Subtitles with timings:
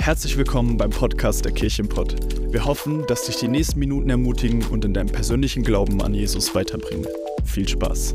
[0.00, 2.16] Herzlich willkommen beim Podcast der Kirchenpott.
[2.50, 6.54] Wir hoffen, dass dich die nächsten Minuten ermutigen und in deinem persönlichen Glauben an Jesus
[6.54, 7.06] weiterbringen.
[7.44, 8.14] Viel Spaß.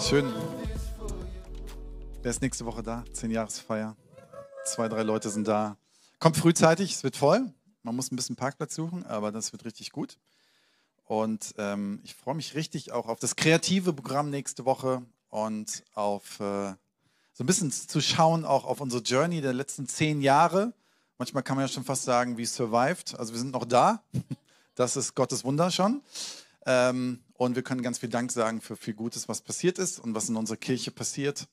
[0.00, 0.32] Schön.
[2.22, 3.04] Wer ist nächste Woche da?
[3.12, 3.94] Zehn Jahresfeier.
[4.64, 5.76] Zwei, drei Leute sind da.
[6.18, 7.52] Kommt frühzeitig, es wird voll.
[7.82, 10.16] Man muss ein bisschen Parkplatz suchen, aber das wird richtig gut.
[11.04, 16.40] Und ähm, ich freue mich richtig auch auf das kreative Programm nächste Woche und auf
[16.40, 16.72] äh,
[17.38, 20.72] so ein bisschen zu schauen, auch auf unsere Journey der letzten zehn Jahre.
[21.18, 23.16] Manchmal kann man ja schon fast sagen, wie survived.
[23.16, 24.02] Also wir sind noch da.
[24.74, 26.02] Das ist Gottes Wunder schon.
[26.64, 30.14] Ähm, und wir können ganz viel Dank sagen für viel Gutes, was passiert ist und
[30.14, 31.48] was in unserer Kirche passiert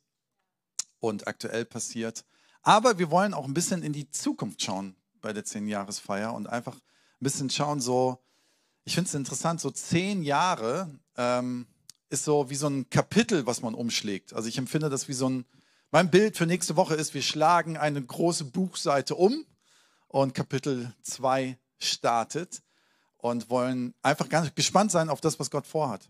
[0.99, 2.23] und aktuell passiert.
[2.62, 6.76] Aber wir wollen auch ein bisschen in die Zukunft schauen bei der Zehn-Jahresfeier und einfach
[6.76, 6.81] ein
[7.20, 8.20] bisschen schauen, so,
[8.84, 11.65] ich finde es interessant, so zehn Jahre ähm,
[12.09, 14.34] ist so wie so ein Kapitel, was man umschlägt.
[14.34, 15.45] Also ich empfinde das wie so ein,
[15.91, 19.46] mein Bild für nächste Woche ist, wir schlagen eine große Buchseite um
[20.07, 22.62] und Kapitel 2 startet
[23.18, 26.10] und wollen einfach ganz gespannt sein auf das, was Gott vorhat.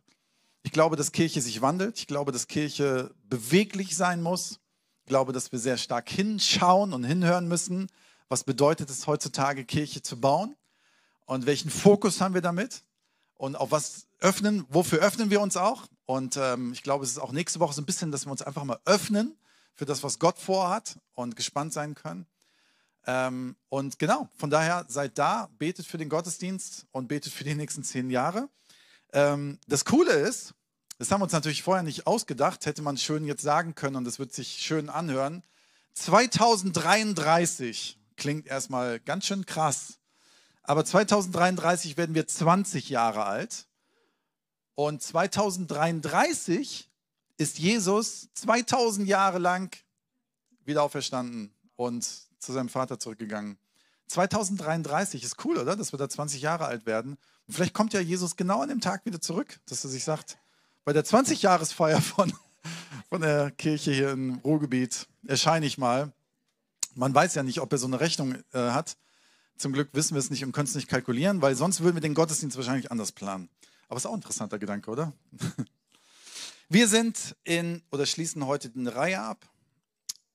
[0.64, 2.00] Ich glaube, dass Kirche sich wandelt.
[2.00, 4.60] Ich glaube, dass Kirche beweglich sein muss.
[5.02, 7.88] Ich glaube, dass wir sehr stark hinschauen und hinhören müssen.
[8.30, 10.56] Was bedeutet es heutzutage, Kirche zu bauen?
[11.26, 12.84] Und welchen Fokus haben wir damit?
[13.36, 15.84] Und auf was öffnen, wofür öffnen wir uns auch?
[16.06, 18.42] Und ähm, ich glaube, es ist auch nächste Woche so ein bisschen, dass wir uns
[18.42, 19.38] einfach mal öffnen
[19.76, 22.26] für das, was Gott vorhat und gespannt sein können.
[23.08, 27.56] Ähm, und genau, von daher seid da, betet für den Gottesdienst und betet für die
[27.56, 28.50] nächsten zehn Jahre.
[29.14, 30.54] Ähm, das Coole ist,
[30.98, 34.08] das haben wir uns natürlich vorher nicht ausgedacht, hätte man schön jetzt sagen können und
[34.08, 35.44] es wird sich schön anhören.
[35.94, 40.00] 2033 klingt erstmal ganz schön krass,
[40.64, 43.68] aber 2033 werden wir 20 Jahre alt
[44.74, 46.90] und 2033
[47.38, 49.76] ist Jesus 2000 Jahre lang
[50.66, 52.04] wieder auferstanden und
[52.40, 53.58] zu seinem Vater zurückgegangen.
[54.08, 55.76] 2033 ist cool, oder?
[55.76, 57.18] Dass wir da 20 Jahre alt werden.
[57.48, 60.38] Und vielleicht kommt ja Jesus genau an dem Tag wieder zurück, dass er sich sagt,
[60.84, 62.32] bei der 20-Jahresfeier von,
[63.10, 66.14] von der Kirche hier im Ruhrgebiet erscheine ich mal.
[66.94, 68.98] Man weiß ja nicht, ob er so eine Rechnung äh, hat.
[69.58, 72.02] Zum Glück wissen wir es nicht und können es nicht kalkulieren, weil sonst würden wir
[72.02, 73.50] den Gottesdienst wahrscheinlich anders planen.
[73.88, 75.14] Aber ist auch ein interessanter Gedanke, oder?
[76.68, 79.48] Wir sind in oder schließen heute eine Reihe ab.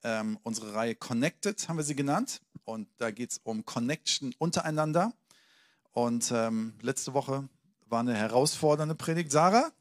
[0.04, 2.40] Ähm, unsere Reihe Connected haben wir sie genannt.
[2.64, 5.12] Und da geht es um Connection untereinander.
[5.90, 7.48] Und ähm, letzte Woche
[7.86, 9.32] war eine herausfordernde Predigt.
[9.32, 9.72] Sarah,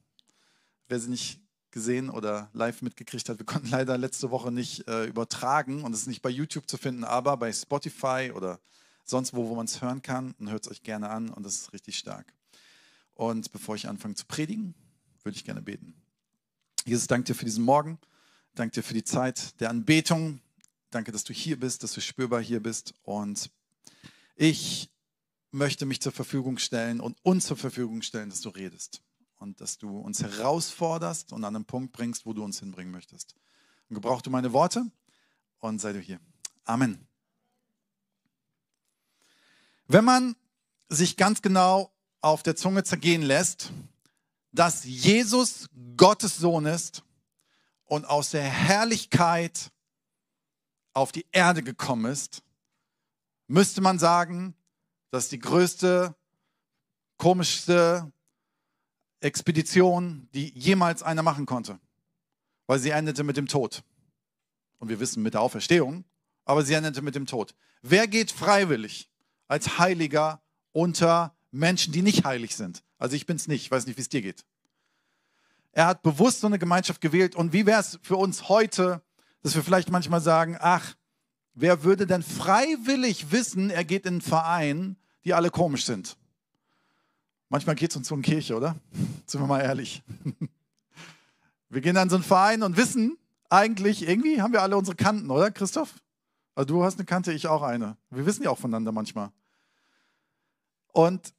[0.88, 1.40] wer sie nicht
[1.70, 6.02] gesehen oder live mitgekriegt hat, wir konnten leider letzte Woche nicht äh, übertragen und es
[6.02, 8.60] ist nicht bei YouTube zu finden, aber bei Spotify oder
[9.06, 10.34] sonst wo, wo man es hören kann.
[10.40, 12.34] Dann hört es euch gerne an und das ist richtig stark.
[13.14, 14.74] Und bevor ich anfange zu predigen,
[15.22, 15.94] würde ich gerne beten.
[16.90, 18.00] Jesus, danke dir für diesen Morgen.
[18.56, 20.42] Danke dir für die Zeit der Anbetung.
[20.90, 22.96] Danke, dass du hier bist, dass du spürbar hier bist.
[23.04, 23.52] Und
[24.36, 24.90] ich
[25.52, 29.04] möchte mich zur Verfügung stellen und uns zur Verfügung stellen, dass du redest
[29.38, 33.36] und dass du uns herausforderst und an einen Punkt bringst, wo du uns hinbringen möchtest.
[33.88, 34.84] Und gebrauch du meine Worte
[35.60, 36.20] und sei du hier.
[36.66, 37.08] Amen.
[39.88, 40.36] Wenn man
[40.88, 43.72] sich ganz genau auf der Zunge zergehen lässt,
[44.52, 47.04] dass Jesus Gottes Sohn ist
[47.86, 49.72] und aus der Herrlichkeit
[50.94, 52.42] auf die Erde gekommen ist,
[53.48, 54.56] müsste man sagen,
[55.12, 56.16] dass die größte,
[57.18, 58.12] komischste
[59.22, 61.80] Expedition, die jemals einer machen konnte,
[62.68, 63.84] weil sie endete mit dem Tod.
[64.78, 66.06] Und wir wissen mit der Auferstehung,
[66.46, 67.54] aber sie endete mit dem Tod.
[67.82, 69.10] Wer geht freiwillig
[69.48, 72.84] als Heiliger unter Menschen, die nicht heilig sind?
[72.98, 74.46] Also ich bin es nicht, ich weiß nicht, wie es dir geht.
[75.72, 77.36] Er hat bewusst so eine Gemeinschaft gewählt.
[77.36, 79.02] Und wie wäre es für uns heute,
[79.42, 80.96] dass wir vielleicht manchmal sagen, ach,
[81.54, 86.18] wer würde denn freiwillig wissen, er geht in einen Verein, die alle komisch sind?
[87.50, 88.76] Manchmal geht es uns so in Kirche, oder?
[89.26, 90.04] Sind wir mal ehrlich.
[91.72, 93.16] Wir gehen an so einen Verein und wissen
[93.48, 95.94] eigentlich, irgendwie haben wir alle unsere Kanten, oder Christoph?
[96.56, 97.96] Also du hast eine Kante, ich auch eine.
[98.10, 99.32] Wir wissen ja auch voneinander manchmal.
[100.92, 101.32] Und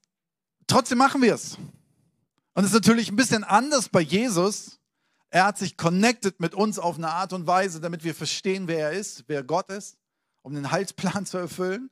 [0.71, 1.57] Trotzdem machen wir es.
[2.55, 4.79] Und es ist natürlich ein bisschen anders bei Jesus.
[5.29, 8.91] Er hat sich connected mit uns auf eine Art und Weise, damit wir verstehen, wer
[8.91, 9.99] er ist, wer Gott ist,
[10.43, 11.91] um den Heilsplan zu erfüllen.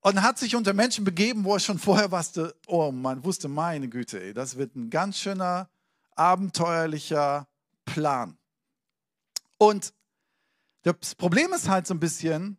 [0.00, 3.90] Und hat sich unter Menschen begeben, wo er schon vorher wusste, oh man wusste, meine
[3.90, 5.68] Güte, ey, das wird ein ganz schöner,
[6.16, 7.48] abenteuerlicher
[7.84, 8.38] Plan.
[9.58, 9.92] Und
[10.84, 12.56] das Problem ist halt so ein bisschen,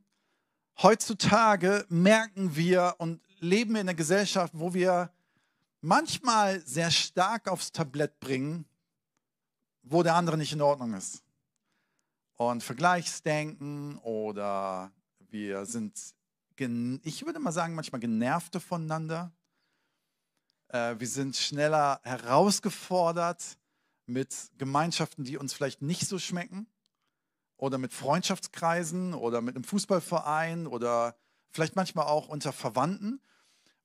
[0.83, 5.11] heutzutage merken wir und leben in einer Gesellschaft, wo wir
[5.81, 8.65] manchmal sehr stark aufs Tablett bringen,
[9.83, 11.23] wo der andere nicht in Ordnung ist.
[12.35, 14.91] und Vergleichsdenken oder
[15.29, 16.15] wir sind,
[16.57, 19.31] ich würde mal sagen, manchmal genervte voneinander.
[20.69, 23.57] Äh, wir sind schneller herausgefordert
[24.05, 26.67] mit Gemeinschaften, die uns vielleicht nicht so schmecken
[27.57, 31.15] oder mit Freundschaftskreisen oder mit einem Fußballverein oder
[31.51, 33.21] vielleicht manchmal auch unter Verwandten.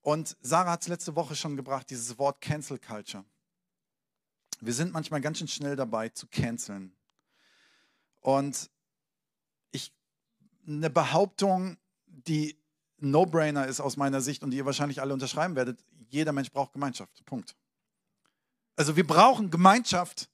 [0.01, 3.25] Und Sarah hat es letzte Woche schon gebracht, dieses Wort Cancel Culture.
[4.61, 6.97] Wir sind manchmal ganz schön schnell dabei zu canceln.
[8.21, 8.71] Und
[9.73, 9.93] ich,
[10.67, 11.77] eine Behauptung,
[12.07, 12.59] die
[12.99, 16.73] No-Brainer ist aus meiner Sicht und die ihr wahrscheinlich alle unterschreiben werdet, jeder Mensch braucht
[16.73, 17.25] Gemeinschaft.
[17.25, 17.57] Punkt.
[18.77, 20.31] Also wir brauchen Gemeinschaft.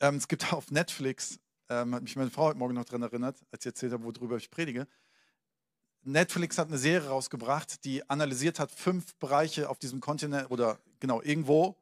[0.00, 1.38] Ähm, es gibt auf Netflix,
[1.68, 4.36] ähm, hat mich meine Frau heute Morgen noch daran erinnert, als sie erzählt hat, worüber
[4.36, 4.88] ich predige.
[6.06, 11.22] Netflix hat eine Serie rausgebracht, die analysiert hat fünf Bereiche auf diesem Kontinent oder genau
[11.22, 11.76] irgendwo,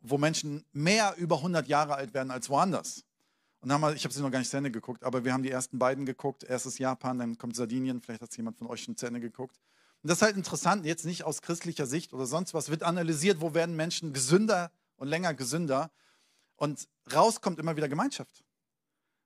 [0.00, 3.04] wo Menschen mehr über 100 Jahre alt werden als woanders.
[3.60, 5.42] Und haben wir, ich habe sie noch gar nicht zu Ende geguckt, aber wir haben
[5.42, 6.44] die ersten beiden geguckt.
[6.44, 9.56] Erstes Japan, dann kommt Sardinien, vielleicht hat es jemand von euch schon zu Ende geguckt.
[10.02, 13.40] Und das ist halt interessant, jetzt nicht aus christlicher Sicht oder sonst was, wird analysiert,
[13.42, 15.90] wo werden Menschen gesünder und länger gesünder.
[16.56, 18.44] Und rauskommt immer wieder Gemeinschaft.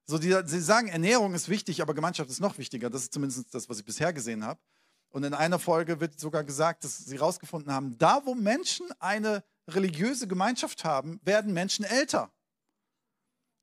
[0.06, 2.90] So, die, sie sagen, Ernährung ist wichtig, aber Gemeinschaft ist noch wichtiger.
[2.90, 4.60] Das ist zumindest das, was ich bisher gesehen habe.
[5.08, 9.44] Und in einer Folge wird sogar gesagt, dass sie herausgefunden haben, da wo Menschen eine
[9.68, 12.30] religiöse Gemeinschaft haben, werden Menschen älter.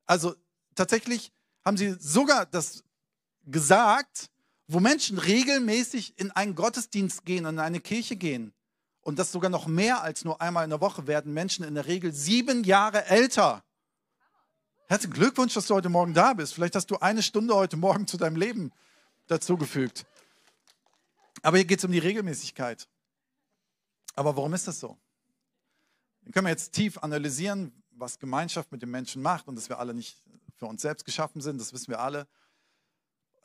[0.05, 0.33] Also
[0.75, 1.31] tatsächlich
[1.63, 2.83] haben sie sogar das
[3.43, 4.31] gesagt,
[4.67, 8.53] wo Menschen regelmäßig in einen Gottesdienst gehen, in eine Kirche gehen,
[9.01, 11.87] und das sogar noch mehr als nur einmal in der Woche, werden Menschen in der
[11.87, 13.63] Regel sieben Jahre älter.
[14.91, 16.53] Herzlichen Glückwunsch, dass du heute Morgen da bist.
[16.53, 18.73] Vielleicht hast du eine Stunde heute Morgen zu deinem Leben
[19.27, 20.05] dazugefügt.
[21.41, 22.89] Aber hier geht es um die Regelmäßigkeit.
[24.15, 24.97] Aber warum ist das so?
[26.23, 29.79] Dann können wir jetzt tief analysieren, was Gemeinschaft mit den Menschen macht und dass wir
[29.79, 30.21] alle nicht
[30.57, 32.27] für uns selbst geschaffen sind, das wissen wir alle.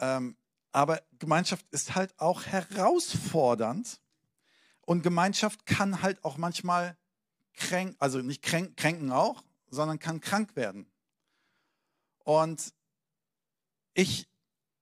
[0.00, 0.36] Ähm,
[0.72, 4.00] aber Gemeinschaft ist halt auch herausfordernd
[4.80, 6.98] und Gemeinschaft kann halt auch manchmal
[7.54, 10.90] kränken, also nicht kränk, kränken auch, sondern kann krank werden.
[12.26, 12.74] Und
[13.94, 14.28] ich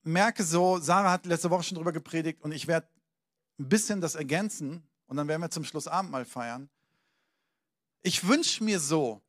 [0.03, 2.89] merke so, Sarah hat letzte Woche schon darüber gepredigt und ich werde
[3.59, 6.71] ein bisschen das ergänzen und dann werden wir zum Schluss Abendmahl feiern.
[8.01, 9.21] Ich wünsche mir so,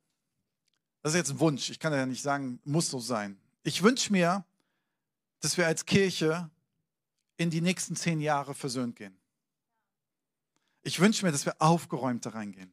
[1.02, 3.38] das ist jetzt ein Wunsch, ich kann ja nicht sagen, muss so sein.
[3.64, 4.46] Ich wünsche mir,
[5.40, 6.50] dass wir als Kirche
[7.36, 9.18] in die nächsten zehn Jahre versöhnt gehen.
[10.84, 12.72] Ich wünsche mir, dass wir aufgeräumt da reingehen.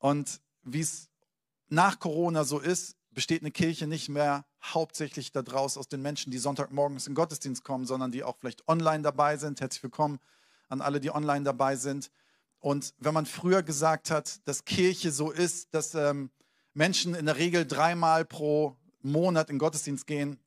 [0.00, 1.08] Und wie es
[1.70, 6.38] nach Corona so ist, besteht eine Kirche nicht mehr hauptsächlich daraus aus den Menschen, die
[6.38, 9.60] Sonntagmorgens in den Gottesdienst kommen, sondern die auch vielleicht online dabei sind.
[9.60, 10.18] Herzlich willkommen
[10.68, 12.10] an alle, die online dabei sind.
[12.60, 16.30] Und wenn man früher gesagt hat, dass Kirche so ist, dass ähm,
[16.72, 20.38] Menschen in der Regel dreimal pro Monat in Gottesdienst gehen,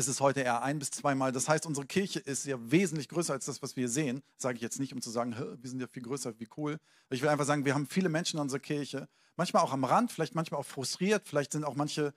[0.00, 1.30] ist es heute eher ein bis zweimal.
[1.30, 4.22] Das heißt, unsere Kirche ist ja wesentlich größer als das, was wir sehen.
[4.38, 6.78] Sage ich jetzt nicht, um zu sagen, wir sind ja viel größer, wie cool.
[7.10, 10.10] Ich will einfach sagen, wir haben viele Menschen in unserer Kirche, manchmal auch am Rand,
[10.10, 11.28] vielleicht manchmal auch frustriert.
[11.28, 12.14] Vielleicht sind auch manche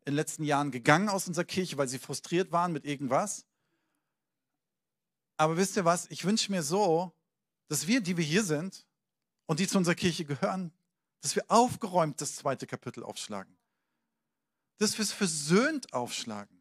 [0.00, 3.46] in den letzten Jahren gegangen aus unserer Kirche, weil sie frustriert waren mit irgendwas.
[5.36, 6.10] Aber wisst ihr was?
[6.10, 7.12] Ich wünsche mir so,
[7.68, 8.84] dass wir, die wir hier sind
[9.46, 10.72] und die zu unserer Kirche gehören,
[11.20, 13.56] dass wir aufgeräumt das zweite Kapitel aufschlagen.
[14.78, 16.59] Dass wir es versöhnt aufschlagen.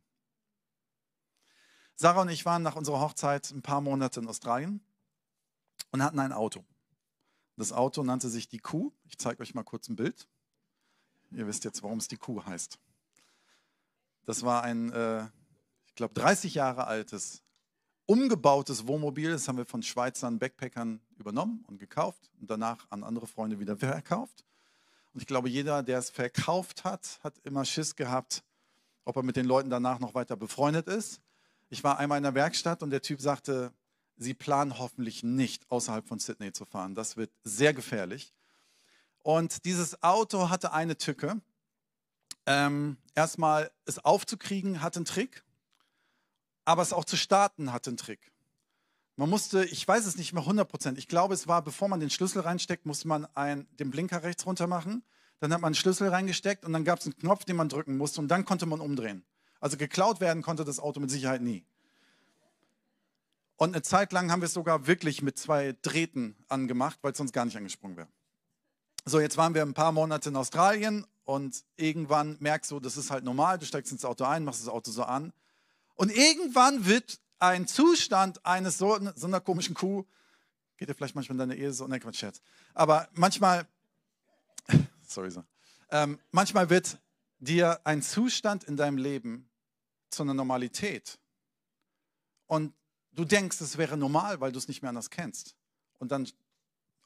[2.01, 4.79] Sarah und ich waren nach unserer Hochzeit ein paar Monate in Australien
[5.91, 6.63] und hatten ein Auto.
[7.57, 8.93] Das Auto nannte sich die Kuh.
[9.03, 10.25] Ich zeige euch mal kurz ein Bild.
[11.31, 12.79] Ihr wisst jetzt, warum es die Kuh heißt.
[14.23, 15.25] Das war ein, äh,
[15.87, 17.43] ich glaube, 30 Jahre altes,
[18.05, 19.31] umgebautes Wohnmobil.
[19.31, 23.75] Das haben wir von Schweizern Backpackern übernommen und gekauft und danach an andere Freunde wieder
[23.75, 24.45] verkauft.
[25.13, 28.41] Und ich glaube, jeder, der es verkauft hat, hat immer Schiss gehabt,
[29.03, 31.19] ob er mit den Leuten danach noch weiter befreundet ist.
[31.69, 33.71] Ich war einmal in der Werkstatt und der Typ sagte,
[34.21, 36.93] Sie planen hoffentlich nicht außerhalb von Sydney zu fahren.
[36.93, 38.33] Das wird sehr gefährlich.
[39.23, 41.39] Und dieses Auto hatte eine Tücke.
[42.45, 45.43] Ähm, erstmal es aufzukriegen hat einen Trick,
[46.65, 48.31] aber es auch zu starten hat einen Trick.
[49.15, 52.09] Man musste, ich weiß es nicht mehr 100 Ich glaube, es war, bevor man den
[52.09, 55.03] Schlüssel reinsteckt, musste man ein, den Blinker rechts runter machen.
[55.39, 57.97] Dann hat man einen Schlüssel reingesteckt und dann gab es einen Knopf, den man drücken
[57.97, 59.23] musste und dann konnte man umdrehen.
[59.59, 61.65] Also geklaut werden konnte das Auto mit Sicherheit nie.
[63.57, 67.17] Und eine Zeit lang haben wir es sogar wirklich mit zwei Drähten angemacht, weil es
[67.17, 68.07] sonst gar nicht angesprungen wäre.
[69.05, 73.11] So, jetzt waren wir ein paar Monate in Australien und irgendwann merkst du, das ist
[73.11, 75.33] halt normal, du steigst ins Auto ein, machst das Auto so an.
[75.95, 80.05] Und irgendwann wird ein Zustand eines so, so einer komischen Kuh,
[80.77, 82.41] geht dir vielleicht manchmal in deine Ehe so, ne, Quatsch, Scherz.
[82.73, 83.67] Aber manchmal,
[85.05, 85.43] sorry so,
[85.91, 86.97] ähm, manchmal wird
[87.39, 89.48] dir ein Zustand in deinem Leben
[90.09, 91.19] zu einer Normalität
[92.47, 92.73] und
[93.11, 95.55] du denkst, es wäre normal, weil du es nicht mehr anders kennst.
[95.99, 96.27] Und dann,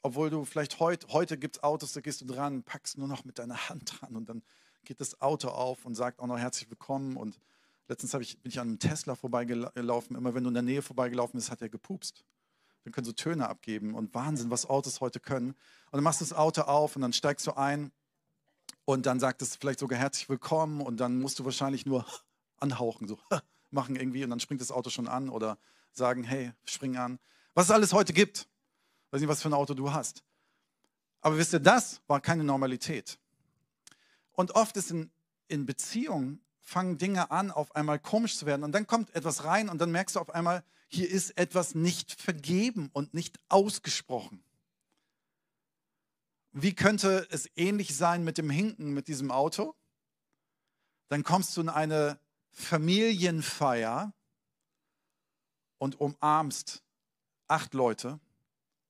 [0.02, 3.26] obwohl du vielleicht heute, heute gibt es Autos, da gehst du dran, packst nur noch
[3.26, 4.44] mit deiner Hand dran und dann
[4.86, 7.18] geht das Auto auf und sagt auch noch herzlich willkommen.
[7.18, 7.40] Und
[7.88, 10.16] letztens ich, bin ich an einem Tesla vorbeigelaufen.
[10.16, 12.24] Immer wenn du in der Nähe vorbeigelaufen bist, hat er gepupst.
[12.84, 15.52] Dann können so Töne abgeben und Wahnsinn, was Autos heute können.
[15.52, 17.92] Und dann machst du das Auto auf und dann steigst du ein
[18.86, 22.06] und dann sagt es vielleicht sogar herzlich willkommen und dann musst du wahrscheinlich nur
[22.64, 23.20] anhauchen, so
[23.70, 25.60] machen irgendwie und dann springt das Auto schon an oder
[25.92, 27.20] sagen, hey, spring an.
[27.54, 28.48] Was es alles heute gibt.
[29.12, 30.24] Weiß nicht, was für ein Auto du hast.
[31.22, 33.20] Aber wisst ihr, das war keine Normalität.
[34.32, 35.12] Und oft ist in,
[35.48, 38.64] in Beziehungen fangen Dinge an, auf einmal komisch zu werden.
[38.64, 42.20] Und dann kommt etwas rein und dann merkst du auf einmal, hier ist etwas nicht
[42.20, 44.44] vergeben und nicht ausgesprochen.
[46.52, 49.76] Wie könnte es ähnlich sein mit dem Hinken mit diesem Auto?
[51.10, 52.20] Dann kommst du in eine
[52.54, 54.14] Familienfeier
[55.80, 56.84] und umarmst
[57.48, 58.20] acht Leute,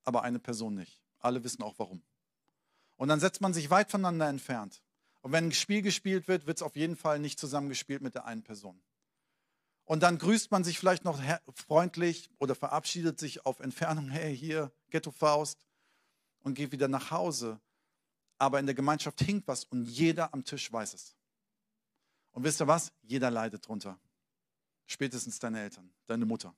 [0.03, 1.01] aber eine Person nicht.
[1.19, 2.03] Alle wissen auch warum.
[2.97, 4.83] Und dann setzt man sich weit voneinander entfernt.
[5.21, 8.25] Und wenn ein Spiel gespielt wird, wird es auf jeden Fall nicht zusammengespielt mit der
[8.25, 8.81] einen Person.
[9.85, 11.21] Und dann grüßt man sich vielleicht noch
[11.53, 15.65] freundlich oder verabschiedet sich auf Entfernung, hey, hier, Ghetto Faust,
[16.41, 17.59] und geht wieder nach Hause.
[18.37, 21.15] Aber in der Gemeinschaft hinkt was und jeder am Tisch weiß es.
[22.33, 22.91] Und wisst ihr was?
[23.01, 23.99] Jeder leidet drunter.
[24.85, 26.53] Spätestens deine Eltern, deine Mutter.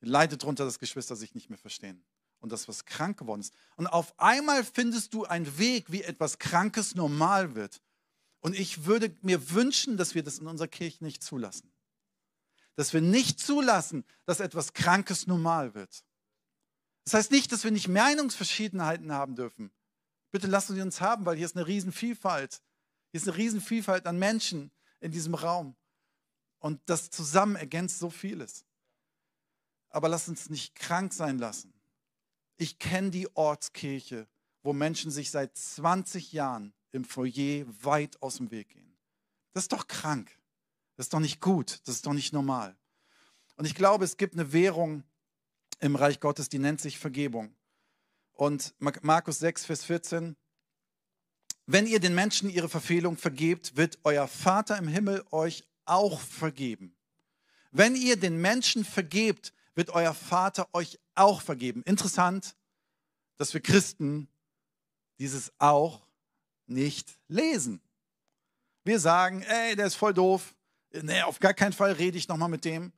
[0.00, 2.04] Leidet drunter, dass Geschwister sich nicht mehr verstehen
[2.40, 3.54] und das, was krank geworden ist.
[3.76, 7.80] Und auf einmal findest du einen Weg, wie etwas Krankes normal wird.
[8.40, 11.72] Und ich würde mir wünschen, dass wir das in unserer Kirche nicht zulassen.
[12.76, 16.04] Dass wir nicht zulassen, dass etwas Krankes normal wird.
[17.04, 19.72] Das heißt nicht, dass wir nicht Meinungsverschiedenheiten haben dürfen.
[20.30, 22.60] Bitte lassen Sie uns haben, weil hier ist eine Riesenvielfalt.
[23.10, 25.76] Hier ist eine Riesenvielfalt an Menschen in diesem Raum.
[26.58, 28.64] Und das zusammen ergänzt so vieles.
[29.90, 31.72] Aber lass uns nicht krank sein lassen.
[32.56, 34.28] Ich kenne die Ortskirche,
[34.62, 38.96] wo Menschen sich seit 20 Jahren im Foyer weit aus dem Weg gehen.
[39.52, 40.36] Das ist doch krank.
[40.96, 41.80] Das ist doch nicht gut.
[41.84, 42.76] Das ist doch nicht normal.
[43.56, 45.04] Und ich glaube, es gibt eine Währung
[45.80, 47.54] im Reich Gottes, die nennt sich Vergebung.
[48.32, 50.36] Und Markus 6, Vers 14.
[51.70, 56.96] Wenn ihr den Menschen ihre Verfehlung vergebt, wird euer Vater im Himmel euch auch vergeben.
[57.72, 61.82] Wenn ihr den Menschen vergebt, wird euer Vater euch auch vergeben.
[61.82, 62.56] Interessant,
[63.36, 64.28] dass wir Christen
[65.18, 66.00] dieses auch
[66.66, 67.82] nicht lesen.
[68.84, 70.54] Wir sagen, ey, der ist voll doof.
[71.02, 72.94] Nee, auf gar keinen Fall rede ich nochmal mit dem.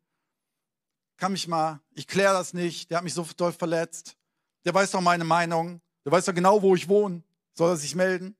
[1.16, 2.88] Kann mich mal, ich kläre das nicht.
[2.88, 4.16] Der hat mich so doll verletzt.
[4.64, 5.80] Der weiß doch meine Meinung.
[6.04, 7.24] Der weiß doch genau, wo ich wohne.
[7.52, 8.36] Soll er sich melden?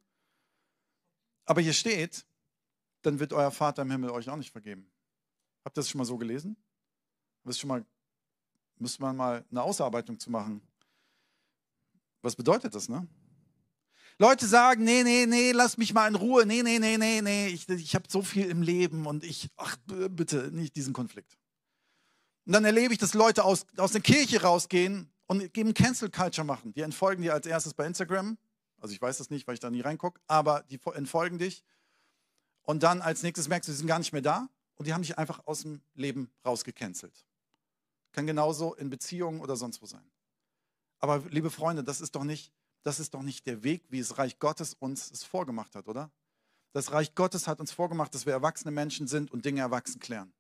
[1.51, 2.25] Aber hier steht,
[3.03, 4.89] dann wird euer Vater im Himmel euch auch nicht vergeben.
[5.65, 6.57] Habt ihr das schon mal so gelesen?
[7.43, 7.85] Das schon mal,
[8.79, 10.63] müsste man mal eine Ausarbeitung zu machen.
[12.23, 13.05] Was bedeutet das, ne?
[14.17, 16.47] Leute sagen, nee, nee, nee, lass mich mal in Ruhe.
[16.47, 19.77] Nee, nee, nee, nee, nee, ich, ich habe so viel im Leben und ich, ach,
[19.87, 21.37] bitte, nicht diesen Konflikt.
[22.47, 26.47] Und dann erlebe ich, dass Leute aus, aus der Kirche rausgehen und eben Cancel Culture
[26.47, 26.73] machen.
[26.75, 28.39] Die entfolgen dir als erstes bei Instagram.
[28.81, 31.63] Also ich weiß das nicht, weil ich da nie reingucke, aber die entfolgen dich.
[32.63, 35.03] Und dann als nächstes merkst du, sie sind gar nicht mehr da und die haben
[35.03, 37.27] dich einfach aus dem Leben rausgecancelt.
[38.13, 40.11] Kann genauso in Beziehungen oder sonst wo sein.
[40.99, 44.19] Aber liebe Freunde, das ist doch nicht, das ist doch nicht der Weg, wie das
[44.19, 46.11] Reich Gottes uns es vorgemacht hat, oder?
[46.73, 50.33] Das Reich Gottes hat uns vorgemacht, dass wir erwachsene Menschen sind und Dinge erwachsen klären.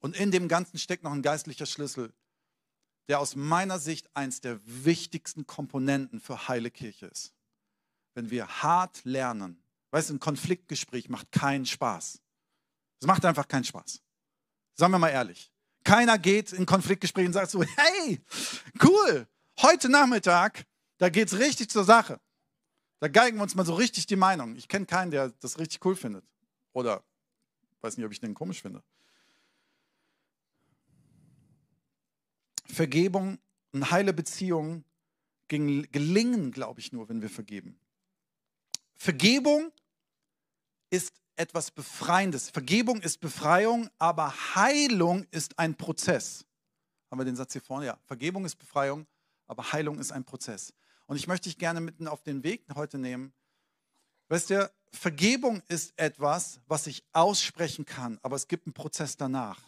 [0.00, 2.12] Und in dem Ganzen steckt noch ein geistlicher Schlüssel,
[3.08, 7.32] der aus meiner Sicht eins der wichtigsten Komponenten für heile Kirche ist.
[8.14, 12.20] Wenn wir hart lernen, weißt du, ein Konfliktgespräch macht keinen Spaß.
[13.00, 14.02] Es macht einfach keinen Spaß.
[14.74, 15.50] Sagen wir mal ehrlich.
[15.84, 18.20] Keiner geht in Konfliktgespräche und sagt so, hey,
[18.82, 19.26] cool,
[19.60, 20.66] heute Nachmittag,
[20.98, 22.20] da geht es richtig zur Sache.
[23.00, 24.56] Da geigen wir uns mal so richtig die Meinung.
[24.56, 26.24] Ich kenne keinen, der das richtig cool findet.
[26.72, 27.02] Oder
[27.80, 28.82] weiß nicht, ob ich den komisch finde.
[32.70, 33.38] Vergebung
[33.72, 34.84] und heile Beziehungen
[35.48, 37.78] gelingen, glaube ich, nur, wenn wir vergeben.
[38.96, 39.72] Vergebung
[40.90, 42.50] ist etwas Befreiendes.
[42.50, 46.44] Vergebung ist Befreiung, aber Heilung ist ein Prozess.
[47.10, 47.86] Haben wir den Satz hier vorne?
[47.86, 47.98] Ja.
[48.04, 49.06] Vergebung ist Befreiung,
[49.46, 50.74] aber Heilung ist ein Prozess.
[51.06, 53.32] Und ich möchte dich gerne mitten auf den Weg heute nehmen.
[54.28, 59.67] Weißt du, Vergebung ist etwas, was ich aussprechen kann, aber es gibt einen Prozess danach,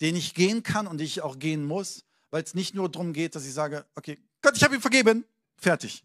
[0.00, 3.12] den ich gehen kann und den ich auch gehen muss, weil es nicht nur darum
[3.12, 5.24] geht, dass ich sage, okay, Gott, ich habe ihm vergeben,
[5.56, 6.04] fertig.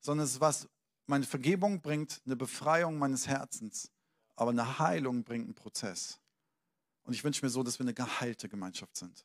[0.00, 0.68] Sondern es ist was,
[1.06, 3.90] meine Vergebung bringt eine Befreiung meines Herzens,
[4.36, 6.18] aber eine Heilung bringt einen Prozess.
[7.04, 9.24] Und ich wünsche mir so, dass wir eine geheilte Gemeinschaft sind.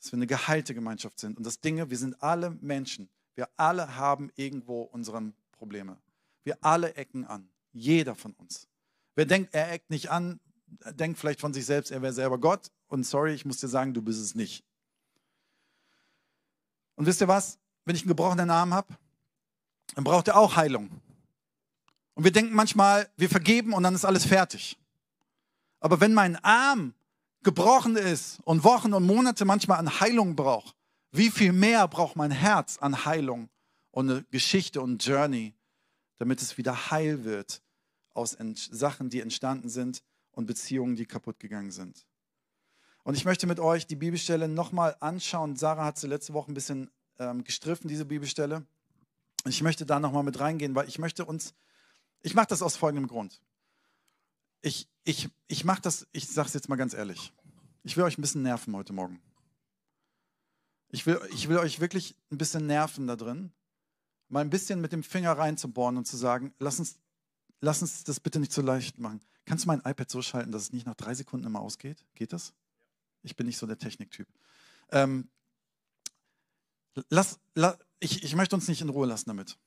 [0.00, 1.36] Dass wir eine geheilte Gemeinschaft sind.
[1.36, 3.08] Und das Dinge, wir sind alle Menschen.
[3.34, 5.98] Wir alle haben irgendwo unsere Probleme.
[6.44, 7.50] Wir alle ecken an.
[7.72, 8.68] Jeder von uns.
[9.14, 10.40] Wer denkt, er eckt nicht an,
[10.92, 12.70] denkt vielleicht von sich selbst, er wäre selber Gott.
[12.88, 14.64] Und sorry, ich muss dir sagen, du bist es nicht.
[16.96, 17.58] Und wisst ihr was?
[17.84, 18.96] Wenn ich einen gebrochenen Arm habe,
[19.94, 20.90] dann braucht er auch Heilung.
[22.14, 24.78] Und wir denken manchmal, wir vergeben und dann ist alles fertig.
[25.80, 26.94] Aber wenn mein Arm
[27.42, 30.76] gebrochen ist und Wochen und Monate manchmal an Heilung braucht,
[31.10, 33.48] wie viel mehr braucht mein Herz an Heilung
[33.90, 35.54] und eine Geschichte und Journey,
[36.18, 37.62] damit es wieder heil wird
[38.14, 38.36] aus
[38.70, 40.02] Sachen, die entstanden sind
[40.32, 42.06] und Beziehungen, die kaputt gegangen sind.
[43.04, 45.56] Und ich möchte mit euch die Bibelstelle nochmal anschauen.
[45.56, 48.64] Sarah hat sie letzte Woche ein bisschen ähm, gestriffen, diese Bibelstelle.
[49.44, 51.54] Ich möchte da nochmal mit reingehen, weil ich möchte uns,
[52.22, 53.42] ich mache das aus folgendem Grund.
[54.60, 57.32] Ich, ich, ich mache das, ich sage es jetzt mal ganz ehrlich.
[57.82, 59.20] Ich will euch ein bisschen nerven heute Morgen.
[60.90, 63.50] Ich will, ich will euch wirklich ein bisschen nerven da drin,
[64.28, 66.98] mal ein bisschen mit dem Finger reinzubohren und zu sagen, lass uns,
[67.60, 69.20] lass uns das bitte nicht so leicht machen.
[69.44, 72.04] Kannst du mein iPad so schalten, dass es nicht nach drei Sekunden immer ausgeht?
[72.14, 72.52] Geht das?
[73.22, 74.28] Ich bin nicht so der Techniktyp.
[74.90, 75.28] Ähm,
[77.08, 79.58] lass, lass, ich, ich möchte uns nicht in Ruhe lassen damit.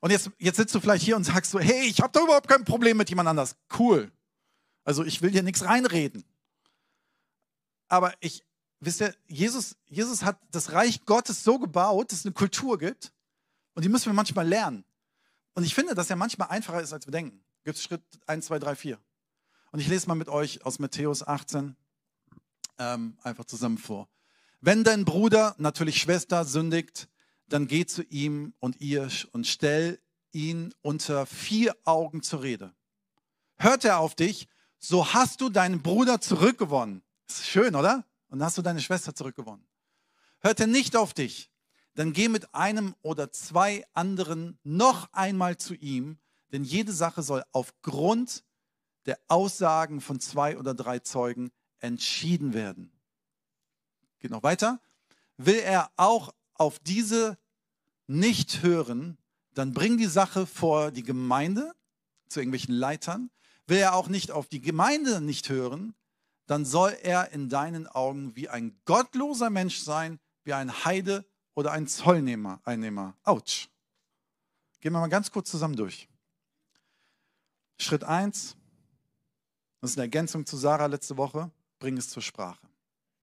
[0.00, 2.48] Und jetzt, jetzt sitzt du vielleicht hier und sagst so, hey, ich habe da überhaupt
[2.48, 3.56] kein Problem mit jemand anders.
[3.78, 4.10] Cool.
[4.84, 6.24] Also ich will dir nichts reinreden.
[7.88, 8.42] Aber ich,
[8.80, 13.12] wisst ihr, Jesus, Jesus hat das Reich Gottes so gebaut, dass es eine Kultur gibt.
[13.74, 14.84] Und die müssen wir manchmal lernen.
[15.54, 17.44] Und ich finde, dass er manchmal einfacher ist, als wir denken.
[17.64, 18.98] Gibt es Schritt 1, 2, 3, 4.
[19.72, 21.76] Und ich lese mal mit euch aus Matthäus 18
[22.78, 24.06] ähm, einfach zusammen vor.
[24.60, 27.08] Wenn dein Bruder, natürlich Schwester, sündigt,
[27.48, 29.98] dann geh zu ihm und ihr und stell
[30.30, 32.74] ihn unter vier Augen zur Rede.
[33.56, 34.46] Hört er auf dich,
[34.78, 37.02] so hast du deinen Bruder zurückgewonnen.
[37.26, 38.04] Ist schön, oder?
[38.28, 39.66] Und hast du deine Schwester zurückgewonnen.
[40.40, 41.50] Hört er nicht auf dich,
[41.94, 46.18] dann geh mit einem oder zwei anderen noch einmal zu ihm,
[46.52, 48.44] denn jede Sache soll aufgrund
[49.06, 52.92] der Aussagen von zwei oder drei Zeugen entschieden werden.
[54.20, 54.80] Geht noch weiter.
[55.36, 57.38] Will er auch auf diese
[58.06, 59.18] nicht hören,
[59.54, 61.74] dann bring die Sache vor die Gemeinde,
[62.28, 63.30] zu irgendwelchen Leitern.
[63.66, 65.94] Will er auch nicht auf die Gemeinde nicht hören,
[66.46, 71.72] dann soll er in deinen Augen wie ein gottloser Mensch sein, wie ein Heide oder
[71.72, 73.16] ein Zollnehmer, Einnehmer.
[73.22, 73.68] Autsch.
[74.80, 76.08] Gehen wir mal ganz kurz zusammen durch.
[77.78, 78.56] Schritt 1,
[79.82, 82.66] das ist eine Ergänzung zu Sarah letzte Woche, bring es zur Sprache.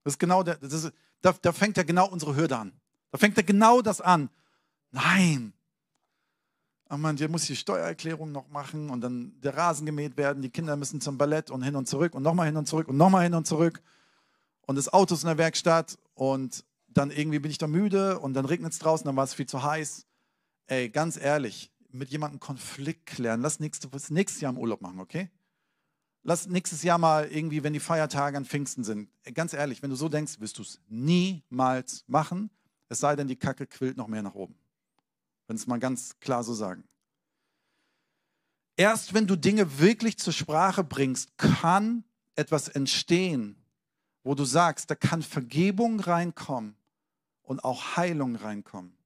[0.04, 0.92] Das ist genau der, das ist,
[1.22, 2.72] da, da fängt ja genau unsere Hürde an.
[3.10, 4.28] Da fängt ja genau das an.
[4.92, 5.54] Nein.
[6.86, 10.50] Ach man, der muss die Steuererklärung noch machen und dann der Rasen gemäht werden, die
[10.50, 13.24] Kinder müssen zum Ballett und hin und zurück und nochmal hin und zurück und nochmal
[13.24, 13.80] hin und zurück.
[14.66, 18.34] Und das Auto ist in der Werkstatt und dann irgendwie bin ich da müde und
[18.34, 20.04] dann regnet es draußen, dann war es viel zu heiß.
[20.66, 23.40] Ey, ganz ehrlich, mit jemandem Konflikt klären.
[23.40, 25.30] Lass nächstes, nächstes Jahr im Urlaub machen, okay?
[26.22, 29.08] Lass nächstes Jahr mal irgendwie, wenn die Feiertage an Pfingsten sind.
[29.34, 32.50] Ganz ehrlich, wenn du so denkst, wirst du es niemals machen,
[32.88, 34.56] es sei denn, die Kacke quillt noch mehr nach oben.
[35.46, 36.84] Wenn es mal ganz klar so sagen.
[38.76, 42.04] Erst wenn du Dinge wirklich zur Sprache bringst, kann
[42.34, 43.56] etwas entstehen,
[44.22, 46.76] wo du sagst, da kann Vergebung reinkommen
[47.42, 48.96] und auch Heilung reinkommen.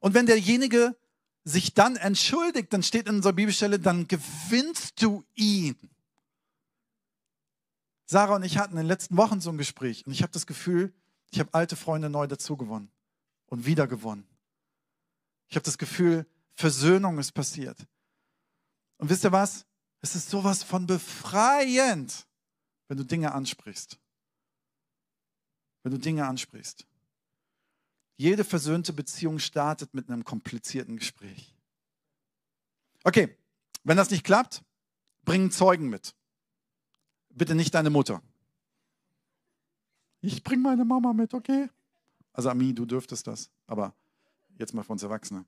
[0.00, 0.96] Und wenn derjenige
[1.44, 5.76] sich dann entschuldigt, dann steht in unserer Bibelstelle, dann gewinnst du ihn.
[8.06, 10.46] Sarah und ich hatten in den letzten Wochen so ein Gespräch und ich habe das
[10.46, 10.92] Gefühl,
[11.30, 12.90] ich habe alte Freunde neu dazugewonnen
[13.46, 14.26] und wieder gewonnen.
[15.48, 17.78] Ich habe das Gefühl, Versöhnung ist passiert.
[18.98, 19.64] Und wisst ihr was?
[20.02, 22.26] Es ist sowas von befreiend,
[22.88, 23.98] wenn du Dinge ansprichst.
[25.82, 26.86] Wenn du Dinge ansprichst.
[28.20, 31.56] Jede versöhnte Beziehung startet mit einem komplizierten Gespräch.
[33.02, 33.34] Okay,
[33.82, 34.62] wenn das nicht klappt,
[35.24, 36.14] bring Zeugen mit.
[37.30, 38.20] Bitte nicht deine Mutter.
[40.20, 41.70] Ich bringe meine Mama mit, okay?
[42.34, 43.94] Also Ami, du dürftest das, aber
[44.58, 45.46] jetzt mal für uns Erwachsene.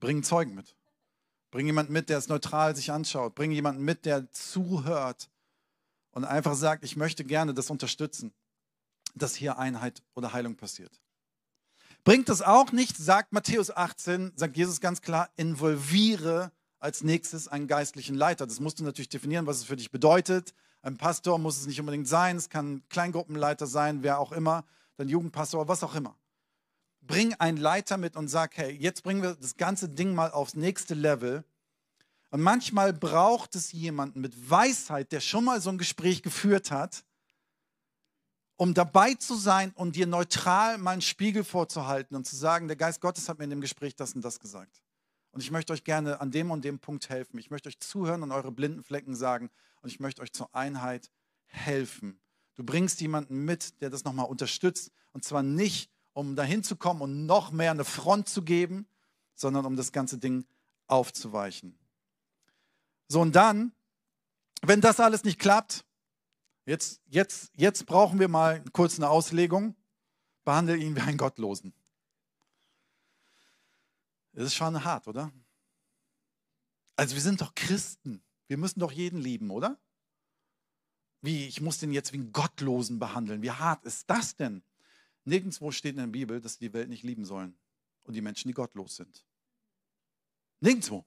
[0.00, 0.76] Bring Zeugen mit.
[1.50, 3.34] Bring jemanden mit, der es neutral sich anschaut.
[3.34, 5.30] Bring jemanden mit, der zuhört
[6.10, 8.34] und einfach sagt, ich möchte gerne das unterstützen,
[9.14, 11.00] dass hier Einheit oder Heilung passiert.
[12.04, 17.66] Bringt es auch nicht, sagt Matthäus 18, sagt Jesus ganz klar, involviere als nächstes einen
[17.66, 18.46] geistlichen Leiter.
[18.46, 20.52] Das musst du natürlich definieren, was es für dich bedeutet.
[20.82, 24.66] Ein Pastor muss es nicht unbedingt sein, es kann Kleingruppenleiter sein, wer auch immer,
[24.98, 26.14] dein Jugendpastor, was auch immer.
[27.00, 30.54] bring einen Leiter mit und sag, hey, jetzt bringen wir das ganze Ding mal aufs
[30.54, 31.42] nächste Level.
[32.30, 37.02] Und manchmal braucht es jemanden mit Weisheit, der schon mal so ein Gespräch geführt hat,
[38.56, 42.76] um dabei zu sein und dir neutral mal einen Spiegel vorzuhalten und zu sagen, der
[42.76, 44.82] Geist Gottes hat mir in dem Gespräch das und das gesagt.
[45.32, 47.38] Und ich möchte euch gerne an dem und dem Punkt helfen.
[47.38, 49.50] Ich möchte euch zuhören und eure blinden Flecken sagen.
[49.82, 51.10] Und ich möchte euch zur Einheit
[51.46, 52.20] helfen.
[52.54, 54.92] Du bringst jemanden mit, der das nochmal unterstützt.
[55.12, 58.86] Und zwar nicht, um dahin zu kommen und noch mehr eine Front zu geben,
[59.34, 60.46] sondern um das ganze Ding
[60.86, 61.76] aufzuweichen.
[63.08, 63.72] So, und dann,
[64.62, 65.84] wenn das alles nicht klappt,
[66.64, 69.76] jetzt, jetzt, jetzt brauchen wir mal kurz eine Auslegung.
[70.44, 71.72] Behandle ihn wie einen Gottlosen.
[74.32, 75.32] Das ist schon hart, oder?
[76.96, 78.22] Also wir sind doch Christen.
[78.46, 79.78] Wir müssen doch jeden lieben, oder?
[81.22, 83.42] Wie, ich muss den jetzt wie einen Gottlosen behandeln.
[83.42, 84.62] Wie hart ist das denn?
[85.24, 87.56] Nirgendwo steht in der Bibel, dass die Welt nicht lieben sollen
[88.02, 89.24] und die Menschen, die gottlos sind.
[90.60, 91.06] Nirgendwo.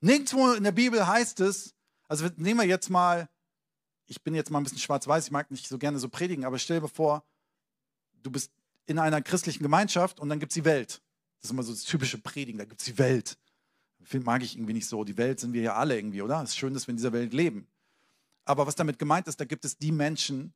[0.00, 1.74] Nirgendwo in der Bibel heißt es,
[2.06, 3.28] also nehmen wir jetzt mal,
[4.10, 6.58] ich bin jetzt mal ein bisschen schwarz-weiß, ich mag nicht so gerne so predigen, aber
[6.58, 7.24] stell dir vor,
[8.24, 8.52] du bist
[8.86, 11.00] in einer christlichen Gemeinschaft und dann gibt es die Welt.
[11.38, 13.38] Das ist immer so das typische Predigen, da gibt es die Welt.
[14.00, 15.04] Das mag ich irgendwie nicht so.
[15.04, 16.42] Die Welt sind wir ja alle irgendwie, oder?
[16.42, 17.68] Es ist schön, dass wir in dieser Welt leben.
[18.44, 20.54] Aber was damit gemeint ist, da gibt es die Menschen,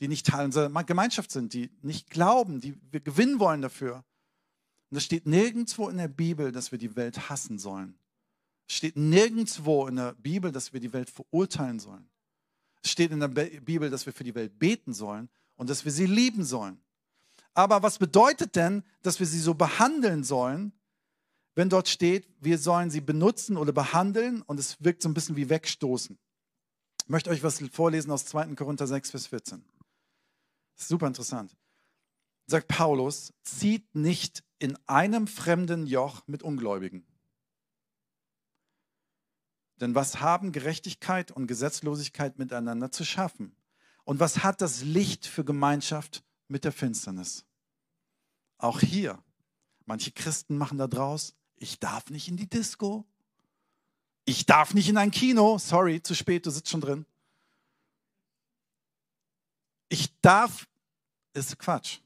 [0.00, 4.04] die nicht Teil unserer Gemeinschaft sind, die nicht glauben, die wir gewinnen wollen dafür.
[4.90, 7.98] Und es steht nirgendwo in der Bibel, dass wir die Welt hassen sollen.
[8.68, 12.10] Es steht nirgendwo in der Bibel, dass wir die Welt verurteilen sollen.
[12.82, 15.92] Es steht in der Bibel, dass wir für die Welt beten sollen und dass wir
[15.92, 16.80] sie lieben sollen.
[17.54, 20.72] Aber was bedeutet denn, dass wir sie so behandeln sollen,
[21.54, 25.36] wenn dort steht, wir sollen sie benutzen oder behandeln und es wirkt so ein bisschen
[25.36, 26.18] wie wegstoßen?
[27.02, 28.54] Ich möchte euch was vorlesen aus 2.
[28.56, 29.64] Korinther 6, Vers 14.
[30.74, 31.56] Super interessant.
[32.46, 37.06] Sagt Paulus, zieht nicht in einem fremden Joch mit Ungläubigen.
[39.80, 43.54] Denn was haben Gerechtigkeit und Gesetzlosigkeit miteinander zu schaffen?
[44.04, 47.44] Und was hat das Licht für Gemeinschaft mit der Finsternis?
[48.58, 49.22] Auch hier,
[49.84, 53.04] manche Christen machen da draus, ich darf nicht in die Disco,
[54.24, 57.06] ich darf nicht in ein Kino, sorry, zu spät, du sitzt schon drin.
[59.88, 60.66] Ich darf,
[61.32, 62.00] ist Quatsch.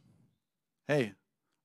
[0.87, 1.15] Hey,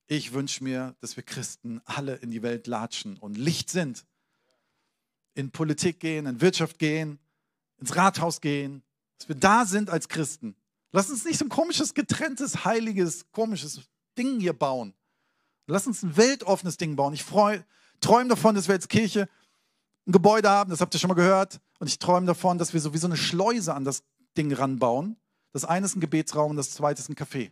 [0.06, 4.06] ich wünsche mir, dass wir Christen alle in die Welt latschen und Licht sind.
[5.36, 7.20] In Politik gehen, in Wirtschaft gehen,
[7.78, 8.82] ins Rathaus gehen,
[9.18, 10.56] dass wir da sind als Christen.
[10.92, 13.82] Lass uns nicht so ein komisches, getrenntes, heiliges, komisches
[14.16, 14.94] Ding hier bauen.
[15.66, 17.12] Lass uns ein weltoffenes Ding bauen.
[17.12, 19.28] Ich träume davon, dass wir als Kirche
[20.06, 21.60] ein Gebäude haben, das habt ihr schon mal gehört.
[21.78, 24.02] Und ich träume davon, dass wir so wie so eine Schleuse an das
[24.38, 25.16] Ding ranbauen.
[25.52, 27.50] Das eine ist ein Gebetsraum und das zweite ist ein Café.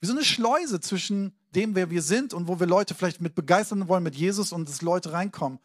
[0.00, 3.34] Wie so eine Schleuse zwischen dem, wer wir sind und wo wir Leute vielleicht mit
[3.34, 5.58] begeistern wollen mit Jesus und dass Leute reinkommen.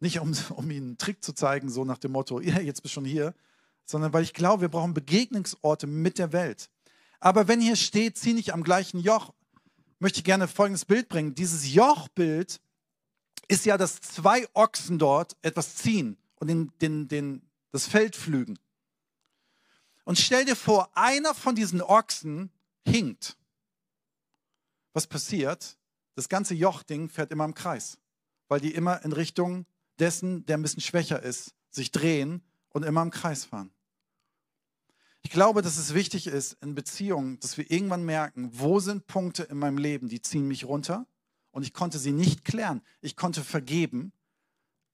[0.00, 2.94] Nicht um, um ihnen einen Trick zu zeigen, so nach dem Motto, ja, jetzt bist
[2.94, 3.34] du schon hier,
[3.84, 6.70] sondern weil ich glaube, wir brauchen Begegnungsorte mit der Welt.
[7.20, 9.32] Aber wenn hier steht, zieh nicht am gleichen Joch,
[9.98, 11.34] möchte ich gerne folgendes Bild bringen.
[11.34, 12.60] Dieses Jochbild
[13.48, 18.58] ist ja, dass zwei Ochsen dort etwas ziehen und den, den, den, das Feld pflügen.
[20.04, 22.50] Und stell dir vor, einer von diesen Ochsen
[22.86, 23.36] hinkt.
[24.92, 25.76] Was passiert?
[26.14, 27.98] Das ganze Jochding fährt immer im Kreis,
[28.48, 29.66] weil die immer in Richtung
[29.98, 33.70] dessen, der ein bisschen schwächer ist, sich drehen und immer im Kreis fahren.
[35.22, 39.42] Ich glaube, dass es wichtig ist in Beziehungen, dass wir irgendwann merken, wo sind Punkte
[39.42, 41.06] in meinem Leben, die ziehen mich runter
[41.50, 42.80] und ich konnte sie nicht klären.
[43.00, 44.12] Ich konnte vergeben,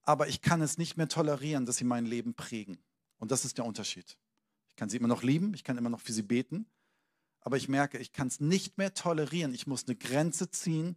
[0.05, 2.79] aber ich kann es nicht mehr tolerieren, dass sie mein Leben prägen.
[3.19, 4.17] Und das ist der Unterschied.
[4.69, 6.67] Ich kann sie immer noch lieben, ich kann immer noch für sie beten,
[7.41, 9.53] aber ich merke, ich kann es nicht mehr tolerieren.
[9.53, 10.97] Ich muss eine Grenze ziehen,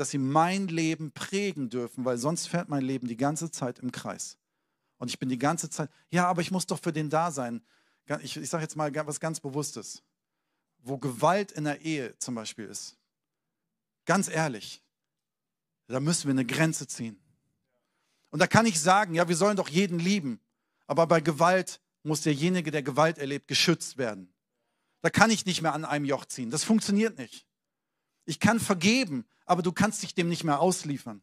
[0.00, 3.92] dass sie mein Leben prägen dürfen, weil sonst fährt mein Leben die ganze Zeit im
[3.92, 4.38] Kreis.
[4.98, 7.62] Und ich bin die ganze Zeit, ja, aber ich muss doch für den da sein
[8.18, 10.02] ich, ich sage jetzt mal was ganz Bewusstes,
[10.82, 12.96] wo Gewalt in der Ehe zum Beispiel ist,
[14.04, 14.82] ganz ehrlich,
[15.86, 17.20] da müssen wir eine Grenze ziehen.
[18.30, 20.40] Und da kann ich sagen, ja, wir sollen doch jeden lieben,
[20.86, 24.32] aber bei Gewalt muss derjenige, der Gewalt erlebt, geschützt werden.
[25.02, 26.50] Da kann ich nicht mehr an einem Joch ziehen.
[26.50, 27.46] Das funktioniert nicht.
[28.24, 31.22] Ich kann vergeben, aber du kannst dich dem nicht mehr ausliefern.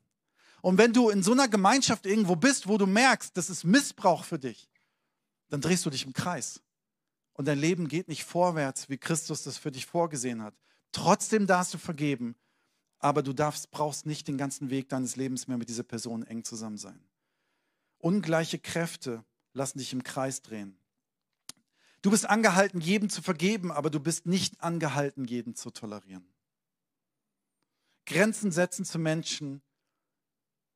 [0.62, 4.26] Und wenn du in so einer Gemeinschaft irgendwo bist, wo du merkst, das ist Missbrauch
[4.26, 4.70] für dich,
[5.48, 6.62] dann drehst du dich im Kreis
[7.32, 10.54] und dein Leben geht nicht vorwärts, wie Christus das für dich vorgesehen hat.
[10.92, 12.36] Trotzdem darfst du vergeben,
[13.00, 16.44] aber du darfst, brauchst nicht den ganzen Weg deines Lebens mehr mit dieser Person eng
[16.44, 17.00] zusammen sein.
[17.98, 20.78] Ungleiche Kräfte lassen dich im Kreis drehen.
[22.02, 26.28] Du bist angehalten, jedem zu vergeben, aber du bist nicht angehalten, jeden zu tolerieren.
[28.08, 29.62] Grenzen setzen zu Menschen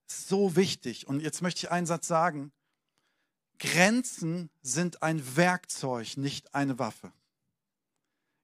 [0.07, 1.07] ist so wichtig.
[1.07, 2.51] Und jetzt möchte ich einen Satz sagen.
[3.57, 7.13] Grenzen sind ein Werkzeug, nicht eine Waffe.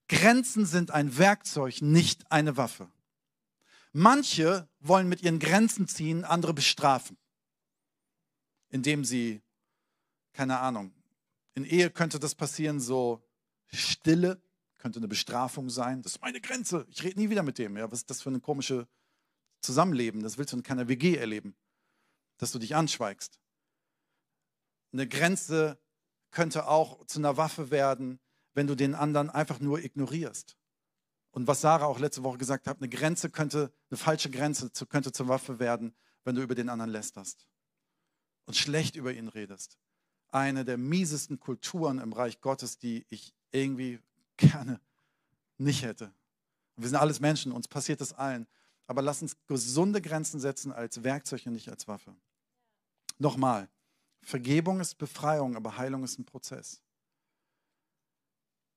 [0.07, 2.89] Grenzen sind ein Werkzeug, nicht eine Waffe.
[3.91, 7.17] Manche wollen mit ihren Grenzen ziehen, andere bestrafen,
[8.69, 9.41] indem sie,
[10.33, 10.93] keine Ahnung,
[11.55, 13.21] in Ehe könnte das passieren, so
[13.73, 14.41] Stille
[14.77, 16.01] könnte eine Bestrafung sein.
[16.01, 16.85] Das ist meine Grenze.
[16.89, 17.77] Ich rede nie wieder mit dem.
[17.77, 18.85] Ja, was ist das für ein komisches
[19.61, 20.21] Zusammenleben?
[20.21, 21.55] Das willst du in keiner WG erleben,
[22.37, 23.39] dass du dich anschweigst.
[24.93, 25.79] Eine Grenze
[26.31, 28.19] könnte auch zu einer Waffe werden,
[28.53, 30.57] wenn du den anderen einfach nur ignorierst.
[31.31, 35.11] Und was Sarah auch letzte Woche gesagt hat, eine Grenze könnte, eine falsche Grenze könnte
[35.11, 37.47] zur Waffe werden, wenn du über den anderen lästerst
[38.45, 39.77] und schlecht über ihn redest.
[40.29, 43.99] Eine der miesesten Kulturen im Reich Gottes, die ich irgendwie
[44.37, 44.79] gerne
[45.57, 46.13] nicht hätte.
[46.75, 48.47] Wir sind alles Menschen, uns passiert das allen.
[48.85, 52.15] Aber lass uns gesunde Grenzen setzen als Werkzeug und nicht als Waffe.
[53.17, 53.67] Nochmal,
[54.21, 56.81] Vergebung ist Befreiung, aber Heilung ist ein Prozess.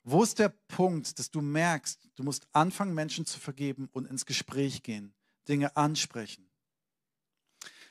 [0.03, 4.27] Wo ist der Punkt, dass du merkst, du musst anfangen, Menschen zu vergeben und ins
[4.27, 5.15] Gespräch gehen,
[5.47, 6.49] Dinge ansprechen?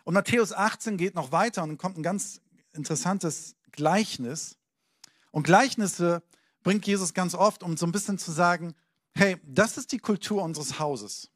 [0.04, 2.42] Und Matthäus 18 geht noch weiter und kommt ein ganz
[2.74, 4.58] interessantes Gleichnis.
[5.32, 6.24] Und Gleichnisse
[6.64, 8.76] bringt Jesus ganz oft, um so ein bisschen zu sagen,
[9.14, 11.30] hey, das ist die Kultur unseres Hauses.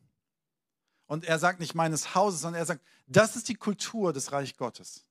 [1.06, 4.58] Und er sagt nicht meines Hauses, sondern er sagt, das ist die Kultur des Reich
[4.58, 5.06] Gottes.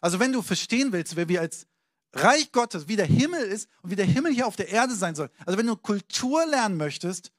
[0.00, 1.66] Also wenn du verstehen willst, wer wir als
[2.12, 5.14] Reich Gottes, wie der Himmel ist und wie der Himmel hier auf der Erde sein
[5.14, 5.30] soll.
[5.44, 7.32] Also wenn du Kultur lernen möchtest,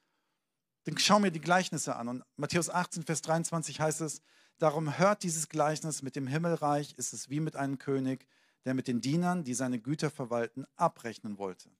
[0.84, 2.08] dann schau mir die Gleichnisse an.
[2.08, 4.22] Und Matthäus 18, Vers 23 heißt es,
[4.58, 8.26] darum hört dieses Gleichnis mit dem Himmelreich, ist es wie mit einem König,
[8.64, 11.70] der mit den Dienern, die seine Güter verwalten, abrechnen wollte.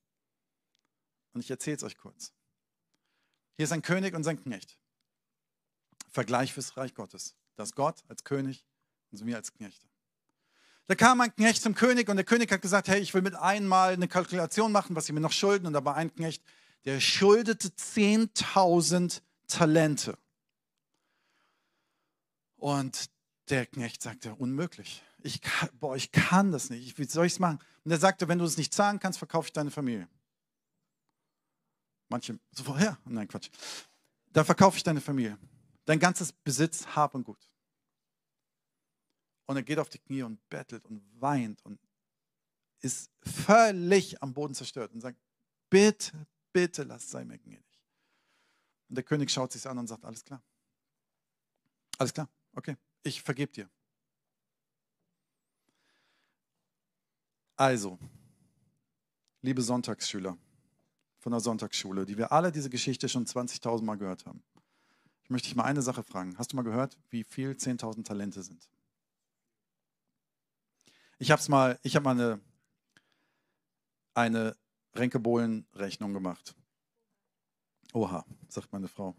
[1.33, 2.33] Und ich erzähle es euch kurz.
[3.57, 4.79] Hier ist ein König und sein Knecht.
[6.11, 7.37] Vergleich fürs Reich Gottes.
[7.57, 8.65] Das Gott als König
[9.11, 9.87] und wir als Knechte.
[10.87, 13.37] Da kam ein Knecht zum König und der König hat gesagt, hey, ich will mit
[13.37, 15.67] einmal eine Kalkulation machen, was sie mir noch schulden.
[15.67, 16.43] Und da war ein Knecht,
[16.85, 20.19] der schuldete 10.000 Talente.
[22.57, 23.09] Und
[23.51, 25.03] der Knecht sagte, unmöglich.
[25.23, 25.41] Ich,
[25.79, 26.99] boah, ich kann das nicht.
[26.99, 27.59] Wie soll ich es machen?
[27.85, 30.09] Und er sagte, wenn du es nicht zahlen kannst, verkaufe ich deine Familie.
[32.11, 33.51] Manche, so vorher, nein, Quatsch.
[34.33, 35.39] Da verkaufe ich deine Familie.
[35.85, 37.49] Dein ganzes Besitz, Hab und Gut.
[39.47, 41.81] Und er geht auf die Knie und bettelt und weint und
[42.81, 45.21] ist völlig am Boden zerstört und sagt,
[45.71, 47.81] bitte, bitte lass sei mir gnädig.
[48.89, 50.43] Und der König schaut sich an und sagt, alles klar.
[51.99, 53.71] Alles klar, okay, ich vergebe dir.
[57.57, 57.99] Also,
[59.43, 60.37] liebe Sonntagsschüler
[61.21, 64.43] von der Sonntagsschule, die wir alle diese Geschichte schon 20.000 Mal gehört haben.
[65.23, 66.37] Ich möchte dich mal eine Sache fragen.
[66.39, 68.69] Hast du mal gehört, wie viel 10.000 Talente sind?
[71.19, 72.41] Ich habe mal, ich habe mal eine,
[74.15, 74.57] eine
[74.95, 76.57] Renkebohlen-Rechnung gemacht.
[77.93, 79.15] Oha, sagt meine Frau.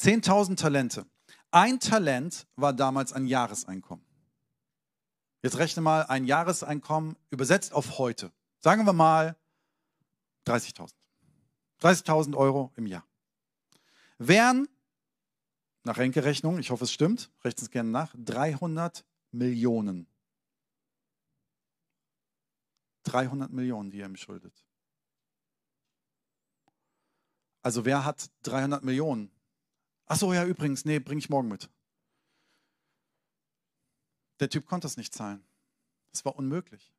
[0.00, 1.06] 10.000 Talente.
[1.52, 4.04] Ein Talent war damals ein Jahreseinkommen.
[5.42, 8.32] Jetzt rechne mal ein Jahreseinkommen übersetzt auf heute.
[8.58, 9.36] Sagen wir mal
[10.46, 10.99] 30.000.
[11.80, 13.06] 30.000 Euro im Jahr.
[14.18, 14.68] Wären,
[15.84, 20.10] nach Renke-Rechnung, ich hoffe es stimmt, rechnen es gerne nach, 300 Millionen
[23.04, 24.64] 300 Millionen, die er ihm schuldet.
[27.62, 29.30] Also wer hat 300 Millionen?
[30.06, 31.68] Ach so, ja, übrigens, nee, bringe ich morgen mit.
[34.40, 35.44] Der Typ konnte es nicht zahlen.
[36.12, 36.92] Das war unmöglich.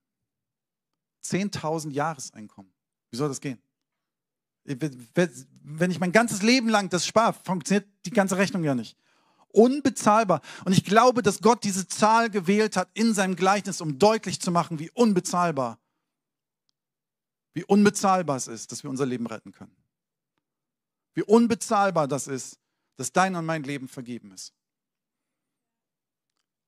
[1.24, 2.74] 10.000 Jahreseinkommen.
[3.10, 3.62] Wie soll das gehen?
[4.64, 8.98] Wenn ich mein ganzes Leben lang das spare, funktioniert die ganze Rechnung ja nicht.
[9.50, 10.42] Unbezahlbar.
[10.66, 14.52] Und ich glaube, dass Gott diese Zahl gewählt hat in seinem Gleichnis, um deutlich zu
[14.52, 15.82] machen, wie unbezahlbar
[17.54, 19.76] wie unbezahlbar es ist, dass wir unser Leben retten können.
[21.14, 22.60] Wie unbezahlbar das ist,
[22.96, 24.54] dass dein und mein Leben vergeben ist.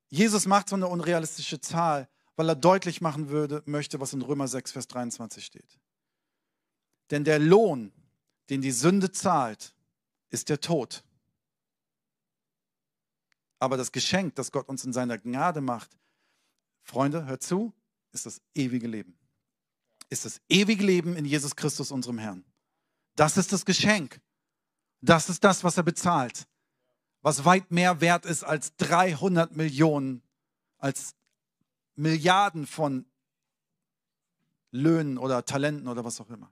[0.10, 4.48] Jesus macht so eine unrealistische Zahl, weil er deutlich machen würde, möchte, was in Römer
[4.48, 5.80] 6, Vers 23 steht.
[7.14, 7.94] Denn der Lohn,
[8.50, 9.74] den die Sünde zahlt,
[10.30, 11.06] ist der Tod.
[13.60, 15.98] Aber das Geschenk, das Gott uns in seiner Gnade macht,
[16.82, 17.72] Freunde, hört zu,
[18.12, 19.18] ist das ewige Leben
[20.14, 22.46] ist das ewige Leben in Jesus Christus, unserem Herrn.
[23.16, 24.22] Das ist das Geschenk.
[25.02, 26.48] Das ist das, was er bezahlt.
[27.22, 30.22] Was weit mehr wert ist als 300 Millionen,
[30.78, 31.16] als
[31.96, 33.06] Milliarden von
[34.72, 36.52] Löhnen oder Talenten oder was auch immer.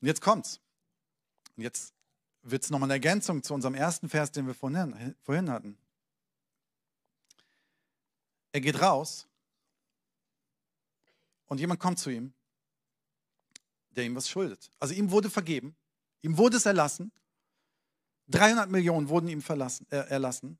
[0.00, 0.60] Und jetzt kommt's.
[1.56, 1.94] Und jetzt
[2.42, 5.76] wird es nochmal eine Ergänzung zu unserem ersten Vers, den wir vorhin, hatten.
[8.52, 9.28] Er geht raus
[11.46, 12.32] und jemand kommt zu ihm,
[13.90, 14.70] der ihm was schuldet.
[14.78, 15.76] Also ihm wurde vergeben,
[16.22, 17.12] ihm wurde es erlassen.
[18.28, 20.58] 300 Millionen wurden ihm verlassen, äh, erlassen.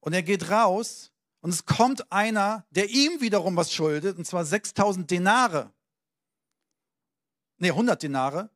[0.00, 4.44] Und er geht raus und es kommt einer, der ihm wiederum was schuldet, und zwar
[4.44, 5.72] 6000 Denare.
[7.64, 8.50] Ne, 100 Denare.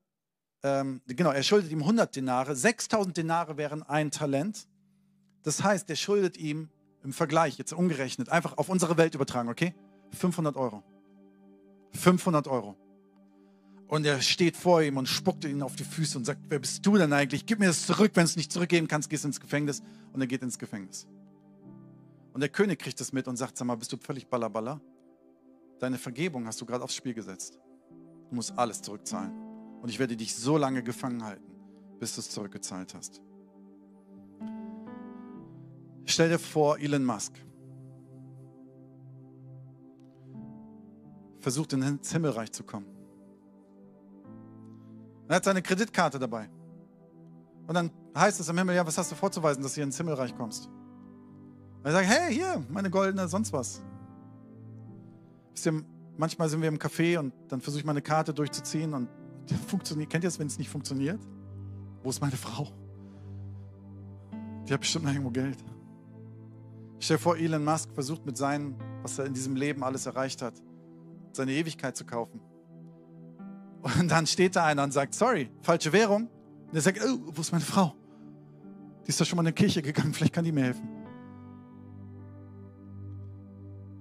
[0.63, 2.55] Ähm, genau, er schuldet ihm 100 Denare.
[2.55, 4.69] 6000 Denare wären ein Talent.
[5.45, 6.69] Das heißt, er schuldet ihm
[7.03, 9.75] im Vergleich, jetzt umgerechnet, einfach auf unsere Welt übertragen, okay?
[10.13, 10.83] 500 Euro.
[11.95, 12.77] 500 Euro.
[13.87, 16.85] Und er steht vor ihm und spuckt ihn auf die Füße und sagt, wer bist
[16.85, 17.47] du denn eigentlich?
[17.47, 18.11] Gib mir das zurück.
[18.13, 19.81] Wenn du es nicht zurückgeben kannst, gehst du ins Gefängnis.
[20.13, 21.07] Und er geht ins Gefängnis.
[22.35, 24.83] Und der König kriegt das mit und sagt, sag mal, bist du völlig ballerballer?
[25.79, 27.59] Deine Vergebung hast du gerade aufs Spiel gesetzt.
[28.29, 29.33] Du musst alles zurückzahlen.
[29.81, 31.51] Und ich werde dich so lange gefangen halten,
[31.99, 33.23] bis du es zurückgezahlt hast.
[36.05, 37.33] Stell dir vor, Elon Musk
[41.41, 42.87] versucht ins Himmelreich zu kommen.
[45.29, 46.49] Er hat seine Kreditkarte dabei.
[47.67, 49.97] Und dann heißt es im Himmel, ja, was hast du vorzuweisen, dass du hier ins
[49.97, 50.67] Himmelreich kommst?
[50.67, 53.83] Und er sagt, hey, hier, meine goldene, sonst was.
[55.53, 55.85] Wisst ihr,
[56.19, 59.09] manchmal sind wir im Café und dann versuche ich meine Karte durchzuziehen und
[59.67, 60.11] funktioniert.
[60.11, 61.21] Kennt ihr das, wenn es nicht funktioniert?
[62.03, 62.69] Wo ist meine Frau?
[64.69, 65.57] Die hat bestimmt noch irgendwo Geld.
[67.01, 70.43] Stell dir vor, Elon Musk versucht mit seinem, was er in diesem Leben alles erreicht
[70.43, 70.55] hat,
[71.33, 72.41] seine Ewigkeit zu kaufen.
[73.83, 76.29] Und dann steht da einer und sagt, sorry, falsche Währung.
[76.69, 77.95] Und er sagt, oh, wo ist meine Frau?
[79.07, 80.98] Die ist doch schon mal in die Kirche gegangen, vielleicht kann die mir helfen.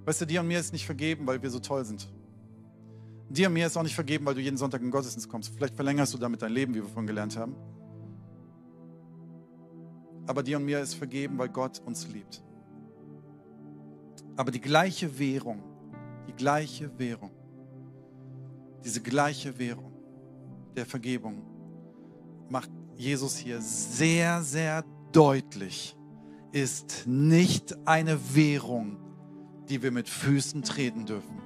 [0.08, 2.08] Weißt du, dir und mir ist nicht vergeben, weil wir so toll sind.
[3.28, 5.54] Dir und mir ist auch nicht vergeben, weil du jeden Sonntag in Gottesdienst kommst.
[5.54, 7.58] Vielleicht verlängerst du damit dein Leben, wie wir vorhin gelernt haben.
[10.26, 12.42] Aber dir und mir ist vergeben, weil Gott uns liebt.
[14.38, 15.62] Aber die gleiche Währung,
[16.26, 17.32] die gleiche Währung,
[18.86, 19.92] diese gleiche Währung
[20.78, 21.42] der Vergebung
[22.48, 25.98] macht Jesus hier sehr, sehr deutlich,
[26.54, 29.07] ist nicht eine Währung,
[29.70, 31.42] die wir mit Füßen treten dürfen.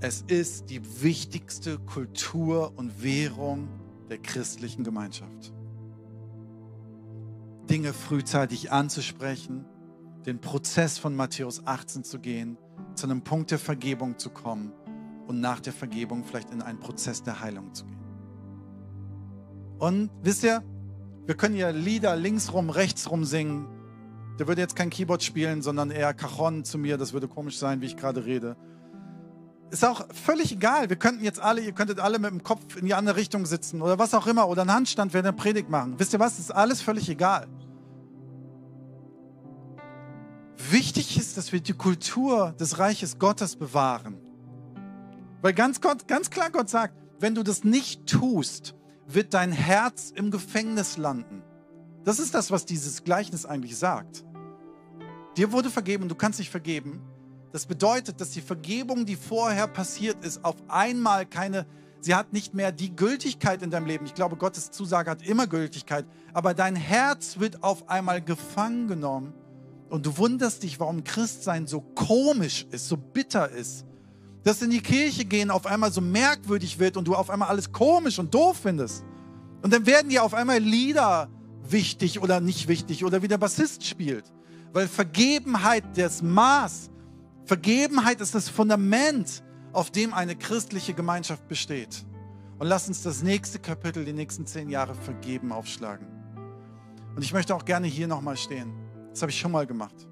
[0.00, 3.68] Es ist die wichtigste Kultur und Währung
[4.08, 5.52] der christlichen Gemeinschaft.
[7.70, 9.64] Dinge frühzeitig anzusprechen,
[10.26, 12.58] den Prozess von Matthäus 18 zu gehen,
[12.94, 14.72] zu einem Punkt der Vergebung zu kommen
[15.26, 17.98] und nach der Vergebung vielleicht in einen Prozess der Heilung zu gehen.
[19.78, 20.62] Und wisst ihr,
[21.26, 23.66] wir können ja Lieder linksrum, rechtsrum singen.
[24.38, 26.96] Der würde jetzt kein Keyboard spielen, sondern eher Cajon zu mir.
[26.96, 28.56] Das würde komisch sein, wie ich gerade rede.
[29.70, 30.90] Ist auch völlig egal.
[30.90, 33.80] Wir könnten jetzt alle, ihr könntet alle mit dem Kopf in die andere Richtung sitzen
[33.80, 35.94] oder was auch immer oder einen Handstand während der Predigt machen.
[35.98, 36.38] Wisst ihr was?
[36.38, 37.48] Ist alles völlig egal.
[40.70, 44.18] Wichtig ist, dass wir die Kultur des Reiches Gottes bewahren.
[45.40, 48.74] Weil ganz, Gott, ganz klar Gott sagt, wenn du das nicht tust,
[49.06, 51.42] wird dein Herz im Gefängnis landen.
[52.04, 54.24] Das ist das, was dieses Gleichnis eigentlich sagt.
[55.36, 57.00] Dir wurde vergeben und du kannst nicht vergeben.
[57.52, 61.66] Das bedeutet, dass die Vergebung, die vorher passiert ist, auf einmal keine,
[62.00, 64.06] sie hat nicht mehr die Gültigkeit in deinem Leben.
[64.06, 66.06] Ich glaube, Gottes Zusage hat immer Gültigkeit.
[66.32, 69.34] Aber dein Herz wird auf einmal gefangen genommen
[69.90, 73.84] und du wunderst dich, warum Christsein so komisch ist, so bitter ist.
[74.42, 77.70] Dass in die Kirche gehen auf einmal so merkwürdig wird und du auf einmal alles
[77.70, 79.04] komisch und doof findest.
[79.62, 81.28] Und dann werden dir auf einmal Lieder
[81.72, 84.24] wichtig oder nicht wichtig oder wie der Bassist spielt.
[84.72, 86.90] Weil Vergebenheit das Maß,
[87.44, 92.04] Vergebenheit ist das Fundament, auf dem eine christliche Gemeinschaft besteht.
[92.58, 96.06] Und lass uns das nächste Kapitel, die nächsten zehn Jahre Vergeben aufschlagen.
[97.16, 98.72] Und ich möchte auch gerne hier nochmal stehen.
[99.10, 100.06] Das habe ich schon mal gemacht.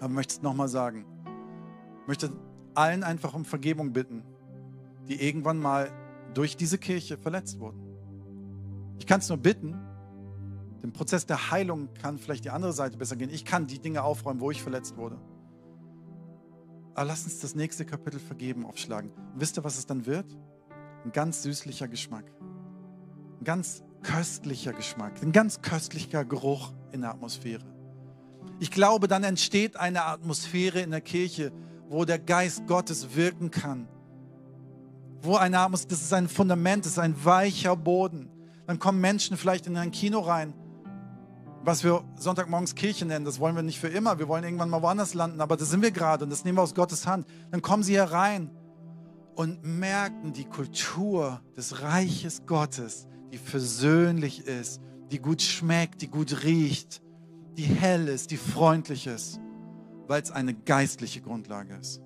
[0.00, 1.06] Aber möchte es nochmal sagen.
[2.02, 2.32] Ich möchte
[2.74, 4.22] allen einfach um Vergebung bitten,
[5.08, 5.90] die irgendwann mal
[6.34, 7.80] durch diese Kirche verletzt wurden.
[8.98, 9.78] Ich kann es nur bitten,
[10.82, 13.30] den Prozess der Heilung kann vielleicht die andere Seite besser gehen.
[13.30, 15.16] Ich kann die Dinge aufräumen, wo ich verletzt wurde.
[16.94, 19.10] Aber lass uns das nächste Kapitel Vergeben aufschlagen.
[19.10, 20.26] Und wisst ihr, was es dann wird?
[21.04, 22.24] Ein ganz süßlicher Geschmack.
[23.40, 25.22] Ein ganz köstlicher Geschmack.
[25.22, 27.64] Ein ganz köstlicher Geruch in der Atmosphäre.
[28.58, 31.52] Ich glaube, dann entsteht eine Atmosphäre in der Kirche,
[31.88, 33.88] wo der Geist Gottes wirken kann.
[35.20, 38.28] Wo eine Atmosphäre, das ist ein Fundament, das ist ein weicher Boden.
[38.66, 40.54] Dann kommen Menschen vielleicht in ein Kino rein,
[41.64, 43.24] was wir Sonntagmorgens Kirche nennen.
[43.24, 44.18] Das wollen wir nicht für immer.
[44.18, 46.62] Wir wollen irgendwann mal woanders landen, aber da sind wir gerade und das nehmen wir
[46.62, 47.26] aus Gottes Hand.
[47.50, 48.50] Dann kommen sie herein
[49.34, 56.42] und merken die Kultur des Reiches Gottes, die versöhnlich ist, die gut schmeckt, die gut
[56.44, 57.02] riecht,
[57.56, 59.40] die hell ist, die freundlich ist,
[60.06, 62.02] weil es eine geistliche Grundlage ist.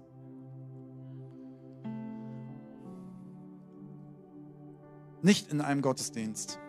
[5.23, 6.61] Nicht in einem Gottesdienst.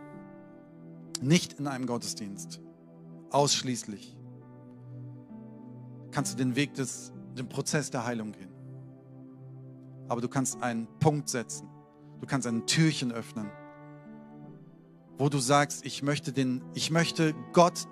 [1.21, 2.61] Nicht in einem Gottesdienst.
[3.31, 4.15] Ausschließlich
[6.11, 8.51] kannst du den Weg des, den Prozess der Heilung gehen.
[10.07, 11.69] Aber du kannst einen Punkt setzen.
[12.19, 13.51] Du kannst ein Türchen öffnen,
[15.17, 17.87] wo du sagst, ich möchte, den, ich möchte Gott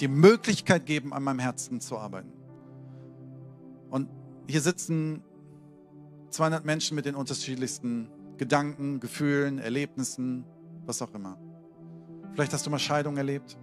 [0.00, 2.32] die Möglichkeit geben, an meinem Herzen zu arbeiten.
[3.90, 4.08] Und
[4.48, 5.22] hier sitzen
[6.30, 10.44] 200 Menschen mit den unterschiedlichsten Gedanken, Gefühlen, Erlebnissen,
[10.84, 11.38] was auch immer.
[12.34, 13.58] Vielleicht hast du mal Scheidung erlebt.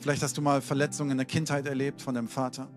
[0.00, 2.68] Vielleicht hast du mal Verletzungen in der Kindheit erlebt von deinem Vater.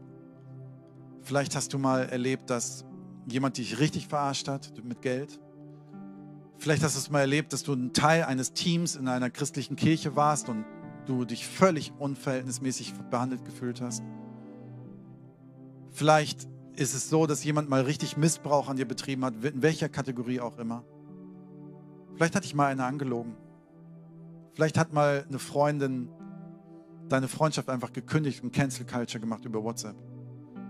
[1.21, 2.83] Vielleicht hast du mal erlebt, dass
[3.27, 5.39] jemand dich richtig verarscht hat mit Geld.
[6.57, 9.77] Vielleicht hast du es mal erlebt, dass du ein Teil eines Teams in einer christlichen
[9.77, 10.65] Kirche warst und
[11.05, 14.03] du dich völlig unverhältnismäßig behandelt gefühlt hast.
[15.91, 19.87] Vielleicht ist es so, dass jemand mal richtig Missbrauch an dir betrieben hat, in welcher
[19.87, 20.83] Kategorie auch immer.
[22.15, 23.37] Vielleicht hat dich mal einer angelogen.
[24.53, 26.09] Vielleicht hat mal eine Freundin
[27.09, 29.95] deine Freundschaft einfach gekündigt und Cancel Culture gemacht über WhatsApp.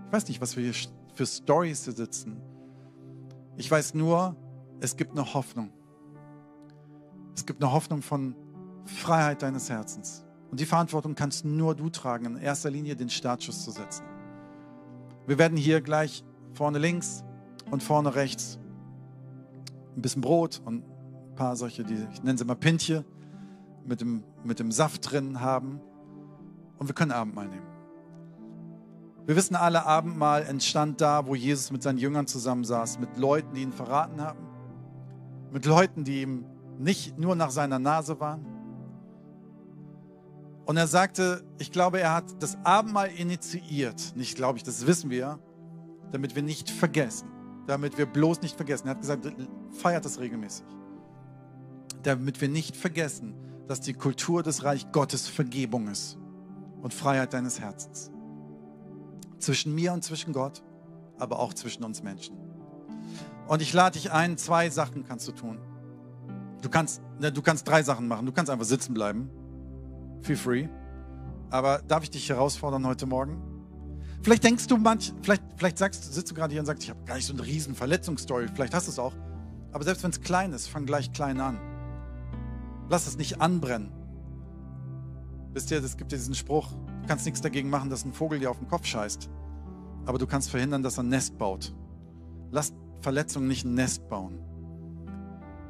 [0.06, 0.74] Ich weiß nicht, was wir hier
[1.14, 2.40] für Stories sitzen.
[3.56, 4.36] Ich weiß nur,
[4.80, 5.70] es gibt eine Hoffnung.
[7.34, 8.34] Es gibt eine Hoffnung von
[8.84, 10.24] Freiheit deines Herzens.
[10.50, 14.04] Und die Verantwortung kannst nur du tragen, in erster Linie den Startschuss zu setzen.
[15.26, 17.24] Wir werden hier gleich vorne links
[17.70, 18.58] und vorne rechts
[19.96, 23.04] ein bisschen Brot und ein paar solche, die ich nenne sie mal Pintje,
[23.86, 25.80] mit dem, mit dem Saft drin haben.
[26.78, 27.66] Und wir können Abendmahl nehmen.
[29.26, 33.62] Wir wissen alle, Abendmahl entstand da, wo Jesus mit seinen Jüngern zusammensaß, mit Leuten, die
[33.62, 34.38] ihn verraten haben,
[35.50, 36.44] mit Leuten, die ihm
[36.78, 38.44] nicht nur nach seiner Nase waren,
[40.66, 44.16] und er sagte, ich glaube, er hat das Abendmahl initiiert.
[44.16, 45.38] Nicht, glaube ich, das wissen wir,
[46.10, 47.28] damit wir nicht vergessen.
[47.66, 48.86] Damit wir bloß nicht vergessen.
[48.86, 49.30] Er hat gesagt,
[49.72, 50.64] feiert das regelmäßig.
[52.02, 53.34] Damit wir nicht vergessen,
[53.68, 56.18] dass die Kultur des Reich Gottes Vergebung ist
[56.84, 58.12] und Freiheit deines Herzens.
[59.38, 60.62] Zwischen mir und zwischen Gott,
[61.18, 62.36] aber auch zwischen uns Menschen.
[63.48, 65.58] Und ich lade dich ein, zwei Sachen kannst du tun.
[66.62, 68.24] Du kannst, ne, du kannst drei Sachen machen.
[68.24, 69.28] Du kannst einfach sitzen bleiben
[70.24, 70.68] feel free.
[71.50, 73.40] Aber darf ich dich herausfordern heute Morgen?
[74.22, 77.04] Vielleicht denkst du manch, vielleicht, vielleicht sagst, sitzt du gerade hier und sagst, ich habe
[77.04, 78.48] gar nicht so eine riesen Verletzungsstory.
[78.52, 79.12] Vielleicht hast du es auch.
[79.72, 81.60] Aber selbst wenn es klein ist, fang gleich klein an.
[82.88, 83.92] Lass es nicht anbrennen.
[85.54, 88.40] Wisst ihr, es gibt ja diesen Spruch, du kannst nichts dagegen machen, dass ein Vogel
[88.40, 89.30] dir auf den Kopf scheißt.
[90.04, 91.72] Aber du kannst verhindern, dass er ein Nest baut.
[92.50, 94.38] Lass Verletzungen nicht ein Nest bauen.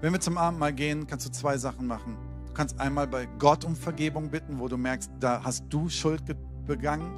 [0.01, 2.17] Wenn wir zum Abendmahl gehen, kannst du zwei Sachen machen.
[2.47, 6.23] Du kannst einmal bei Gott um Vergebung bitten, wo du merkst, da hast du Schuld
[6.67, 7.13] begangen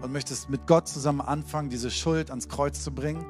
[0.00, 3.24] und möchtest mit Gott zusammen anfangen, diese Schuld ans Kreuz zu bringen.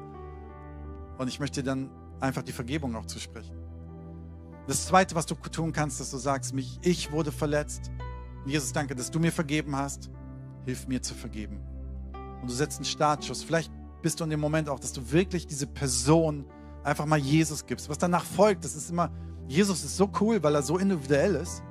[1.17, 3.55] Und ich möchte dann einfach die Vergebung auch zusprechen.
[4.67, 7.91] Das Zweite, was du tun kannst, dass du sagst, mich, ich wurde verletzt.
[8.45, 10.09] Und Jesus, danke, dass du mir vergeben hast.
[10.63, 11.59] Hilf mir zu vergeben.
[12.41, 13.43] Und du setzt einen Startschuss.
[13.43, 13.71] Vielleicht
[14.01, 16.45] bist du in dem Moment auch, dass du wirklich diese Person
[16.83, 17.89] einfach mal Jesus gibst.
[17.89, 19.11] Was danach folgt, das ist immer
[19.47, 21.63] Jesus ist so cool, weil er so individuell ist.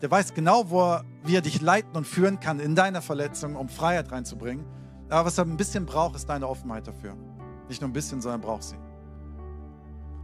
[0.00, 3.56] Der weiß genau, wo er, wie er dich leiten und führen kann in deiner Verletzung,
[3.56, 4.64] um Freiheit reinzubringen.
[5.10, 7.16] Aber was er ein bisschen braucht, ist deine Offenheit dafür.
[7.68, 8.76] Nicht nur ein bisschen, sondern braucht sie.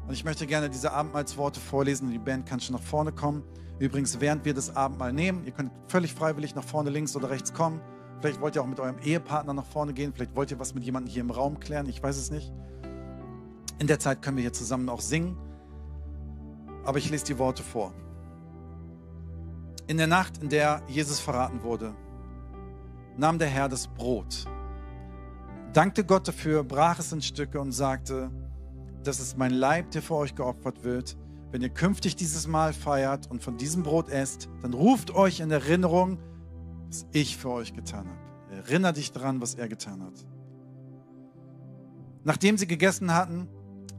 [0.07, 2.11] Und ich möchte gerne diese Abendmahlsworte vorlesen.
[2.11, 3.43] Die Band kann schon nach vorne kommen.
[3.79, 7.53] Übrigens, während wir das Abendmahl nehmen, ihr könnt völlig freiwillig nach vorne links oder rechts
[7.53, 7.81] kommen.
[8.21, 10.13] Vielleicht wollt ihr auch mit eurem Ehepartner nach vorne gehen.
[10.15, 11.89] Vielleicht wollt ihr was mit jemandem hier im Raum klären.
[11.89, 12.53] Ich weiß es nicht.
[13.79, 15.37] In der Zeit können wir hier zusammen auch singen.
[16.85, 17.93] Aber ich lese die Worte vor.
[19.87, 21.95] In der Nacht, in der Jesus verraten wurde,
[23.17, 24.47] nahm der Herr das Brot,
[25.73, 28.31] dankte Gott dafür, brach es in Stücke und sagte,
[29.03, 31.19] das ist mein Leib, der für euch geopfert wird.
[31.55, 35.53] Wenn ihr künftig dieses Mahl feiert und von diesem Brot esst, dann ruft euch in
[35.53, 36.19] Erinnerung,
[36.89, 38.57] was ich für euch getan habe.
[38.57, 40.15] Erinnert dich daran, was er getan hat.
[42.25, 43.47] Nachdem sie gegessen hatten,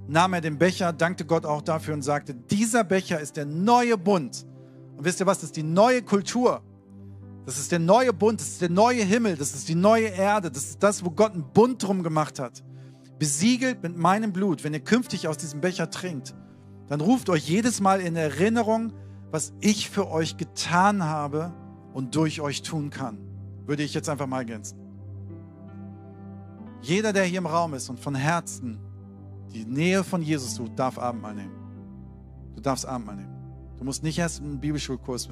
[0.05, 3.97] nahm er den Becher, dankte Gott auch dafür und sagte, dieser Becher ist der neue
[3.97, 4.45] Bund.
[4.97, 6.61] Und wisst ihr was, das ist die neue Kultur.
[7.45, 10.51] Das ist der neue Bund, das ist der neue Himmel, das ist die neue Erde,
[10.51, 12.65] das ist das, wo Gott einen Bund drum gemacht hat.
[13.17, 16.35] Besiegelt mit meinem Blut, wenn ihr künftig aus diesem Becher trinkt,
[16.87, 18.93] dann ruft euch jedes Mal in Erinnerung,
[19.31, 21.53] was ich für euch getan habe
[21.93, 23.17] und durch euch tun kann.
[23.65, 24.77] Würde ich jetzt einfach mal ergänzen.
[26.81, 28.79] Jeder, der hier im Raum ist und von Herzen
[29.53, 31.55] die Nähe von Jesus sucht, darf Abendmahl nehmen.
[32.55, 33.33] Du darfst Abendmahl nehmen.
[33.77, 35.29] Du musst nicht erst einen Bibelschulkurs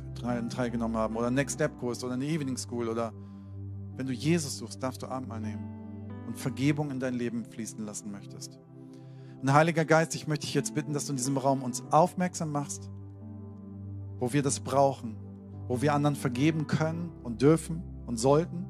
[0.50, 3.14] teilgenommen haben oder einen Next Step Kurs oder eine Evening School oder
[3.96, 5.64] wenn du Jesus suchst, darfst du Abendmahl nehmen
[6.28, 8.60] und Vergebung in dein Leben fließen lassen möchtest.
[9.44, 12.50] Und Heiliger Geist, ich möchte dich jetzt bitten, dass du in diesem Raum uns aufmerksam
[12.54, 12.90] machst,
[14.18, 15.18] wo wir das brauchen,
[15.68, 18.66] wo wir anderen vergeben können und dürfen und sollten,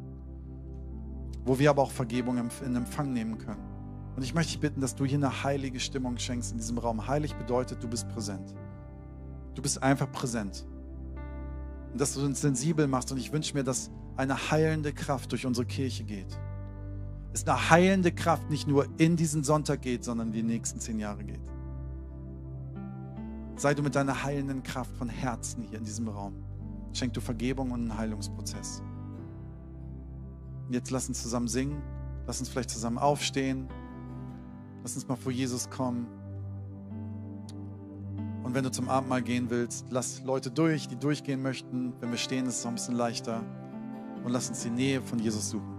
[1.45, 3.61] wo wir aber auch Vergebung in Empfang nehmen können.
[4.15, 7.05] Und ich möchte dich bitten, dass du hier eine heilige Stimmung schenkst in diesem Raum.
[7.05, 8.55] Heilig bedeutet, du bist präsent.
[9.53, 10.65] Du bist einfach präsent.
[11.91, 13.11] Und dass du uns sensibel machst.
[13.11, 16.39] Und ich wünsche mir, dass eine heilende Kraft durch unsere Kirche geht.
[17.33, 21.23] Es eine heilende Kraft nicht nur in diesen Sonntag geht, sondern die nächsten zehn Jahre
[21.23, 21.41] geht.
[23.55, 26.35] Sei du mit deiner heilenden Kraft von Herzen hier in diesem Raum.
[26.93, 28.83] Schenk du Vergebung und einen Heilungsprozess.
[30.67, 31.81] Und jetzt lass uns zusammen singen.
[32.27, 33.67] Lass uns vielleicht zusammen aufstehen.
[34.83, 36.05] Lass uns mal vor Jesus kommen.
[38.43, 41.93] Und wenn du zum Abendmahl gehen willst, lass Leute durch, die durchgehen möchten.
[41.99, 43.41] Wenn wir stehen, ist es auch ein bisschen leichter.
[44.23, 45.72] Und lass uns die Nähe von Jesus suchen.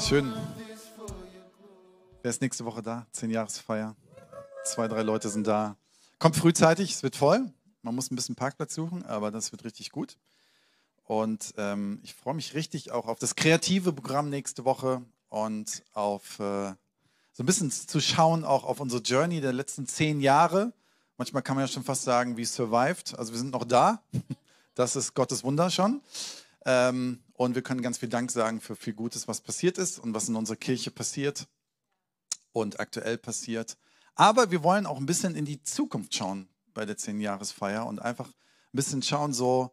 [0.00, 0.32] Schön.
[2.22, 3.06] Wer ist nächste Woche da?
[3.12, 3.96] Zehn Jahresfeier.
[4.64, 5.76] Zwei, drei Leute sind da.
[6.18, 7.52] Kommt frühzeitig, es wird voll.
[7.82, 10.16] Man muss ein bisschen Parkplatz suchen, aber das wird richtig gut.
[11.04, 16.38] Und ähm, ich freue mich richtig auch auf das kreative Programm nächste Woche und auf
[16.38, 16.72] äh,
[17.32, 20.72] so ein bisschen zu schauen, auch auf unsere Journey der letzten zehn Jahre.
[21.16, 23.18] Manchmal kann man ja schon fast sagen, wie survived.
[23.18, 24.02] Also wir sind noch da.
[24.74, 26.00] Das ist Gottes Wunder schon.
[26.64, 30.12] Ähm, und wir können ganz viel Dank sagen für viel Gutes, was passiert ist und
[30.12, 31.46] was in unserer Kirche passiert
[32.50, 33.78] und aktuell passiert.
[34.16, 38.26] Aber wir wollen auch ein bisschen in die Zukunft schauen bei der Zehn-Jahresfeier und einfach
[38.26, 39.70] ein bisschen schauen, so,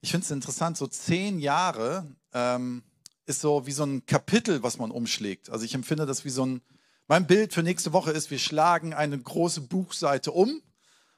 [0.00, 2.84] ich finde es interessant, so zehn Jahre ähm,
[3.26, 5.50] ist so wie so ein Kapitel, was man umschlägt.
[5.50, 6.62] Also ich empfinde das wie so ein,
[7.08, 10.62] mein Bild für nächste Woche ist, wir schlagen eine große Buchseite um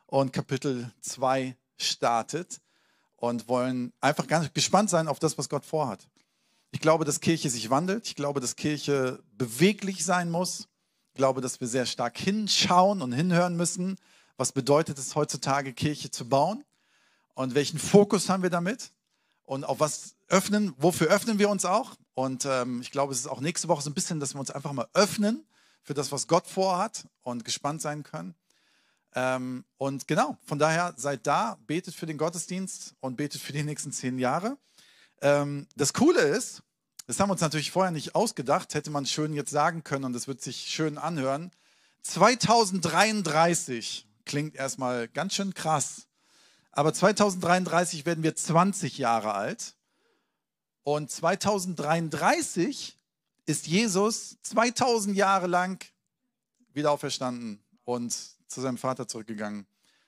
[0.07, 2.63] und Kapitel 2 startet
[3.25, 6.07] und wollen einfach ganz gespannt sein auf das, was Gott vorhat.
[6.73, 8.07] Ich glaube, dass Kirche sich wandelt.
[8.07, 10.69] Ich glaube, dass Kirche beweglich sein muss.
[11.09, 13.97] Ich glaube, dass wir sehr stark hinschauen und hinhören müssen.
[14.37, 16.65] Was bedeutet es heutzutage, Kirche zu bauen?
[17.35, 18.93] Und welchen Fokus haben wir damit?
[19.45, 21.93] Und auf was öffnen, wofür öffnen wir uns auch?
[22.15, 24.51] Und ähm, ich glaube, es ist auch nächste Woche so ein bisschen, dass wir uns
[24.51, 25.47] einfach mal öffnen
[25.83, 28.35] für das, was Gott vorhat und gespannt sein können.
[29.15, 33.63] Ähm, und genau, von daher seid da, betet für den Gottesdienst und betet für die
[33.63, 34.59] nächsten zehn Jahre.
[35.23, 36.63] Ähm, das Coole ist,
[37.07, 40.17] das haben wir uns natürlich vorher nicht ausgedacht, hätte man schön jetzt sagen können und
[40.17, 41.53] es wird sich schön anhören.
[42.03, 46.09] 2033 klingt erstmal ganz schön krass,
[46.73, 49.77] aber 2033 werden wir 20 Jahre alt
[50.83, 52.99] und 2033
[53.47, 55.85] ist Jesus 2000 Jahre lang
[56.73, 58.15] wieder auferstanden und
[58.55, 59.67] zu seinem Vater zurückgegangen.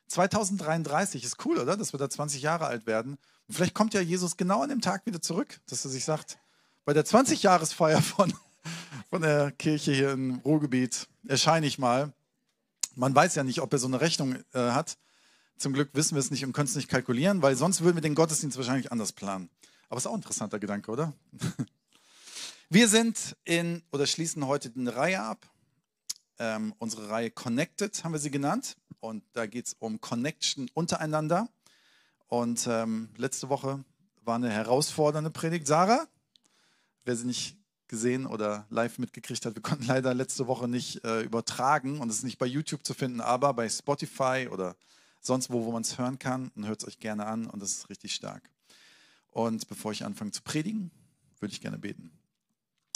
[0.08, 1.76] 2033 ist cool, oder?
[1.76, 3.18] Dass wir da 20 Jahre alt werden.
[3.48, 6.38] Und vielleicht kommt ja Jesus genau an dem Tag wieder zurück, dass er sich sagt,
[6.84, 8.32] bei der 20-Jahresfeier von,
[9.10, 12.12] von der Kirche hier im Ruhrgebiet erscheine ich mal.
[12.94, 14.96] Man weiß ja nicht, ob er so eine Rechnung äh, hat.
[15.58, 18.02] Zum Glück wissen wir es nicht und können es nicht kalkulieren, weil sonst würden wir
[18.02, 19.50] den Gottesdienst wahrscheinlich anders planen.
[19.88, 21.12] Aber ist auch ein interessanter Gedanke, oder?
[22.68, 25.48] Wir sind in oder schließen heute eine Reihe ab
[26.38, 28.76] ähm, unsere Reihe Connected, haben wir sie genannt.
[29.00, 31.48] Und da geht es um Connection untereinander.
[32.28, 33.84] Und ähm, letzte Woche
[34.24, 35.66] war eine herausfordernde Predigt.
[35.66, 36.06] Sarah,
[37.04, 37.56] wer sie nicht
[37.88, 42.18] gesehen oder live mitgekriegt hat, wir konnten leider letzte Woche nicht äh, übertragen und es
[42.18, 44.76] ist nicht bei YouTube zu finden, aber bei Spotify oder
[45.20, 46.50] sonst wo, wo man es hören kann.
[46.56, 48.50] Und hört es euch gerne an und das ist richtig stark.
[49.30, 50.90] Und bevor ich anfange zu predigen,
[51.40, 52.10] würde ich gerne beten.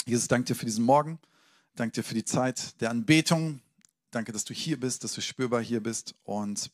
[0.06, 1.18] Jesus, danke dir für diesen Morgen.
[1.74, 3.60] Danke dir für die Zeit der Anbetung.
[4.10, 6.14] Danke, dass du hier bist, dass du spürbar hier bist.
[6.24, 6.70] Und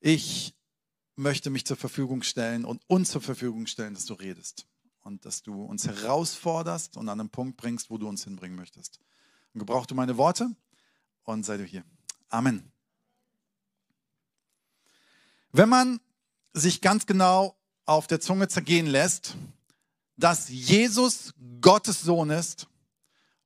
[0.00, 0.54] ich
[1.16, 4.66] möchte mich zur Verfügung stellen und uns zur Verfügung stellen, dass du redest
[5.02, 9.00] und dass du uns herausforderst und an einen Punkt bringst, wo du uns hinbringen möchtest.
[9.52, 10.50] Und gebrauch du meine Worte
[11.24, 11.84] und sei du hier.
[12.28, 12.72] Amen.
[15.52, 16.00] Wenn man
[16.52, 19.36] sich ganz genau auf der Zunge zergehen lässt,
[20.16, 22.68] dass Jesus Gottes Sohn ist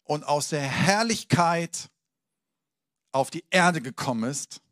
[0.09, 1.91] und aus der Herrlichkeit
[3.13, 4.63] auf die Erde gekommen ist,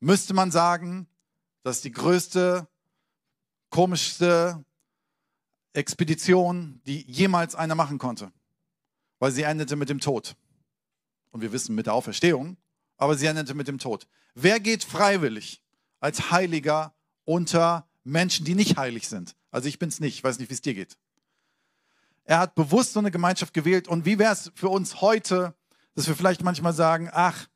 [0.00, 1.06] müsste man sagen,
[1.62, 2.66] dass die größte,
[3.70, 4.64] komischste
[5.74, 8.32] Expedition, die jemals einer machen konnte,
[9.20, 10.34] weil sie endete mit dem Tod.
[11.30, 12.56] Und wir wissen mit der Auferstehung,
[12.96, 14.08] aber sie endete mit dem Tod.
[14.34, 15.62] Wer geht freiwillig
[16.00, 19.36] als Heiliger unter Menschen, die nicht heilig sind?
[19.52, 20.98] Also ich bin es nicht, ich weiß nicht, wie es dir geht.
[22.24, 23.88] Er hat bewusst so eine Gemeinschaft gewählt.
[23.88, 25.54] Und wie wäre es für uns heute,
[25.94, 27.48] dass wir vielleicht manchmal sagen, ach,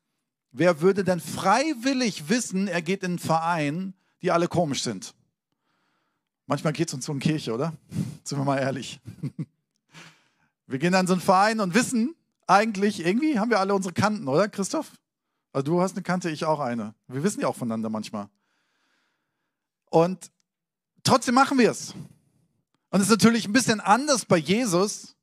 [0.51, 5.13] wer würde denn freiwillig wissen, er geht in einen Verein, die alle komisch sind?
[6.45, 7.73] Manchmal geht es uns in Kirche, oder?
[8.23, 8.99] Sind wir mal ehrlich.
[10.69, 12.13] Wir gehen an so einen Verein und wissen
[12.45, 14.91] eigentlich, irgendwie haben wir alle unsere Kanten, oder Christoph?
[15.53, 16.93] Also du hast eine Kante, ich auch eine.
[17.07, 18.27] Wir wissen ja auch voneinander manchmal.
[19.89, 20.29] Und
[21.03, 21.93] trotzdem machen wir es.
[22.97, 25.15] Und es ist natürlich ein bisschen anders bei Jesus.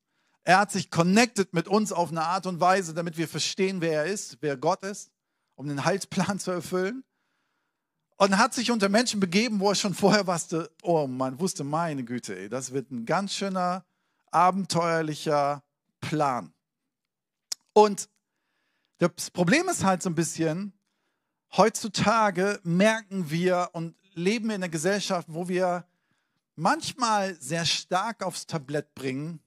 [0.44, 4.04] Er hat sich connected mit uns auf eine Art und Weise, damit wir verstehen, wer
[4.04, 5.10] er ist, wer Gott ist,
[5.56, 7.02] um den Heilsplan zu erfüllen.
[8.16, 12.04] Und hat sich unter Menschen begeben, wo er schon vorher wusste, oh man wusste, meine
[12.04, 13.84] Güte, ey, das wird ein ganz schöner,
[14.30, 15.64] abenteuerlicher
[15.98, 16.54] Plan.
[17.72, 18.08] Und
[18.98, 20.78] das Problem ist halt so ein bisschen,
[21.56, 25.84] heutzutage merken wir und leben in einer Gesellschaft, wo wir
[26.56, 29.40] manchmal sehr stark aufs Tablett bringen,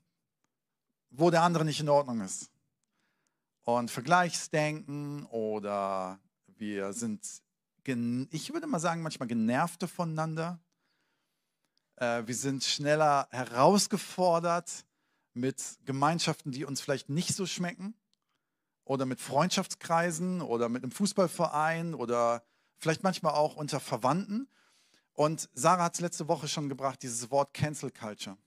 [1.09, 2.51] wo der andere nicht in Ordnung ist.
[3.63, 6.19] Und Vergleichsdenken oder
[6.57, 7.41] wir sind,
[7.85, 10.59] ich würde mal sagen, manchmal genervte voneinander.
[11.97, 14.85] Äh, wir sind schneller herausgefordert
[15.33, 17.93] mit Gemeinschaften, die uns vielleicht nicht so schmecken
[18.83, 22.43] oder mit Freundschaftskreisen oder mit einem Fußballverein oder
[22.77, 24.49] vielleicht manchmal auch unter Verwandten.
[25.17, 28.37] Und Sarah hat es letzte Woche schon gebracht, dieses Wort Cancel Culture.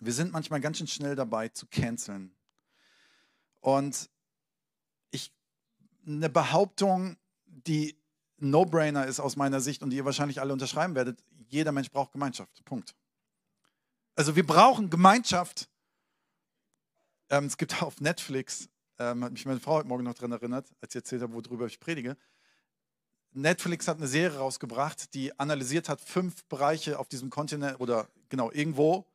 [0.00, 2.34] Wir sind manchmal ganz schön schnell dabei zu canceln.
[3.60, 4.08] Und
[5.10, 5.34] ich,
[6.06, 7.94] eine Behauptung, die
[8.38, 12.12] No-Brainer ist aus meiner Sicht und die ihr wahrscheinlich alle unterschreiben werdet, jeder Mensch braucht
[12.12, 12.64] Gemeinschaft.
[12.64, 12.94] Punkt.
[14.14, 15.68] Also wir brauchen Gemeinschaft.
[17.28, 20.72] Ähm, es gibt auf Netflix ähm, hat mich meine Frau heute Morgen noch daran erinnert,
[20.80, 22.16] als sie erzählt hat, worüber ich predige.
[23.34, 28.50] Netflix hat eine Serie rausgebracht, die analysiert hat fünf Bereiche auf diesem Kontinent oder genau
[28.52, 29.06] irgendwo,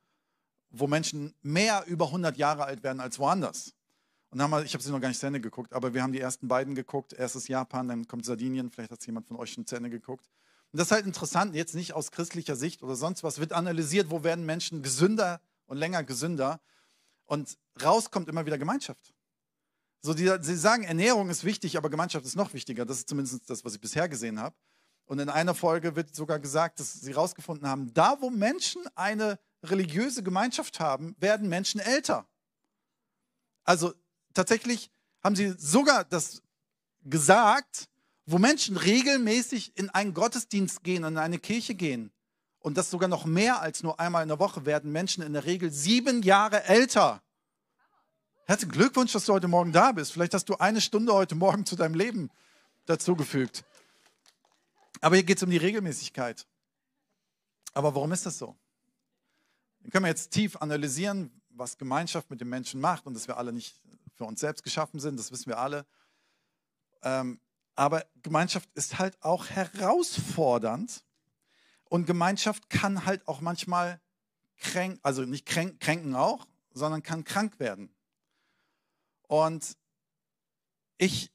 [0.70, 3.74] wo Menschen mehr über 100 Jahre alt werden als woanders.
[4.30, 6.12] Und haben wir, ich habe sie noch gar nicht zu Ende geguckt, aber wir haben
[6.12, 7.14] die ersten beiden geguckt.
[7.14, 10.28] Erstes Japan, dann kommt Sardinien, vielleicht hat es jemand von euch schon zu Ende geguckt.
[10.70, 14.10] Und das ist halt interessant, jetzt nicht aus christlicher Sicht oder sonst was, wird analysiert,
[14.10, 16.60] wo werden Menschen gesünder und länger gesünder.
[17.26, 19.14] Und rauskommt immer wieder Gemeinschaft.
[20.02, 22.86] So, die, sie sagen, Ernährung ist wichtig, aber Gemeinschaft ist noch wichtiger.
[22.86, 24.56] Das ist zumindest das, was ich bisher gesehen habe.
[25.04, 29.38] Und in einer Folge wird sogar gesagt, dass sie herausgefunden haben, da wo Menschen eine
[29.62, 32.26] religiöse Gemeinschaft haben, werden Menschen älter.
[33.64, 33.92] Also
[34.32, 34.90] tatsächlich
[35.22, 36.42] haben sie sogar das
[37.02, 37.88] gesagt,
[38.24, 42.12] wo Menschen regelmäßig in einen Gottesdienst gehen, in eine Kirche gehen,
[42.60, 45.46] und das sogar noch mehr als nur einmal in der Woche, werden Menschen in der
[45.46, 47.22] Regel sieben Jahre älter.
[48.50, 50.10] Herzlichen Glückwunsch, dass du heute Morgen da bist.
[50.12, 52.30] Vielleicht hast du eine Stunde heute Morgen zu deinem Leben
[52.84, 53.62] dazugefügt.
[55.00, 56.48] Aber hier geht es um die Regelmäßigkeit.
[57.74, 58.56] Aber warum ist das so?
[59.82, 63.36] Dann können wir jetzt tief analysieren, was Gemeinschaft mit den Menschen macht und dass wir
[63.36, 63.80] alle nicht
[64.16, 65.86] für uns selbst geschaffen sind, das wissen wir alle.
[67.02, 67.38] Ähm,
[67.76, 71.04] aber Gemeinschaft ist halt auch herausfordernd
[71.84, 74.00] und Gemeinschaft kann halt auch manchmal
[74.56, 77.94] kränken, also nicht kränken auch, sondern kann krank werden.
[79.30, 79.76] Und
[80.98, 81.30] ich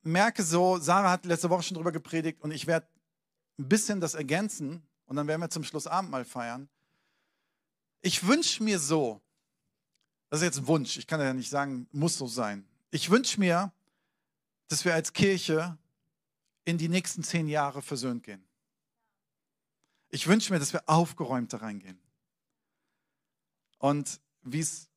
[0.00, 2.88] merke so, Sarah hat letzte Woche schon drüber gepredigt und ich werde
[3.58, 6.70] ein bisschen das ergänzen und dann werden wir zum Schluss Abendmahl feiern.
[8.00, 9.20] Ich wünsche mir so,
[10.30, 12.66] das ist jetzt ein Wunsch, ich kann ja nicht sagen, muss so sein.
[12.90, 13.74] Ich wünsche mir,
[14.68, 15.76] dass wir als Kirche
[16.64, 18.42] in die nächsten zehn Jahre versöhnt gehen.
[20.08, 22.00] Ich wünsche mir, dass wir aufgeräumt da reingehen.
[23.80, 24.88] Und wie es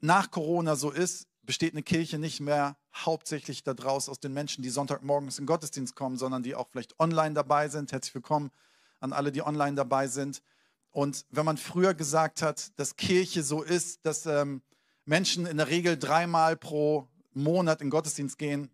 [0.00, 4.68] nach Corona so ist, besteht eine Kirche nicht mehr hauptsächlich daraus aus den Menschen, die
[4.68, 7.92] Sonntagmorgens in den Gottesdienst kommen, sondern die auch vielleicht online dabei sind.
[7.92, 8.50] Herzlich willkommen
[9.00, 10.42] an alle, die online dabei sind.
[10.90, 14.62] Und wenn man früher gesagt hat, dass Kirche so ist, dass ähm,
[15.04, 18.70] Menschen in der Regel dreimal pro Monat in den Gottesdienst gehen,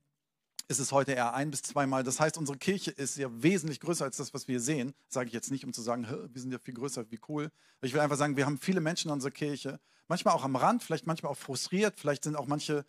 [0.73, 2.03] ist es heute eher ein bis zweimal.
[2.03, 4.95] Das heißt, unsere Kirche ist ja wesentlich größer als das, was wir sehen.
[5.07, 7.53] Sage ich jetzt nicht, um zu sagen, wir sind ja viel größer, wie cool.
[7.83, 10.83] Ich will einfach sagen, wir haben viele Menschen in unserer Kirche, manchmal auch am Rand,
[10.83, 12.01] vielleicht manchmal auch frustriert.
[12.01, 12.87] Vielleicht sind auch manche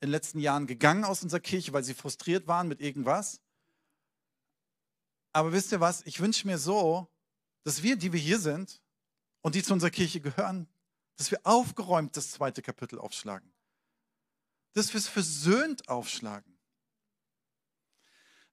[0.00, 3.40] in den letzten Jahren gegangen aus unserer Kirche, weil sie frustriert waren mit irgendwas.
[5.32, 6.02] Aber wisst ihr was?
[6.06, 7.08] Ich wünsche mir so,
[7.64, 8.80] dass wir, die wir hier sind
[9.42, 10.68] und die zu unserer Kirche gehören,
[11.16, 13.52] dass wir aufgeräumt das zweite Kapitel aufschlagen.
[14.74, 16.55] Dass wir es versöhnt aufschlagen.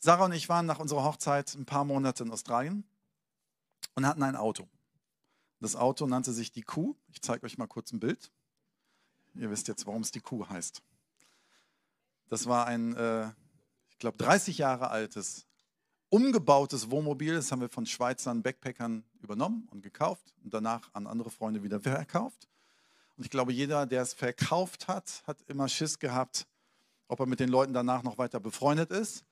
[0.03, 2.83] Sarah und ich waren nach unserer Hochzeit ein paar Monate in Australien
[3.95, 4.67] und hatten ein Auto.
[5.61, 6.97] Das Auto nannte sich die Kuh.
[7.07, 8.29] Ich zeige euch mal kurz ein Bild.
[9.33, 10.81] Ihr wisst jetzt, warum es die Kuh heißt.
[12.27, 13.29] Das war ein, äh,
[13.91, 15.47] ich glaube, 30 Jahre altes,
[16.09, 17.35] umgebautes Wohnmobil.
[17.35, 21.79] Das haben wir von Schweizern Backpackern übernommen und gekauft und danach an andere Freunde wieder
[21.79, 22.49] verkauft.
[23.15, 26.45] Und ich glaube, jeder, der es verkauft hat, hat immer Schiss gehabt,
[27.07, 29.23] ob er mit den Leuten danach noch weiter befreundet ist.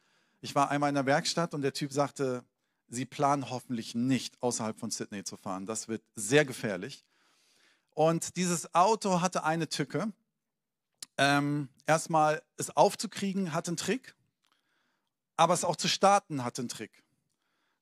[0.41, 2.43] Ich war einmal in der Werkstatt und der Typ sagte,
[2.87, 5.65] Sie planen hoffentlich nicht außerhalb von Sydney zu fahren.
[5.65, 7.05] Das wird sehr gefährlich.
[7.91, 10.11] Und dieses Auto hatte eine Tücke.
[11.17, 14.15] Ähm, erstmal es aufzukriegen hat einen Trick,
[15.37, 16.91] aber es auch zu starten hat einen Trick.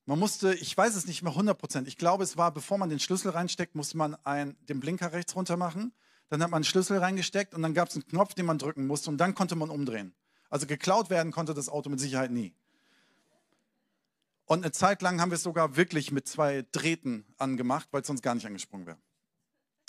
[0.06, 3.00] Man musste, ich weiß es nicht mehr 100% Ich glaube, es war, bevor man den
[3.00, 5.94] Schlüssel reinsteckt, musste man ein, den Blinker rechts runter machen.
[6.30, 8.86] Dann hat man einen Schlüssel reingesteckt und dann gab es einen Knopf, den man drücken
[8.86, 10.14] musste und dann konnte man umdrehen.
[10.50, 12.54] Also geklaut werden konnte das Auto mit Sicherheit nie.
[14.46, 18.08] Und eine Zeit lang haben wir es sogar wirklich mit zwei Drähten angemacht, weil es
[18.08, 18.98] sonst gar nicht angesprungen wäre.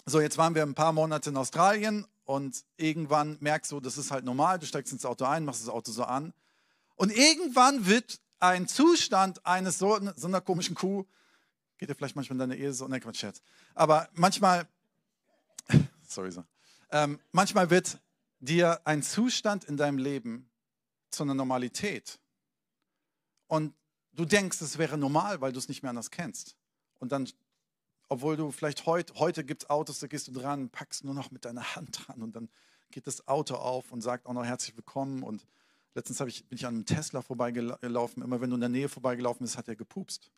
[0.05, 4.11] So, jetzt waren wir ein paar Monate in Australien und irgendwann merkst du, das ist
[4.11, 6.35] halt normal, du steigst ins Auto ein, machst das Auto so an.
[6.97, 11.07] Und irgendwann wird ein Zustand eines so, so einer komischen Kuh,
[11.79, 13.41] geht dir vielleicht manchmal in deine Ehe so, ne Quatsch, Scherz.
[13.75, 14.69] Aber manchmal,
[16.07, 16.45] sorry so,
[16.91, 17.99] ähm, manchmal wird
[18.41, 20.50] dir ein Zustand in deinem Leben
[21.11, 22.21] zu einer Normalität.
[23.47, 23.75] Und
[24.13, 26.57] du denkst, es wäre normal, weil du es nicht mehr anders kennst.
[26.99, 27.27] Und dann
[28.13, 31.31] obwohl du vielleicht heute, heute gibt es Autos, da gehst du dran, packst nur noch
[31.31, 32.49] mit deiner Hand dran und dann
[32.91, 35.23] geht das Auto auf und sagt auch noch herzlich willkommen.
[35.23, 35.47] Und
[35.95, 38.25] letztens ich, bin ich an einem Tesla vorbeigelaufen.
[38.25, 40.33] Immer wenn du in der Nähe vorbeigelaufen bist, hat er gepupst.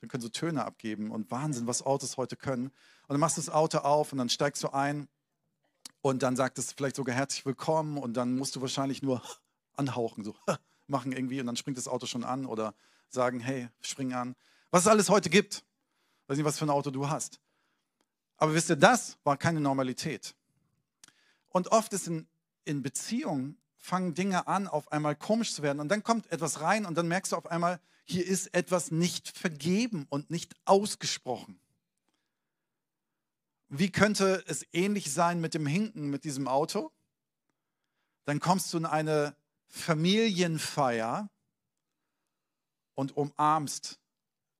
[0.00, 2.68] Dann können so Töne abgeben und Wahnsinn, was Autos heute können.
[2.68, 5.06] Und dann machst du das Auto auf und dann steigst du ein
[6.00, 9.22] und dann sagt es vielleicht sogar herzlich willkommen und dann musst du wahrscheinlich nur
[9.80, 10.36] anhauchen, so
[10.86, 12.74] machen irgendwie und dann springt das Auto schon an oder
[13.08, 14.36] sagen, hey, spring an.
[14.70, 15.64] Was es alles heute gibt
[16.30, 17.40] weiß nicht, was für ein Auto du hast.
[18.36, 20.36] Aber wisst ihr, das war keine Normalität.
[21.48, 22.28] Und oft ist in,
[22.64, 25.80] in Beziehungen, fangen Dinge an, auf einmal komisch zu werden.
[25.80, 29.36] Und dann kommt etwas rein und dann merkst du auf einmal, hier ist etwas nicht
[29.36, 31.58] vergeben und nicht ausgesprochen.
[33.68, 36.92] Wie könnte es ähnlich sein mit dem Hinken mit diesem Auto?
[38.24, 39.34] Dann kommst du in eine
[39.70, 41.30] Familienfeier
[42.94, 43.98] und umarmst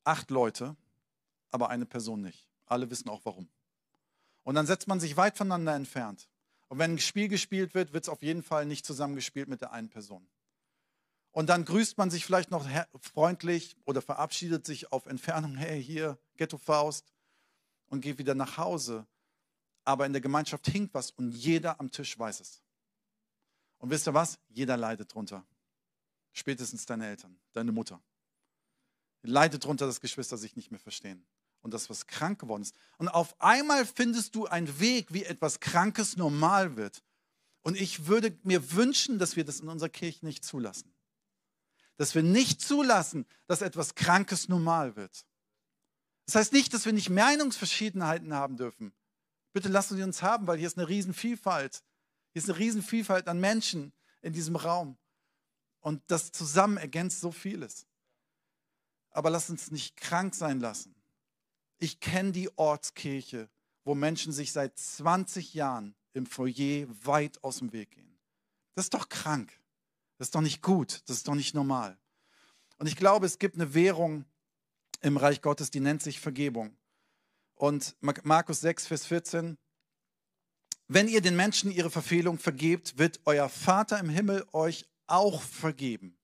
[0.04, 0.76] acht Leute
[1.50, 2.48] aber eine Person nicht.
[2.66, 3.48] Alle wissen auch warum.
[4.44, 6.28] Und dann setzt man sich weit voneinander entfernt.
[6.68, 9.72] Und wenn ein Spiel gespielt wird, wird es auf jeden Fall nicht zusammengespielt mit der
[9.72, 10.26] einen Person.
[11.32, 12.68] Und dann grüßt man sich vielleicht noch
[13.00, 17.12] freundlich oder verabschiedet sich auf Entfernung, hey, hier, Ghetto Faust,
[17.88, 19.06] und geht wieder nach Hause.
[19.84, 22.62] Aber in der Gemeinschaft hinkt was und jeder am Tisch weiß es.
[23.80, 24.38] Und wisst ihr was?
[24.48, 25.44] Jeder leidet drunter.
[26.32, 28.00] Spätestens deine Eltern, deine Mutter.
[29.22, 31.26] Leidet drunter, dass Geschwister sich nicht mehr verstehen
[31.62, 32.74] und das, was krank geworden ist.
[32.98, 37.02] Und auf einmal findest du einen Weg, wie etwas Krankes normal wird.
[37.62, 40.94] Und ich würde mir wünschen, dass wir das in unserer Kirche nicht zulassen.
[41.96, 45.26] Dass wir nicht zulassen, dass etwas Krankes normal wird.
[46.26, 48.92] Das heißt nicht, dass wir nicht Meinungsverschiedenheiten haben dürfen.
[49.52, 51.82] Bitte lassen Sie uns haben, weil hier ist eine Riesenvielfalt.
[52.32, 54.96] Hier ist eine Riesenvielfalt an Menschen in diesem Raum.
[55.80, 57.86] Und das zusammen ergänzt so vieles.
[59.10, 60.94] Aber lass uns nicht krank sein lassen
[61.80, 63.48] ich kenne die Ortskirche,
[63.84, 68.18] wo Menschen sich seit 20 Jahren im Foyer weit aus dem Weg gehen.
[68.74, 69.58] Das ist doch krank.
[70.18, 71.02] Das ist doch nicht gut.
[71.06, 71.98] Das ist doch nicht normal.
[72.78, 74.26] Und ich glaube, es gibt eine Währung
[75.00, 76.76] im Reich Gottes, die nennt sich Vergebung.
[77.54, 79.58] Und Markus 6, Vers 14.
[80.92, 86.18] Wenn ihr den Menschen ihre Verfehlung vergebt, wird euer Vater im Himmel euch auch vergeben.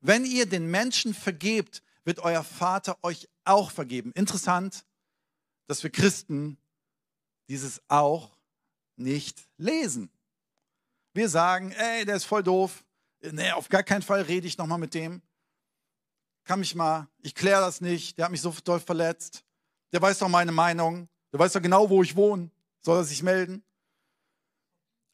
[0.00, 4.12] Wenn ihr den Menschen vergebt, wird euer Vater euch auch vergeben.
[4.12, 4.84] Interessant,
[5.66, 6.58] dass wir Christen
[7.48, 8.30] dieses auch
[8.94, 10.12] nicht lesen.
[11.12, 12.84] Wir sagen, ey, der ist voll doof.
[13.20, 15.22] Nee, auf gar keinen Fall rede ich nochmal mit dem.
[16.44, 18.16] Kann mich mal, ich kläre das nicht.
[18.16, 19.42] Der hat mich so doll verletzt.
[19.90, 21.08] Der weiß doch meine Meinung.
[21.32, 22.48] Der weiß doch genau, wo ich wohne.
[22.80, 23.64] Soll er sich melden?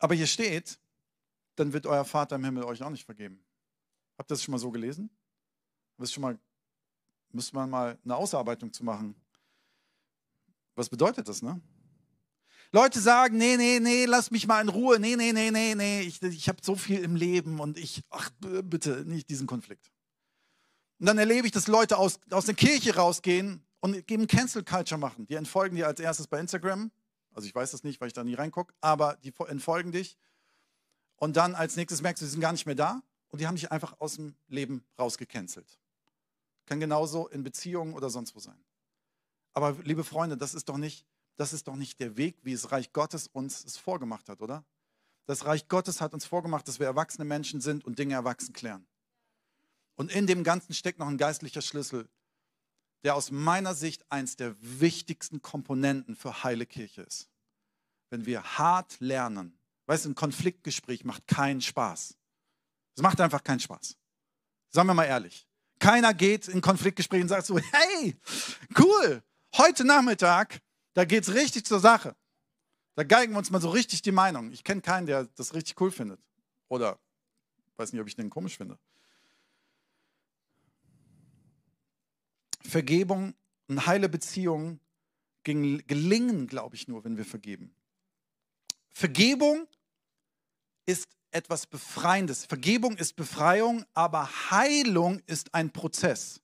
[0.04, 0.78] Aber hier steht,
[1.54, 3.42] dann wird euer Vater im Himmel euch auch nicht vergeben.
[4.18, 5.08] Habt ihr das schon mal so gelesen?
[5.96, 6.38] Das schon mal
[7.32, 9.14] Müsste man mal eine Ausarbeitung zu machen.
[10.74, 11.58] Was bedeutet das, ne?
[12.70, 15.00] Leute sagen, nee, nee, nee, lass mich mal in Ruhe.
[15.00, 18.28] Nee, nee, nee, nee, nee, ich, ich habe so viel im Leben und ich, ach,
[18.40, 19.90] bitte, nicht diesen Konflikt.
[20.98, 25.00] Und dann erlebe ich, dass Leute aus, aus der Kirche rausgehen und eben Cancel Culture
[25.00, 25.26] machen.
[25.26, 26.92] Die entfolgen dir als erstes bei Instagram.
[27.34, 30.16] Also ich weiß das nicht, weil ich da nie reingucke, aber die entfolgen dich.
[31.16, 33.56] Und dann als nächstes merkst du, sie sind gar nicht mehr da und die haben
[33.56, 35.78] dich einfach aus dem Leben rausgecancelt.
[36.66, 38.62] Kann genauso in Beziehungen oder sonst wo sein.
[39.52, 41.06] Aber liebe Freunde, das ist doch nicht,
[41.36, 44.64] das ist doch nicht der Weg, wie das Reich Gottes uns es vorgemacht hat, oder?
[45.26, 48.86] Das Reich Gottes hat uns vorgemacht, dass wir erwachsene Menschen sind und Dinge erwachsen klären.
[49.96, 52.08] Und in dem Ganzen steckt noch ein geistlicher Schlüssel,
[53.04, 57.28] der aus meiner Sicht eins der wichtigsten Komponenten für heile Kirche ist.
[58.10, 59.58] wenn wir hart lernen.
[59.86, 62.16] Weißt du, ein Konfliktgespräch macht keinen Spaß.
[62.94, 63.96] Es macht einfach keinen Spaß.
[64.70, 65.48] Sagen wir mal ehrlich.
[65.80, 68.16] Keiner geht in Konfliktgespräch und sagt so, hey,
[68.78, 69.22] cool,
[69.56, 70.60] heute Nachmittag,
[70.92, 72.14] da geht es richtig zur Sache.
[72.94, 74.52] Da geigen wir uns mal so richtig die Meinung.
[74.52, 76.20] Ich kenne keinen, der das richtig cool findet.
[76.68, 77.00] Oder
[77.76, 78.78] weiß nicht, ob ich den komisch finde.
[82.66, 83.34] Vergebung
[83.68, 84.80] und heile Beziehungen
[85.42, 87.74] gelingen, glaube ich, nur, wenn wir vergeben.
[88.90, 89.66] Vergebung
[90.86, 92.46] ist etwas Befreiendes.
[92.46, 96.40] Vergebung ist Befreiung, aber Heilung ist ein Prozess.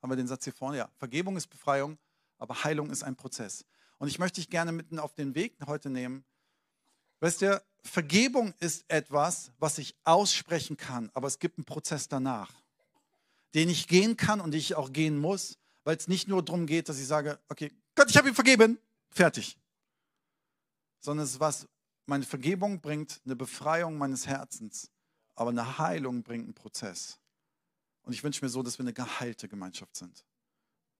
[0.00, 0.78] Haben wir den Satz hier vorne?
[0.78, 0.90] Ja.
[0.96, 1.98] Vergebung ist Befreiung,
[2.38, 3.66] aber Heilung ist ein Prozess.
[3.98, 6.24] Und ich möchte dich gerne mitten auf den Weg heute nehmen.
[7.20, 12.52] Weißt du, Vergebung ist etwas, was ich aussprechen kann, aber es gibt einen Prozess danach,
[13.54, 16.66] den ich gehen kann und den ich auch gehen muss, weil es nicht nur darum
[16.66, 18.78] geht, dass ich sage, okay, Gott, ich habe ihm vergeben,
[19.10, 19.58] fertig.
[21.00, 21.66] Sondern es ist was,
[22.06, 24.90] meine Vergebung bringt eine Befreiung meines Herzens,
[25.34, 27.18] aber eine Heilung bringt einen Prozess.
[28.02, 30.24] Und ich wünsche mir so, dass wir eine geheilte Gemeinschaft sind.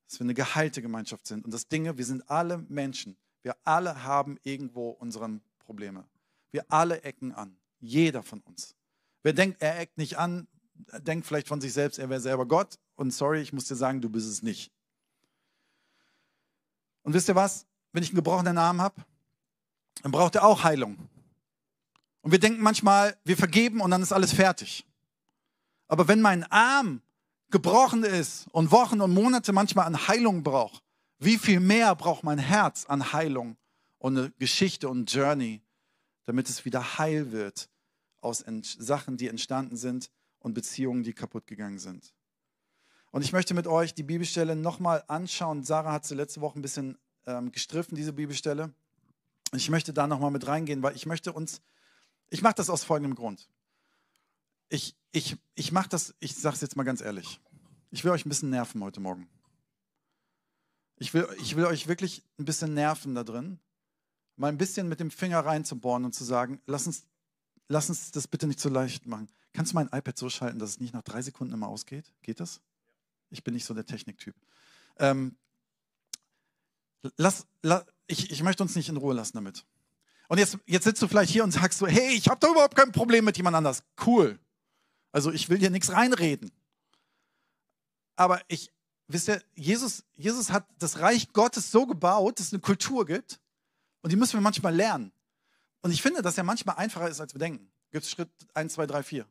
[0.09, 1.45] Dass wir eine geheilte Gemeinschaft sind.
[1.45, 3.17] Und das Dinge, wir sind alle Menschen.
[3.43, 6.09] Wir alle haben irgendwo unsere Probleme.
[6.51, 7.57] Wir alle ecken an.
[7.81, 8.75] Jeder von uns.
[9.23, 10.47] Wer denkt, er eckt nicht an,
[10.99, 12.79] denkt vielleicht von sich selbst, er wäre selber Gott.
[12.97, 14.71] Und sorry, ich muss dir sagen, du bist es nicht.
[17.03, 17.67] Und wisst ihr was?
[17.93, 19.03] Wenn ich einen gebrochenen Arm habe,
[20.03, 20.97] dann braucht er auch Heilung.
[22.23, 24.87] Und wir denken manchmal, wir vergeben und dann ist alles fertig.
[25.89, 27.03] Aber wenn mein Arm
[27.51, 30.83] gebrochen ist und Wochen und Monate manchmal an Heilung braucht,
[31.19, 33.57] wie viel mehr braucht mein Herz an Heilung
[33.99, 35.61] und eine Geschichte und Journey,
[36.25, 37.69] damit es wieder heil wird
[38.21, 38.45] aus
[38.79, 40.11] Sachen, die entstanden sind
[40.41, 42.13] und Beziehungen, die kaputt gegangen sind.
[43.11, 45.65] Und ich möchte mit euch die Bibelstelle nochmal anschauen.
[45.65, 48.73] Sarah hat sie letzte Woche ein bisschen ähm, gestriffen, diese Bibelstelle.
[49.53, 51.61] Ich möchte da nochmal mit reingehen, weil ich möchte uns,
[52.29, 53.49] ich mache das aus folgendem Grund.
[54.69, 57.41] Ich, ich, ich mache das, ich sage es jetzt mal ganz ehrlich.
[57.91, 59.29] Ich will euch ein bisschen nerven heute Morgen.
[60.97, 63.59] Ich will, ich will euch wirklich ein bisschen nerven da drin,
[64.37, 67.07] mal ein bisschen mit dem Finger reinzubohren und zu sagen, lass uns,
[67.69, 69.29] lass uns das bitte nicht so leicht machen.
[69.53, 72.13] Kannst du mein iPad so schalten, dass es nicht nach drei Sekunden immer ausgeht?
[72.23, 72.61] Geht das?
[73.31, 74.35] Ich bin nicht so der Techniktyp.
[74.99, 75.37] Ähm,
[77.17, 79.65] lass, lass, ich, ich möchte uns nicht in Ruhe lassen damit.
[80.29, 82.77] Und jetzt, jetzt sitzt du vielleicht hier und sagst so, hey, ich habe da überhaupt
[82.77, 83.83] kein Problem mit jemand anders.
[84.07, 84.39] Cool.
[85.13, 86.53] Also ich will dir nichts reinreden.
[88.15, 88.71] Aber ich,
[89.09, 93.41] wisst ihr, Jesus, Jesus hat das Reich Gottes so gebaut, dass es eine Kultur gibt.
[94.03, 95.13] Und die müssen wir manchmal lernen.
[95.83, 97.71] Und ich finde, dass er manchmal einfacher ist, als wir denken.
[97.91, 99.27] Gibt es Schritt 1, 2, 3, 4.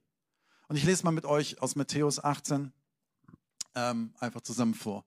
[0.70, 2.72] Und ich lese mal mit euch aus Matthäus 18
[3.74, 5.04] ähm, einfach zusammen vor.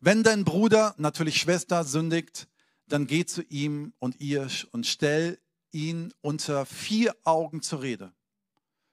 [0.00, 2.48] Wenn dein Bruder, natürlich Schwester, sündigt,
[2.86, 5.38] dann geh zu ihm und ihr und stell
[5.70, 8.14] ihn unter vier Augen zur Rede.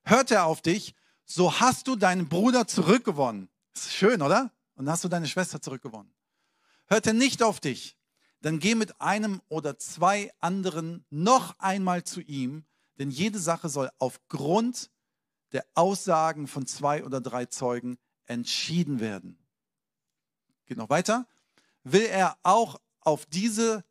[0.04, 0.94] Hört er auf dich,
[1.24, 3.48] so hast du deinen Bruder zurückgewonnen.
[3.74, 4.52] Ist schön, oder?
[4.76, 6.14] Und hast du deine Schwester zurückgewonnen.
[6.88, 7.96] Hört er nicht auf dich,
[8.42, 12.66] dann geh mit einem oder zwei anderen noch einmal zu ihm,
[12.98, 14.90] denn jede Sache soll aufgrund
[15.52, 19.38] der Aussagen von zwei oder drei Zeugen entschieden werden.
[20.66, 21.28] Geht noch weiter.
[21.84, 23.84] Will er auch auf diese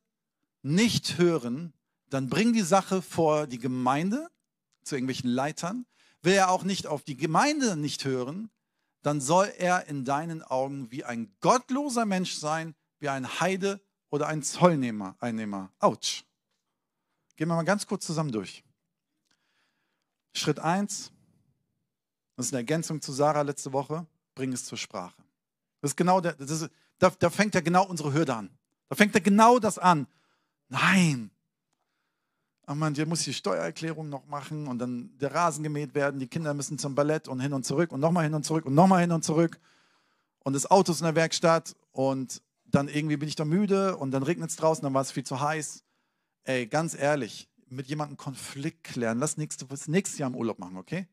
[0.62, 1.72] nicht hören,
[2.10, 4.28] dann bring die Sache vor die Gemeinde,
[4.82, 5.86] zu irgendwelchen Leitern.
[6.22, 8.50] Will er auch nicht auf die Gemeinde nicht hören,
[9.02, 13.80] dann soll er in deinen Augen wie ein gottloser Mensch sein, wie ein Heide
[14.10, 15.70] oder ein Zollnehmer, Einnehmer.
[15.78, 16.24] Autsch.
[17.36, 18.64] Gehen wir mal ganz kurz zusammen durch.
[20.34, 21.12] Schritt 1,
[22.38, 25.20] das ist eine Ergänzung zu Sarah letzte Woche, bring es zur Sprache.
[25.80, 28.50] Das ist genau der, das ist, da, da fängt ja genau unsere Hürde an.
[28.88, 30.06] Da fängt ja genau das an.
[30.68, 31.32] Nein.
[32.64, 36.28] Ach man, der muss die Steuererklärung noch machen und dann der Rasen gemäht werden, die
[36.28, 39.00] Kinder müssen zum Ballett und hin und zurück und nochmal hin und zurück und nochmal
[39.00, 39.58] hin und zurück.
[40.44, 44.12] Und das Auto ist in der Werkstatt und dann irgendwie bin ich da müde und
[44.12, 45.82] dann regnet es draußen, dann war es viel zu heiß.
[46.44, 49.18] Ey, ganz ehrlich, mit jemandem Konflikt klären.
[49.18, 51.08] Lass nächstes, nächstes Jahr im Urlaub machen, okay?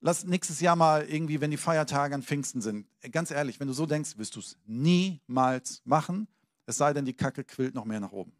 [0.00, 2.86] Lass nächstes Jahr mal irgendwie, wenn die Feiertage an Pfingsten sind.
[3.10, 6.28] Ganz ehrlich, wenn du so denkst, wirst du es niemals machen,
[6.66, 8.32] es sei denn, die Kacke quillt noch mehr nach oben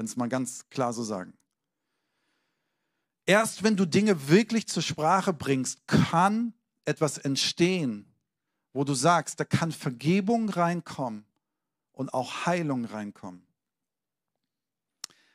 [0.00, 1.34] wenn es mal ganz klar so sagen.
[3.26, 6.54] Erst wenn du Dinge wirklich zur Sprache bringst, kann
[6.86, 8.10] etwas entstehen,
[8.72, 11.26] wo du sagst, da kann Vergebung reinkommen
[11.92, 13.46] und auch Heilung reinkommen.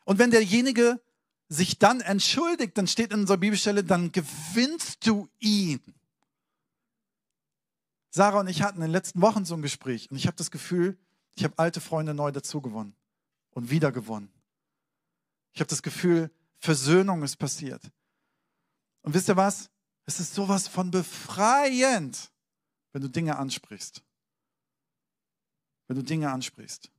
[0.03, 0.99] Und wenn derjenige
[1.47, 5.81] sich dann entschuldigt, dann steht in unserer Bibelstelle, dann gewinnst du ihn.
[8.09, 10.51] Sarah und ich hatten in den letzten Wochen so ein Gespräch und ich habe das
[10.51, 10.97] Gefühl,
[11.35, 12.95] ich habe alte Freunde neu dazu gewonnen
[13.51, 14.31] und wieder gewonnen.
[15.53, 17.81] Ich habe das Gefühl, Versöhnung ist passiert.
[19.01, 19.69] Und wisst ihr was?
[20.05, 22.31] Es ist sowas von befreiend,
[22.91, 24.01] wenn du Dinge ansprichst.
[25.87, 26.89] Wenn du Dinge ansprichst.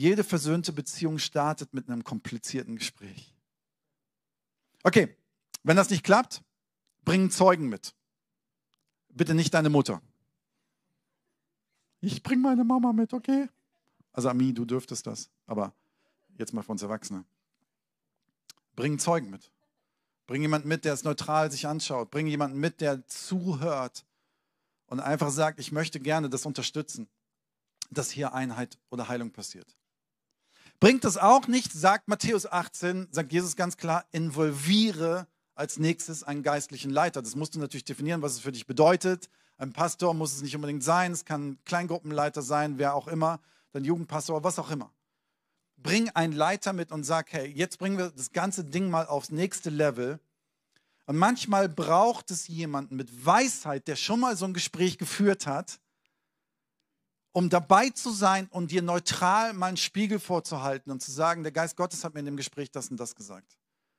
[0.00, 3.34] Jede versöhnte Beziehung startet mit einem komplizierten Gespräch.
[4.82, 5.14] Okay,
[5.62, 6.42] wenn das nicht klappt,
[7.04, 7.94] bring Zeugen mit.
[9.10, 10.00] Bitte nicht deine Mutter.
[12.00, 13.50] Ich bringe meine Mama mit, okay?
[14.14, 15.74] Also Ami, du dürftest das, aber
[16.38, 17.26] jetzt mal für uns Erwachsene.
[18.76, 19.52] Bring Zeugen mit.
[20.26, 22.10] Bring jemanden mit, der es neutral sich anschaut.
[22.10, 24.06] Bring jemanden mit, der zuhört
[24.86, 27.06] und einfach sagt, ich möchte gerne das unterstützen,
[27.90, 29.76] dass hier Einheit oder Heilung passiert.
[30.80, 36.42] Bringt es auch nicht, sagt Matthäus 18, sagt Jesus ganz klar, involviere als nächstes einen
[36.42, 37.20] geistlichen Leiter.
[37.20, 39.28] Das musst du natürlich definieren, was es für dich bedeutet.
[39.58, 43.40] Ein Pastor muss es nicht unbedingt sein, es kann Kleingruppenleiter sein, wer auch immer,
[43.72, 44.90] dein Jugendpastor, was auch immer.
[45.76, 49.30] Bring einen Leiter mit und sag, hey, jetzt bringen wir das ganze Ding mal aufs
[49.30, 50.18] nächste Level.
[51.04, 55.78] Und manchmal braucht es jemanden mit Weisheit, der schon mal so ein Gespräch geführt hat,
[57.32, 61.76] um dabei zu sein und dir neutral meinen Spiegel vorzuhalten und zu sagen, der Geist
[61.76, 63.56] Gottes hat mir in dem Gespräch das und das gesagt.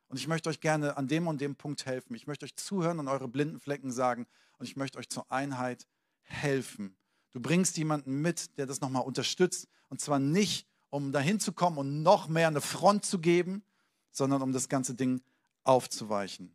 [0.08, 2.16] Und ich möchte euch gerne an dem und dem Punkt helfen.
[2.16, 4.28] Ich möchte euch zuhören und eure blinden Flecken sagen
[4.58, 5.88] und ich möchte euch zur Einheit
[6.24, 6.98] helfen.
[7.32, 11.78] Du bringst jemanden mit, der das nochmal unterstützt und zwar nicht, um dahin zu kommen
[11.78, 13.64] und noch mehr eine Front zu geben,
[14.12, 15.22] sondern um das ganze Ding
[15.64, 16.54] aufzuweichen.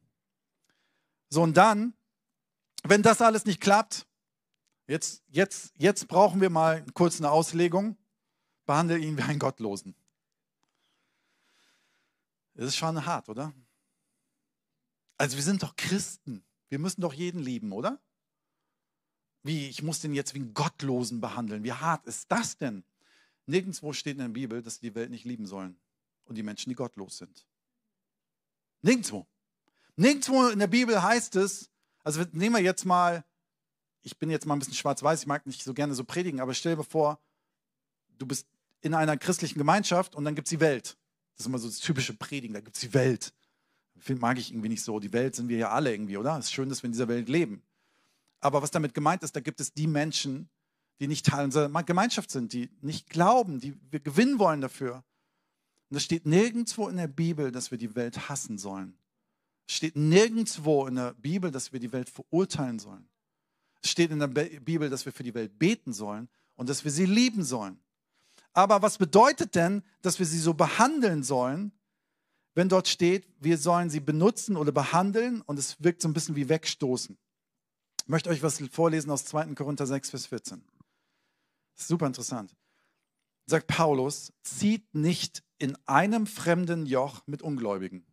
[1.31, 1.95] So, und dann,
[2.85, 4.07] wenn das alles nicht klappt,
[4.87, 7.97] Jetzt, jetzt, jetzt brauchen wir mal kurz eine Auslegung.
[8.67, 9.95] Behandle ihn wie einen Gottlosen.
[12.55, 13.53] Das ist schon hart, oder?
[15.19, 16.45] Also wir sind doch Christen.
[16.69, 18.01] Wir müssen doch jeden lieben, oder?
[19.43, 21.63] Wie, ich muss den jetzt wie einen Gottlosen behandeln.
[21.63, 22.85] Wie hart ist das denn?
[23.47, 25.79] Nirgendwo steht in der Bibel, dass sie die Welt nicht lieben sollen
[26.25, 27.47] und die Menschen, die gottlos sind.
[28.83, 29.27] Nirgendwo.
[29.95, 31.71] Nirgendwo in der Bibel heißt es,
[32.03, 33.25] also nehmen wir jetzt mal
[34.03, 36.55] ich bin jetzt mal ein bisschen schwarz-weiß, ich mag nicht so gerne so predigen, aber
[36.55, 37.19] stell dir vor,
[38.19, 38.47] du bist
[38.83, 40.97] in einer christlichen Gemeinschaft und dann gibt es die Welt.
[41.35, 43.35] Das ist immer so das typische Predigen, da gibt es die Welt.
[43.95, 45.01] Das mag ich irgendwie nicht so.
[45.01, 46.39] Die Welt sind wir ja alle irgendwie, oder?
[46.39, 47.63] Es ist schön, dass wir in dieser Welt leben.
[48.41, 50.49] Aber was damit gemeint ist, da gibt es die Menschen,
[51.01, 55.05] die nicht Teil unserer Gemeinschaft sind, die nicht glauben, die wir gewinnen wollen dafür.
[55.91, 58.99] Und es steht nirgendwo in der Bibel, dass wir die Welt hassen sollen.
[59.69, 63.09] Es steht nirgendwo in der Bibel, dass wir die Welt verurteilen sollen.
[63.83, 66.91] Es steht in der Bibel, dass wir für die Welt beten sollen und dass wir
[66.91, 67.79] sie lieben sollen.
[68.53, 71.73] Aber was bedeutet denn, dass wir sie so behandeln sollen,
[72.55, 76.37] wenn dort steht, wir sollen sie benutzen oder behandeln und es wirkt so ein bisschen
[76.37, 77.19] wie wegstoßen?
[78.03, 79.55] Ich möchte euch was vorlesen aus 2.
[79.55, 80.65] Korinther 6, Vers 14.
[81.75, 82.57] Das ist super interessant.
[83.45, 88.07] Sagt Paulus, zieht nicht in einem fremden Joch mit Ungläubigen.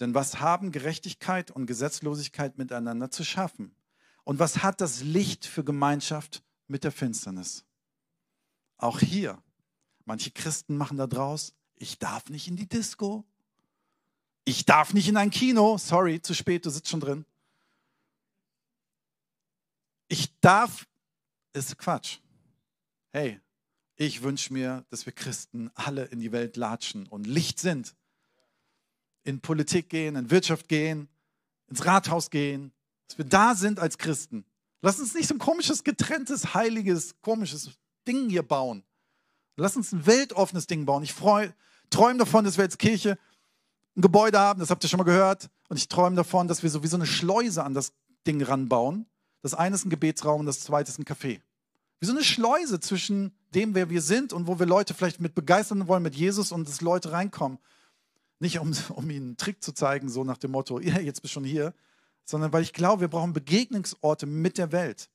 [0.00, 3.74] Denn was haben Gerechtigkeit und Gesetzlosigkeit miteinander zu schaffen?
[4.24, 7.64] Und was hat das Licht für Gemeinschaft mit der Finsternis?
[8.76, 9.42] Auch hier,
[10.04, 13.24] manche Christen machen da draus, ich darf nicht in die Disco.
[14.44, 15.76] Ich darf nicht in ein Kino.
[15.76, 17.24] Sorry, zu spät, du sitzt schon drin.
[20.08, 20.86] Ich darf,
[21.52, 22.18] ist Quatsch.
[23.10, 23.40] Hey,
[23.96, 27.94] ich wünsche mir, dass wir Christen alle in die Welt latschen und Licht sind
[29.26, 31.08] in Politik gehen, in Wirtschaft gehen,
[31.68, 32.72] ins Rathaus gehen,
[33.08, 34.44] dass wir da sind als Christen.
[34.82, 37.70] Lass uns nicht so ein komisches, getrenntes, heiliges, komisches
[38.06, 38.84] Ding hier bauen.
[39.56, 41.02] Lass uns ein weltoffenes Ding bauen.
[41.02, 43.18] Ich träume davon, dass wir als Kirche
[43.96, 45.48] ein Gebäude haben, das habt ihr schon mal gehört.
[45.68, 47.92] Und ich träume davon, dass wir so wie so eine Schleuse an das
[48.26, 49.06] Ding ranbauen.
[49.42, 51.40] Das eine ist ein Gebetsraum und das zweite ist ein Café.
[51.98, 55.34] Wie so eine Schleuse zwischen dem, wer wir sind und wo wir Leute vielleicht mit
[55.34, 57.58] begeistern wollen mit Jesus und dass Leute reinkommen.
[58.38, 61.34] Nicht um, um ihnen einen Trick zu zeigen, so nach dem Motto, ja, jetzt bist
[61.34, 61.74] du schon hier,
[62.24, 65.08] sondern weil ich glaube, wir brauchen Begegnungsorte mit der Welt.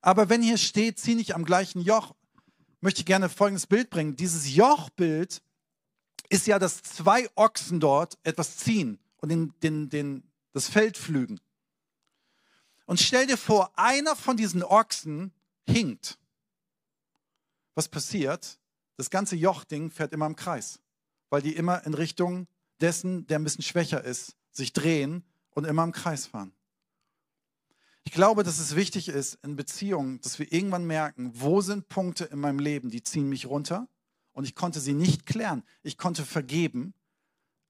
[0.00, 2.14] Aber wenn hier steht, zieh nicht am gleichen Joch,
[2.80, 4.16] möchte ich gerne folgendes Bild bringen.
[4.16, 5.42] Dieses Jochbild
[6.28, 10.22] ist ja, dass zwei Ochsen dort etwas ziehen und den, den, den,
[10.52, 11.40] das Feld pflügen.
[12.86, 15.32] Und stell dir vor, einer von diesen Ochsen
[15.66, 16.18] hinkt.
[17.74, 18.58] Was passiert?
[18.96, 20.80] Das ganze Jochding fährt immer im Kreis,
[21.30, 22.46] weil die immer in Richtung
[22.80, 26.52] dessen, der ein bisschen schwächer ist, sich drehen und immer im Kreis fahren.
[28.04, 32.24] Ich glaube, dass es wichtig ist in Beziehungen, dass wir irgendwann merken, wo sind Punkte
[32.24, 33.86] in meinem Leben, die ziehen mich runter
[34.32, 35.62] und ich konnte sie nicht klären.
[35.82, 36.94] Ich konnte vergeben,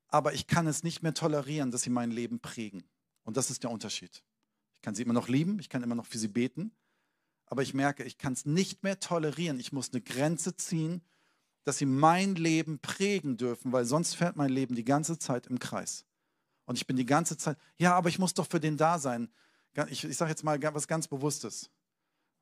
[0.06, 2.84] aber ich kann es nicht mehr tolerieren, dass sie mein Leben prägen.
[3.24, 4.22] Und das ist der Unterschied.
[4.76, 6.72] Ich kann sie immer noch lieben, ich kann immer noch für sie beten,
[7.46, 9.58] aber ich merke, ich kann es nicht mehr tolerieren.
[9.58, 11.02] Ich muss eine Grenze ziehen,
[11.68, 15.58] dass sie mein Leben prägen dürfen, weil sonst fährt mein Leben die ganze Zeit im
[15.58, 16.06] Kreis.
[16.64, 19.28] Und ich bin die ganze Zeit, ja, aber ich muss doch für den da sein.
[19.90, 21.68] Ich, ich sage jetzt mal was ganz Bewusstes.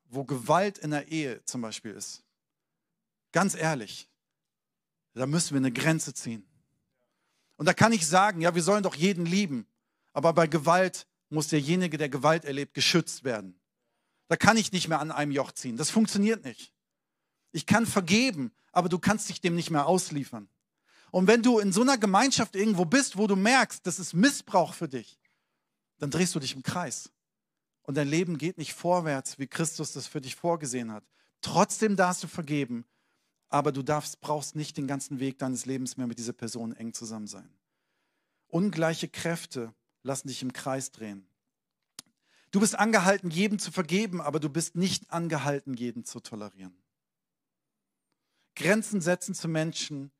[0.05, 2.23] Wo Gewalt in der Ehe zum Beispiel ist,
[3.33, 4.09] ganz ehrlich,
[5.13, 6.47] da müssen wir eine Grenze ziehen.
[7.57, 9.67] Und da kann ich sagen, ja, wir sollen doch jeden lieben.
[10.13, 13.59] Aber bei Gewalt muss derjenige, der Gewalt erlebt, geschützt werden.
[14.29, 15.75] Da kann ich nicht mehr an einem Joch ziehen.
[15.75, 16.71] Das funktioniert nicht.
[17.51, 20.47] Ich kann vergeben, aber du kannst dich dem nicht mehr ausliefern.
[21.09, 24.75] Und wenn du in so einer Gemeinschaft irgendwo bist, wo du merkst, das ist Missbrauch
[24.75, 25.19] für dich,
[25.97, 27.09] dann drehst du dich im Kreis.
[27.81, 31.03] Und dein Leben geht nicht vorwärts, wie Christus das für dich vorgesehen hat.
[31.41, 32.85] Trotzdem darfst du vergeben,
[33.49, 36.93] aber du darfst, brauchst nicht den ganzen Weg deines Lebens mehr mit dieser Person eng
[36.93, 37.49] zusammen sein.
[38.45, 39.73] Ungleiche Kräfte
[40.03, 41.27] lassen dich im Kreis drehen.
[42.51, 46.77] Du bist angehalten, jedem zu vergeben, aber du bist nicht angehalten, jeden zu tolerieren.
[48.57, 50.11] Grenzen setzen zu Menschen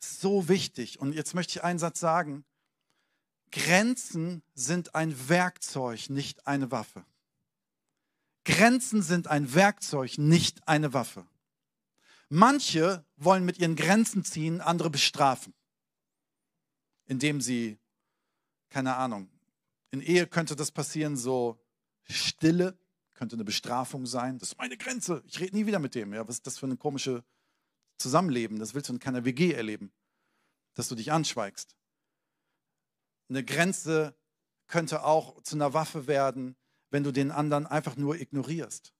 [0.00, 1.00] ist so wichtig.
[1.00, 2.44] Und jetzt möchte ich einen Satz sagen.
[3.50, 7.04] Grenzen sind ein Werkzeug, nicht eine Waffe.
[8.44, 11.26] Grenzen sind ein Werkzeug, nicht eine Waffe.
[12.28, 15.54] Manche wollen mit ihren Grenzen ziehen, andere bestrafen,
[17.06, 17.78] indem sie,
[18.68, 19.30] keine Ahnung,
[19.92, 21.58] in Ehe könnte das passieren, so
[22.02, 22.76] Stille
[23.14, 24.38] könnte eine Bestrafung sein.
[24.38, 25.22] Das ist meine Grenze.
[25.26, 26.12] Ich rede nie wieder mit dem.
[26.12, 27.22] Ja, was ist das für ein komisches
[27.98, 28.58] Zusammenleben?
[28.58, 29.92] Das willst du in keiner WG erleben,
[30.74, 31.76] dass du dich anschweigst.
[33.28, 34.16] Eine Grenze
[34.66, 36.56] könnte auch zu einer Waffe werden,
[36.90, 38.92] wenn du den anderen einfach nur ignorierst.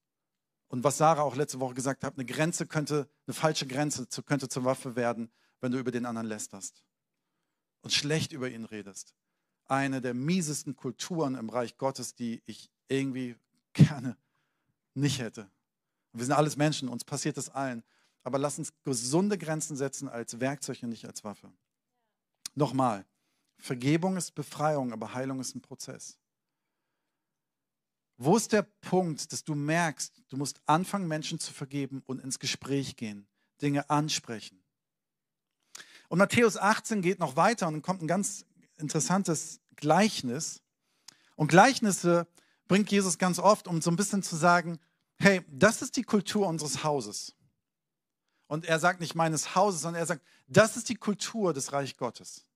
[0.68, 4.48] Und was Sarah auch letzte Woche gesagt hat, eine Grenze könnte, eine falsche Grenze könnte
[4.48, 6.84] zur Waffe werden, wenn du über den anderen lästerst
[7.82, 9.14] und schlecht über ihn redest
[9.66, 13.36] eine der miesesten Kulturen im Reich Gottes, die ich irgendwie
[13.74, 14.16] gerne
[14.94, 15.50] nicht hätte.
[16.12, 17.82] Wir sind alles Menschen, uns passiert das allen.
[18.22, 21.52] Aber lass uns gesunde Grenzen setzen als Werkzeug und nicht als Waffe.
[22.54, 23.04] Nochmal,
[23.58, 26.18] Vergebung ist Befreiung, aber Heilung ist ein Prozess.
[28.16, 32.38] Wo ist der Punkt, dass du merkst, du musst anfangen, Menschen zu vergeben und ins
[32.38, 33.26] Gespräch gehen,
[33.60, 34.62] Dinge ansprechen?
[36.08, 38.46] Und Matthäus 18 geht noch weiter und dann kommt ein ganz
[38.76, 40.62] interessantes Gleichnis.
[41.34, 42.28] Und Gleichnisse
[42.68, 44.78] bringt Jesus ganz oft, um so ein bisschen zu sagen,
[45.16, 47.34] hey, das ist die Kultur unseres Hauses.
[48.46, 51.96] Und er sagt nicht meines Hauses, sondern er sagt, das ist die Kultur des Reich
[51.96, 52.46] Gottes.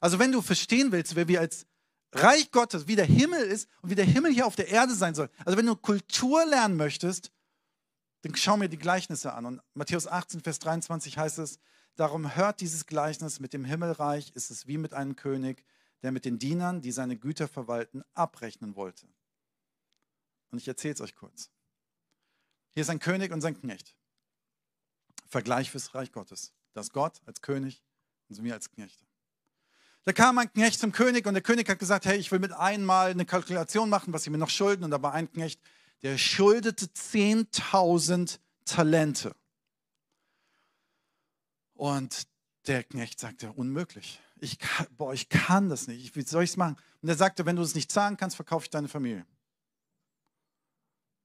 [0.00, 1.66] Also wenn du verstehen willst, wer wir als
[2.12, 5.14] Reich Gottes, wie der Himmel ist und wie der Himmel hier auf der Erde sein
[5.14, 7.32] soll, also wenn du Kultur lernen möchtest,
[8.22, 9.46] dann schau mir die Gleichnisse an.
[9.46, 11.58] Und Matthäus 18, Vers 23 heißt es,
[11.98, 15.64] Darum hört dieses Gleichnis mit dem Himmelreich, ist es wie mit einem König,
[16.02, 19.08] der mit den Dienern, die seine Güter verwalten, abrechnen wollte.
[20.50, 21.50] Und ich erzähle es euch kurz.
[22.74, 23.94] Hier ist ein König und sein Knecht.
[25.28, 26.54] Vergleich fürs Reich Gottes.
[26.72, 27.82] Das Gott als König
[28.28, 29.04] und wir als Knechte.
[30.04, 32.52] Da kam ein Knecht zum König und der König hat gesagt, hey, ich will mit
[32.52, 34.84] einmal eine Kalkulation machen, was sie mir noch schulden.
[34.84, 35.60] Und da war ein Knecht,
[36.02, 39.34] der schuldete 10.000 Talente.
[41.74, 42.26] Und
[42.66, 44.20] der Knecht sagte, unmöglich.
[44.40, 44.58] Ich,
[44.96, 46.16] boah, ich kann das nicht.
[46.16, 46.76] Wie soll ich es machen?
[47.02, 49.26] Und er sagte, wenn du es nicht zahlen kannst, verkaufe ich deine Familie.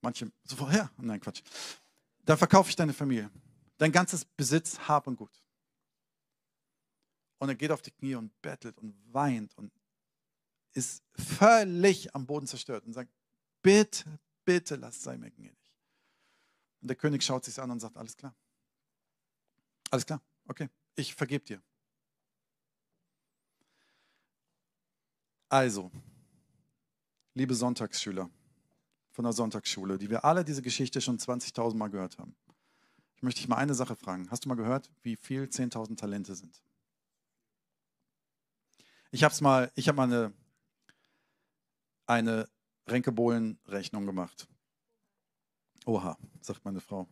[0.04, 1.41] Manche so, ja, nein, Quatsch.
[2.26, 3.32] Dann verkaufe ich deine Familie.
[3.77, 5.41] Dein ganzes Besitz, Hab und Gut.
[7.40, 9.72] Und er geht auf die Knie und bettelt und weint und
[10.73, 13.14] ist völlig am Boden zerstört und sagt,
[13.61, 15.73] bitte, bitte, lass sei mir gnädig.
[16.82, 18.36] Und der König schaut sich an und sagt, alles klar.
[19.90, 20.22] Alles klar.
[20.48, 21.64] Okay, ich vergebe dir.
[25.48, 25.91] Also,
[27.36, 28.30] liebe Sonntagsschüler
[29.14, 32.35] von der Sonntagsschule, die wir alle diese Geschichte schon 20.000 Mal gehört haben.
[33.15, 34.30] Ich möchte dich mal eine Sache fragen.
[34.31, 36.61] Hast du mal gehört, wie viel 10.000 Talente sind?
[39.11, 40.34] Ich habe mal, ich habe mal eine,
[42.07, 42.49] eine
[42.88, 44.48] Renkebohlen-Rechnung gemacht.
[45.85, 47.07] Oha, sagt meine Frau.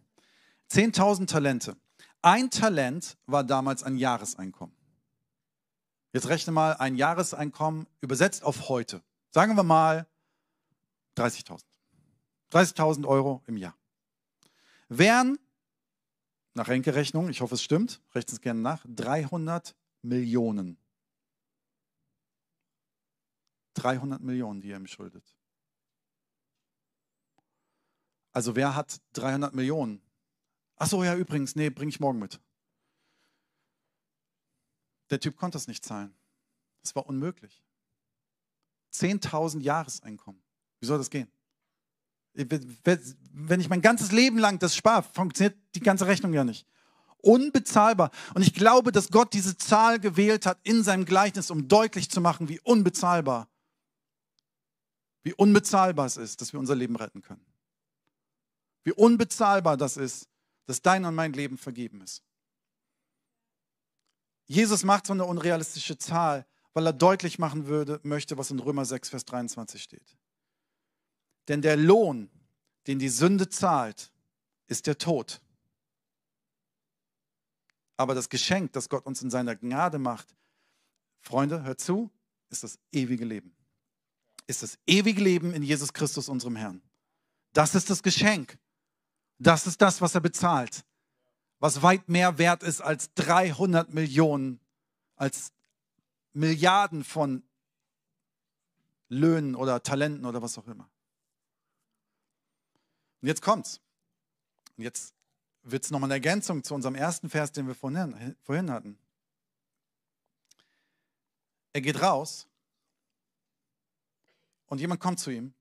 [0.72, 1.78] 10.000 Talente.
[2.23, 4.76] Ein Talent war damals ein Jahreseinkommen.
[6.14, 9.03] Jetzt rechne mal ein Jahreseinkommen übersetzt auf heute.
[9.30, 10.07] Sagen wir mal
[11.15, 11.70] 30.000.
[12.52, 13.78] 30.000 Euro im Jahr.
[14.90, 15.40] Wären,
[16.53, 20.78] nach Renke-Rechnung, ich hoffe es stimmt, rechnen es gerne nach, 300 Millionen.
[23.76, 25.36] 300 Millionen, die er ihm schuldet.
[28.34, 30.02] Also wer hat 300 Millionen?
[30.76, 32.40] Ach so, ja, übrigens, nee, bringe ich morgen mit.
[35.10, 36.15] Der Typ konnte es nicht zahlen.
[36.82, 37.64] Das war unmöglich.
[38.94, 40.41] 10.000 Jahreseinkommen.
[40.80, 41.32] Wie soll das gehen?
[42.34, 46.66] Wenn ich mein ganzes Leben lang das spare, funktioniert die ganze Rechnung ja nicht.
[47.18, 48.12] Unbezahlbar.
[48.34, 52.22] Und ich glaube, dass Gott diese Zahl gewählt hat in seinem Gleichnis, um deutlich zu
[52.22, 53.48] machen, wie unbezahlbar,
[55.24, 57.45] wie unbezahlbar es ist, dass wir unser Leben retten können.
[58.84, 60.28] Wie unbezahlbar das ist,
[60.66, 62.24] dass dein und mein Leben vergeben ist.
[64.48, 68.86] Jesus macht so eine unrealistische Zahl, weil er deutlich machen würde, möchte, was in Römer
[68.86, 70.18] 6, Vers 23 steht.
[71.47, 72.30] Denn der Lohn,
[72.88, 74.11] den die Sünde zahlt,
[74.68, 75.41] ist der Tod.
[77.97, 80.35] Aber das Geschenk, das Gott uns in seiner Gnade macht,
[81.19, 82.09] Freunde, hört zu,
[82.49, 83.55] ist das ewige Leben.
[84.47, 86.81] Ist das ewige Leben in Jesus Christus, unserem Herrn.
[87.53, 88.57] Das ist das Geschenk.
[89.38, 90.84] Das ist das, was er bezahlt.
[91.59, 94.59] Was weit mehr wert ist als 300 Millionen,
[95.15, 95.51] als
[96.34, 97.43] Milliarden von
[99.09, 100.90] Löhnen oder Talenten oder was auch immer.
[103.22, 103.80] Und jetzt kommt's.
[104.77, 105.14] Und jetzt
[105.64, 108.98] wird es nochmal eine Ergänzung zu unserem ersten Vers, den wir vorhin, vorhin hatten.
[111.73, 112.48] Er geht raus
[114.65, 115.53] und jemand kommt zu ihm,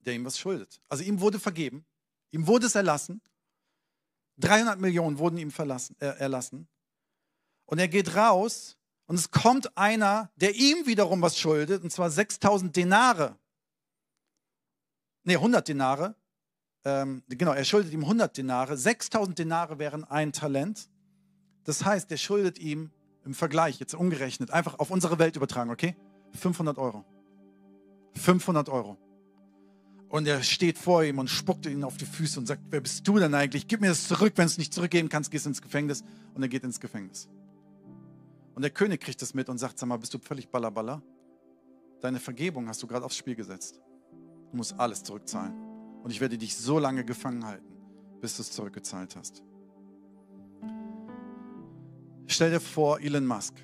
[0.00, 0.80] der ihm was schuldet.
[0.88, 1.84] Also ihm wurde vergeben,
[2.30, 3.20] ihm wurde es erlassen.
[4.38, 6.66] 300 Millionen wurden ihm verlassen, äh, erlassen.
[7.66, 8.76] Und er geht raus
[9.06, 13.38] und es kommt einer, der ihm wiederum was schuldet, und zwar 6000 Denare.
[15.24, 16.14] Ne, 100 Denare
[16.84, 18.76] ähm, genau, er schuldet ihm 100 Denare.
[18.76, 20.88] 6000 Denare wären ein Talent.
[21.64, 22.90] Das heißt, er schuldet ihm
[23.24, 25.94] im Vergleich, jetzt umgerechnet, einfach auf unsere Welt übertragen, okay?
[26.32, 27.04] 500 Euro.
[28.14, 28.96] 500 Euro.
[30.08, 33.06] Und er steht vor ihm und spuckt ihn auf die Füße und sagt, wer bist
[33.06, 33.68] du denn eigentlich?
[33.68, 34.32] Gib mir das zurück.
[34.36, 36.02] Wenn du es nicht zurückgeben kannst, gehst du ins Gefängnis.
[36.34, 37.28] Und er geht ins Gefängnis.
[38.54, 41.02] Und der König kriegt das mit und sagt, sag mal, bist du völlig ballerballer?
[42.00, 43.80] Deine Vergebung hast du gerade aufs Spiel gesetzt.
[44.50, 45.54] Du musst alles zurückzahlen.
[46.02, 47.72] Und ich werde dich so lange gefangen halten,
[48.20, 49.42] bis du es zurückgezahlt hast.
[52.26, 53.54] Stell dir vor, Elon Musk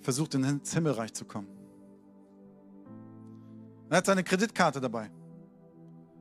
[0.00, 1.48] versucht ins Himmelreich zu kommen.
[3.90, 5.10] Er hat seine Kreditkarte dabei.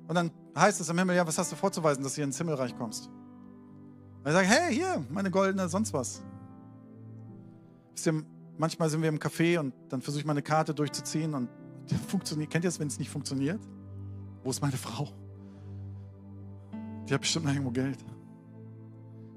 [0.07, 2.37] Und dann heißt es im Himmel, ja, was hast du vorzuweisen, dass du hier ins
[2.37, 3.09] Himmelreich kommst?
[4.23, 6.23] Er sagt, hey, hier, meine goldene, sonst was.
[7.93, 8.25] Wisst ihr,
[8.59, 11.49] manchmal sind wir im Café und dann versuche ich meine Karte durchzuziehen und
[12.07, 12.51] funktioniert.
[12.51, 13.59] Kennt ihr das, wenn es nicht funktioniert?
[14.43, 15.09] Wo ist meine Frau?
[17.07, 17.97] Die hat bestimmt noch irgendwo Geld.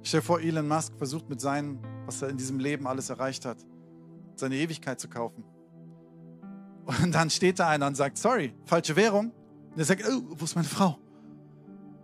[0.03, 3.47] Stell dir vor, Elon Musk versucht mit seinem, was er in diesem Leben alles erreicht
[3.47, 3.59] hat,
[4.35, 5.45] seine Ewigkeit zu kaufen.
[7.03, 9.31] Und dann steht da einer und sagt, sorry, falsche Währung.
[9.71, 10.99] Und er sagt, oh, wo ist meine Frau?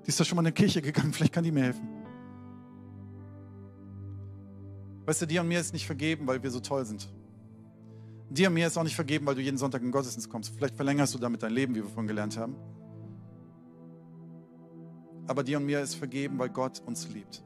[0.07, 1.98] Die ist doch schon mal in die Kirche gegangen, vielleicht kann die mir helfen.
[5.09, 7.09] Weißt du, dir und mir ist nicht vergeben, weil wir so toll sind.
[8.29, 10.53] Dir und mir ist auch nicht vergeben, weil du jeden Sonntag in Gottesdienst kommst.
[10.55, 12.55] Vielleicht verlängerst du damit dein Leben, wie wir vorhin gelernt haben.
[15.27, 17.43] Aber dir und mir ist vergeben, weil Gott uns liebt.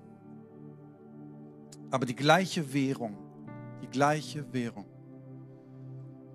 [1.92, 3.16] Aber die gleiche Währung,
[3.80, 4.86] die gleiche Währung,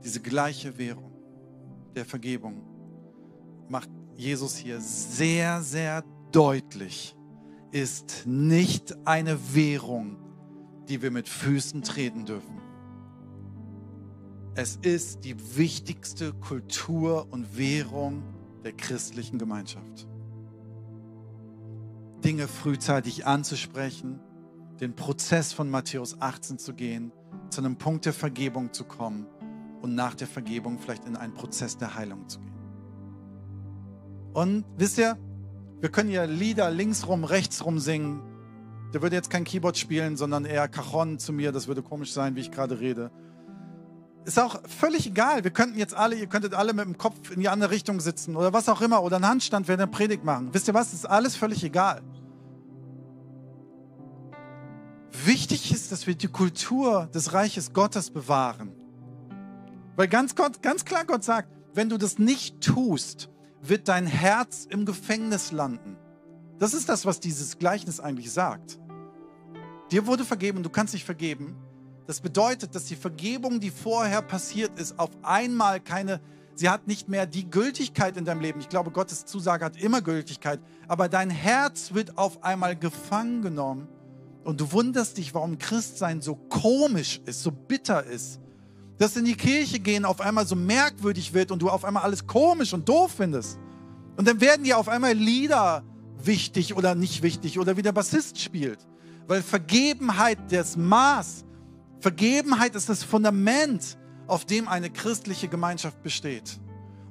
[0.05, 1.11] diese gleiche Währung
[1.93, 2.61] der Vergebung
[3.67, 7.17] macht Jesus hier sehr, sehr deutlich,
[7.73, 10.23] ist nicht eine Währung,
[10.89, 12.61] die wir mit Füßen treten dürfen.
[14.55, 18.23] Es ist die wichtigste Kultur und Währung
[18.64, 20.07] der christlichen Gemeinschaft.
[22.23, 24.19] Dinge frühzeitig anzusprechen,
[24.81, 27.11] den Prozess von Matthäus 18 zu gehen,
[27.49, 29.27] zu einem Punkt der Vergebung zu kommen
[29.81, 32.53] und nach der Vergebung vielleicht in einen Prozess der Heilung zu gehen.
[34.34, 35.18] Und wisst ihr,
[35.80, 38.22] wir können ja Lieder linksrum, rechtsrum singen.
[38.93, 41.51] Der würde jetzt kein Keyboard spielen, sondern eher Cajon zu mir.
[41.51, 43.11] Das würde komisch sein, wie ich gerade rede.
[44.26, 45.43] Ist auch völlig egal.
[45.43, 48.35] Wir könnten jetzt alle, ihr könntet alle mit dem Kopf in die andere Richtung sitzen
[48.35, 50.49] oder was auch immer oder einen Handstand während der Predigt machen.
[50.51, 50.93] Wisst ihr was?
[50.93, 52.01] ist alles völlig egal.
[55.26, 58.73] Wichtig ist, dass wir die Kultur des Reiches Gottes bewahren.
[59.95, 63.30] Weil ganz, Gott, ganz klar Gott sagt, wenn du das nicht tust,
[63.61, 65.97] wird dein Herz im Gefängnis landen.
[66.59, 68.79] Das ist das, was dieses Gleichnis eigentlich sagt.
[69.91, 71.55] Dir wurde vergeben du kannst nicht vergeben.
[72.07, 76.21] Das bedeutet, dass die Vergebung, die vorher passiert ist, auf einmal keine,
[76.55, 78.59] sie hat nicht mehr die Gültigkeit in deinem Leben.
[78.61, 80.61] Ich glaube, Gottes Zusage hat immer Gültigkeit.
[80.88, 83.89] Aber dein Herz wird auf einmal gefangen genommen
[84.45, 88.39] und du wunderst dich, warum Christsein so komisch ist, so bitter ist.
[88.97, 92.25] Dass in die Kirche gehen auf einmal so merkwürdig wird und du auf einmal alles
[92.25, 93.59] komisch und doof findest.
[94.15, 95.84] Und dann werden dir auf einmal Lieder
[96.23, 98.80] wichtig oder nicht wichtig oder wie der Bassist spielt.
[99.27, 101.45] Weil Vergebenheit das Maß
[101.99, 106.60] Vergebenheit ist das Fundament, auf dem eine christliche Gemeinschaft besteht.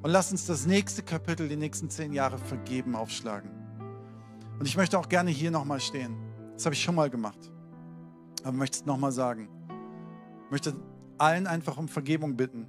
[0.03, 3.51] Und lass uns das nächste Kapitel, die nächsten zehn Jahre vergeben aufschlagen.
[4.59, 6.17] Und ich möchte auch gerne hier nochmal stehen.
[6.55, 7.51] Das habe ich schon mal gemacht.
[8.45, 9.49] Aber möchte es nochmal sagen.
[10.45, 10.75] Ich möchte
[11.19, 12.67] allen einfach um Vergebung bitten,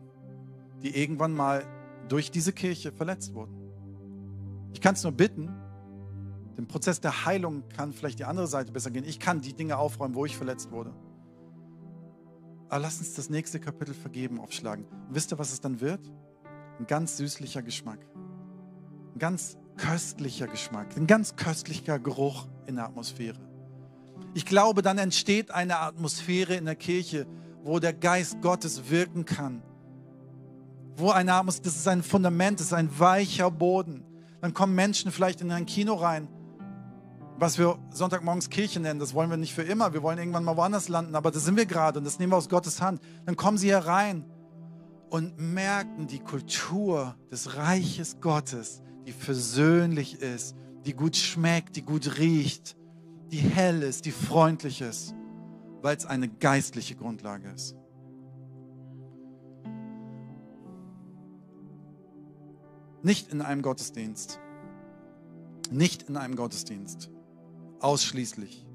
[0.82, 1.66] die irgendwann mal
[2.08, 3.54] durch diese Kirche verletzt wurden.
[4.74, 5.54] Ich kann es nur bitten,
[6.58, 9.06] den Prozess der Heilung kann vielleicht die andere Seite besser gehen.
[9.06, 10.92] Ich kann die Dinge aufräumen, wo ich verletzt wurde.
[12.68, 14.86] Aber lass uns das nächste Kapitel vergeben aufschlagen.
[14.86, 16.02] Und wisst ihr, was es dann wird?
[16.80, 18.00] Ein ganz süßlicher Geschmack.
[19.14, 20.98] Ein ganz köstlicher Geschmack.
[20.98, 23.38] Ein ganz köstlicher Geruch in der Atmosphäre.
[24.34, 27.28] Ich glaube, dann entsteht eine Atmosphäre in der Kirche,
[27.64, 29.62] wo der Geist Gottes wirken kann.
[30.96, 34.04] Wo eine Atmosphäre, das ist ein Fundament, das ist ein weicher Boden.
[34.42, 36.28] Dann kommen Menschen vielleicht in ein Kino rein
[37.40, 39.94] was wir Sonntagmorgens Kirche nennen, das wollen wir nicht für immer.
[39.94, 42.38] Wir wollen irgendwann mal woanders landen, aber da sind wir gerade und das nehmen wir
[42.38, 43.00] aus Gottes Hand.
[43.26, 44.26] Dann kommen sie herein
[45.10, 50.56] und merken die Kultur des Reiches Gottes, die versöhnlich ist,
[50.86, 52.76] die gut schmeckt, die gut riecht,
[53.32, 55.14] die hell ist, die freundlich ist,
[55.82, 57.76] weil es eine geistliche Grundlage ist.
[63.04, 64.40] Nicht in einem Gottesdienst.
[65.70, 67.12] Nicht in einem Gottesdienst
[67.80, 68.66] ausschließlich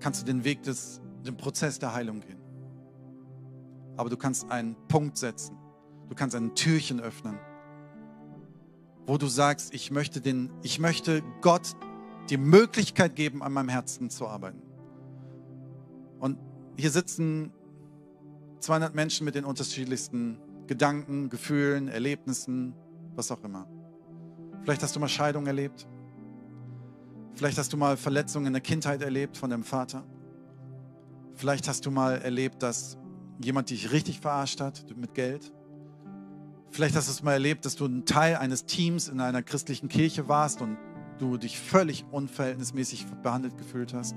[0.00, 2.40] kannst du den Weg des, den Prozess der Heilung gehen.
[3.96, 5.56] Aber du kannst einen Punkt setzen.
[6.08, 7.38] Du kannst ein Türchen öffnen,
[9.06, 11.72] wo du sagst, ich möchte, den, ich möchte Gott
[12.30, 14.62] die Möglichkeit geben, an meinem Herzen zu arbeiten.
[16.20, 16.38] Und
[16.76, 17.52] hier sitzen
[18.60, 22.74] 200 Menschen mit den unterschiedlichsten Gedanken, Gefühlen, Erlebnissen,
[23.14, 23.66] was auch immer.
[24.62, 25.88] Vielleicht hast du mal Scheidung erlebt.
[27.36, 30.04] Vielleicht hast du mal Verletzungen in der Kindheit erlebt von deinem Vater.
[31.34, 32.96] Vielleicht hast du mal erlebt, dass
[33.42, 35.52] jemand dich richtig verarscht hat mit Geld.
[36.70, 39.88] Vielleicht hast du es mal erlebt, dass du ein Teil eines Teams in einer christlichen
[39.88, 40.78] Kirche warst und
[41.18, 44.16] du dich völlig unverhältnismäßig behandelt gefühlt hast.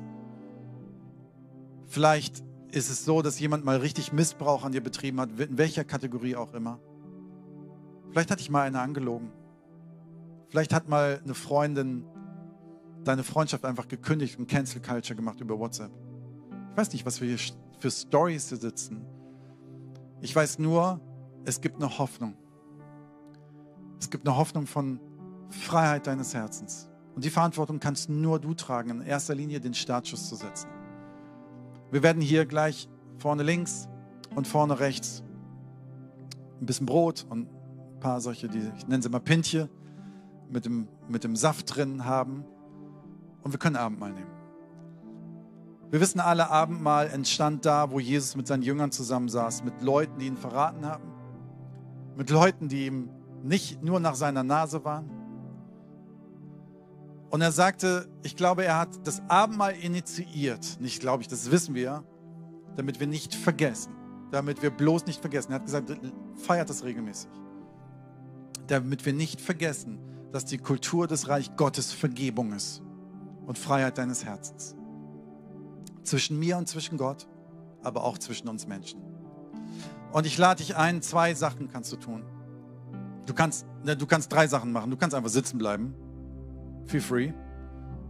[1.87, 2.41] Vielleicht
[2.71, 6.37] ist es so, dass jemand mal richtig Missbrauch an dir betrieben hat, in welcher Kategorie
[6.37, 6.79] auch immer.
[8.11, 9.29] Vielleicht hat dich mal einer angelogen.
[10.47, 12.05] Vielleicht hat mal eine Freundin
[13.03, 15.91] deine Freundschaft einfach gekündigt und Cancel Culture gemacht über WhatsApp.
[16.71, 17.39] Ich weiß nicht, was wir hier
[17.79, 19.05] für Stories hier sitzen.
[20.21, 20.99] Ich weiß nur,
[21.45, 22.35] es gibt eine Hoffnung.
[23.99, 24.99] Es gibt eine Hoffnung von
[25.49, 26.89] Freiheit deines Herzens.
[27.15, 30.69] Und die Verantwortung kannst nur du tragen, in erster Linie den Startschuss zu setzen.
[31.91, 33.89] Wir werden hier gleich vorne links
[34.35, 35.23] und vorne rechts
[36.61, 39.69] ein bisschen Brot und ein paar solche, die ich nenne sie mal Pintje,
[40.49, 42.45] mit dem, mit dem Saft drin haben
[43.43, 44.39] und wir können Abendmahl nehmen.
[45.91, 50.27] Wir wissen alle, Abendmahl entstand da, wo Jesus mit seinen Jüngern zusammensaß, mit Leuten, die
[50.27, 51.03] ihn verraten haben,
[52.15, 53.09] mit Leuten, die ihm
[53.43, 55.09] nicht nur nach seiner Nase waren.
[57.31, 61.73] Und er sagte, ich glaube, er hat das Abendmahl initiiert, nicht glaube ich, das wissen
[61.73, 62.03] wir,
[62.75, 63.93] damit wir nicht vergessen,
[64.31, 65.51] damit wir bloß nicht vergessen.
[65.51, 65.91] Er hat gesagt,
[66.35, 67.31] feiert das regelmäßig,
[68.67, 69.99] damit wir nicht vergessen,
[70.31, 72.83] dass die Kultur des Reich Gottes Vergebung ist
[73.49, 74.75] und Freiheit deines Herzens.
[76.03, 77.27] Zwischen mir und zwischen Gott,
[77.81, 79.01] aber auch zwischen uns Menschen.
[80.11, 82.23] Und ich lade dich ein, zwei Sachen kannst du tun.
[83.25, 84.91] Du kannst, ne, du kannst drei Sachen machen.
[84.91, 85.95] Du kannst einfach sitzen bleiben.
[86.85, 87.33] Feel free.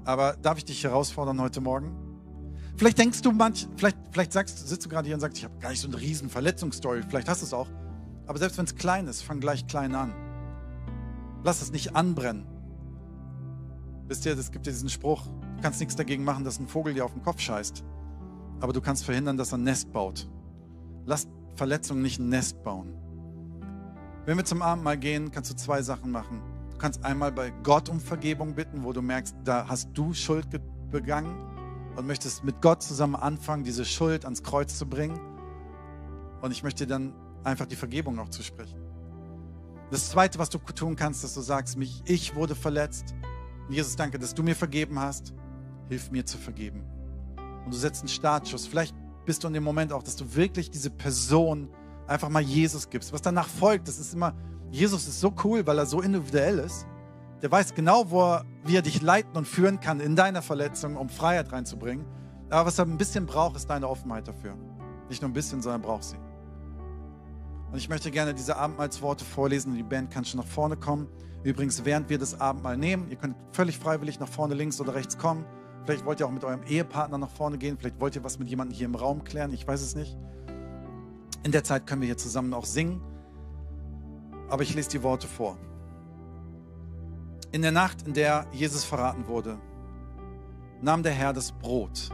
[0.04, 1.96] Aber darf ich dich herausfordern heute Morgen?
[2.76, 5.58] Vielleicht denkst du manch, vielleicht, vielleicht sagst, sitzt du gerade hier und sagst, ich habe
[5.60, 7.04] gar nicht so eine riesen Verletzungsstory.
[7.08, 7.70] Vielleicht hast du es auch.
[8.28, 10.14] Aber selbst wenn es klein ist, fang gleich klein an.
[11.46, 12.59] Lass es nicht anbrennen.
[14.10, 16.96] Wisst ihr, es gibt ja diesen Spruch, du kannst nichts dagegen machen, dass ein Vogel
[16.96, 17.84] dir auf den Kopf scheißt.
[18.60, 20.28] Aber du kannst verhindern, dass er ein Nest baut.
[21.06, 22.92] Lass Verletzungen nicht ein Nest bauen.
[24.26, 26.42] Wenn wir zum Abendmahl gehen, kannst du zwei Sachen machen.
[26.72, 30.48] Du kannst einmal bei Gott um Vergebung bitten, wo du merkst, da hast du Schuld
[30.90, 31.36] begangen
[31.96, 35.20] und möchtest mit Gott zusammen anfangen, diese Schuld ans Kreuz zu bringen.
[36.42, 37.14] Und ich möchte dir dann
[37.44, 38.80] einfach die Vergebung noch zu sprechen.
[39.92, 43.14] Das Zweite, was du tun kannst, dass du sagst, mich, ich wurde verletzt
[43.70, 45.34] Jesus, danke, dass du mir vergeben hast.
[45.90, 46.84] Hilf mir zu vergeben.
[47.66, 48.68] Und du setzt einen Startschuss.
[48.68, 51.70] Vielleicht bist du in dem Moment auch, dass du wirklich diese Person
[52.08, 53.14] einfach mal Jesus gibst.
[53.14, 54.34] Was danach folgt, das ist immer,
[54.72, 56.88] Jesus ist so cool, weil er so individuell ist.
[57.42, 60.98] Der weiß genau, wo er, wie er dich leiten und führen kann in deiner Verletzung,
[60.98, 62.06] um Freiheit reinzubringen.
[62.50, 64.56] Aber was er ein bisschen braucht, ist deine Offenheit dafür.
[65.08, 66.18] Nicht nur ein bisschen, sondern braucht sie.
[67.72, 71.08] Und ich möchte gerne diese Abendmahlsworte vorlesen und die Band kann schon nach vorne kommen.
[71.44, 75.18] Übrigens, während wir das Abendmahl nehmen, ihr könnt völlig freiwillig nach vorne links oder rechts
[75.18, 75.46] kommen.
[75.86, 77.78] Vielleicht wollt ihr auch mit eurem Ehepartner nach vorne gehen.
[77.78, 79.54] Vielleicht wollt ihr was mit jemandem hier im Raum klären.
[79.54, 80.18] Ich weiß es nicht.
[81.44, 83.02] In der Zeit können wir hier zusammen auch singen.
[84.50, 85.58] Aber ich lese die Worte vor.
[87.52, 89.58] In der Nacht, in der Jesus verraten wurde,
[90.82, 92.10] nahm der Herr das Brot,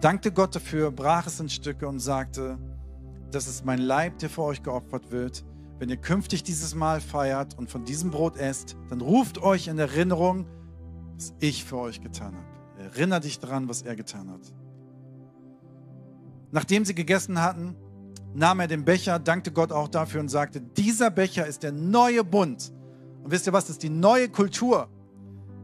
[0.00, 2.58] dankte Gott dafür, brach es in Stücke und sagte,
[3.34, 5.44] das ist mein Leib, der für euch geopfert wird.
[5.78, 9.78] Wenn ihr künftig dieses Mahl feiert und von diesem Brot esst, dann ruft euch in
[9.78, 10.46] Erinnerung,
[11.16, 12.46] was ich für euch getan habe.
[12.78, 14.52] Erinner dich daran, was er getan hat.
[16.50, 17.74] Nachdem sie gegessen hatten,
[18.34, 22.24] nahm er den Becher, dankte Gott auch dafür und sagte, dieser Becher ist der neue
[22.24, 22.72] Bund.
[23.24, 24.88] Und wisst ihr was, das ist die neue Kultur.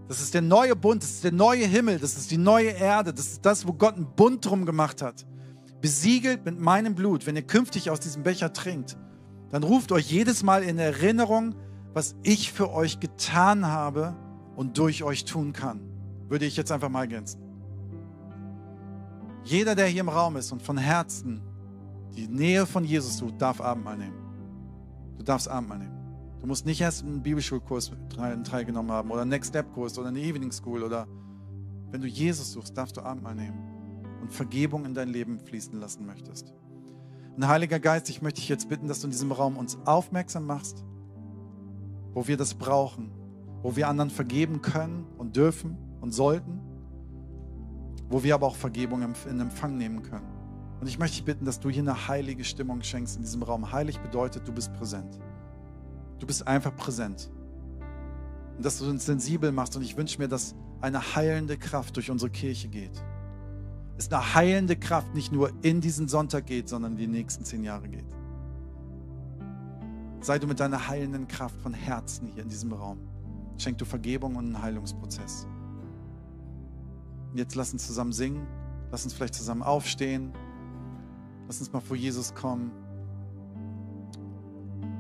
[0.08, 3.12] Das ist der neue Bund, das ist der neue Himmel, das ist die neue Erde,
[3.12, 5.26] das ist das, wo Gott einen Bund drum gemacht hat.
[5.80, 8.96] Besiegelt mit meinem Blut, wenn ihr künftig aus diesem Becher trinkt,
[9.50, 11.54] dann ruft euch jedes Mal in Erinnerung,
[11.94, 14.16] was ich für euch getan habe
[14.56, 15.80] und durch euch tun kann.
[16.28, 17.40] Würde ich jetzt einfach mal ergänzen.
[19.44, 21.40] Jeder, der hier im Raum ist und von Herzen
[22.16, 24.18] die Nähe von Jesus sucht, darf Abendmahl nehmen.
[25.16, 25.96] Du darfst Abendmahl nehmen.
[26.40, 27.92] Du musst nicht erst einen Bibelschulkurs
[28.44, 31.06] teilgenommen haben oder einen Next Step Kurs oder eine Evening School oder
[31.90, 33.77] wenn du Jesus suchst, darfst du Abendmahl nehmen
[34.20, 36.52] und Vergebung in dein Leben fließen lassen möchtest.
[37.36, 40.46] Und Heiliger Geist, ich möchte dich jetzt bitten, dass du in diesem Raum uns aufmerksam
[40.46, 40.84] machst,
[42.12, 43.12] wo wir das brauchen,
[43.62, 46.60] wo wir anderen vergeben können und dürfen und sollten,
[48.08, 50.26] wo wir aber auch Vergebung in Empfang nehmen können.
[50.80, 53.72] Und ich möchte dich bitten, dass du hier eine heilige Stimmung schenkst in diesem Raum.
[53.72, 55.18] Heilig bedeutet, du bist präsent.
[56.18, 57.30] Du bist einfach präsent.
[58.56, 59.76] Und dass du uns sensibel machst.
[59.76, 63.02] Und ich wünsche mir, dass eine heilende Kraft durch unsere Kirche geht.
[63.98, 67.88] Es eine heilende Kraft nicht nur in diesen Sonntag geht, sondern die nächsten zehn Jahre
[67.88, 68.06] geht.
[70.20, 73.00] Sei du mit deiner heilenden Kraft von Herzen hier in diesem Raum.
[73.56, 75.48] Schenk du Vergebung und einen Heilungsprozess.
[77.34, 78.46] Jetzt lass uns zusammen singen.
[78.92, 80.32] Lass uns vielleicht zusammen aufstehen.
[81.48, 82.70] Lass uns mal vor Jesus kommen.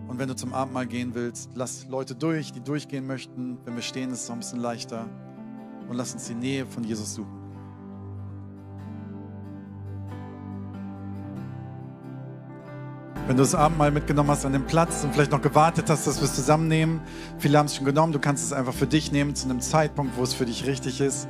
[0.08, 3.58] Und wenn du zum Abendmahl gehen willst, lass Leute durch, die durchgehen möchten.
[3.64, 5.08] Wenn wir stehen, ist es auch ein bisschen leichter.
[5.88, 7.37] Und lass uns die Nähe von Jesus suchen.
[13.28, 16.16] Wenn du das Abendmahl mitgenommen hast an den Platz und vielleicht noch gewartet hast, dass
[16.16, 17.00] wir es zusammennehmen,
[17.38, 20.16] viele haben es schon genommen, du kannst es einfach für dich nehmen zu einem Zeitpunkt,
[20.16, 21.28] wo es für dich richtig ist.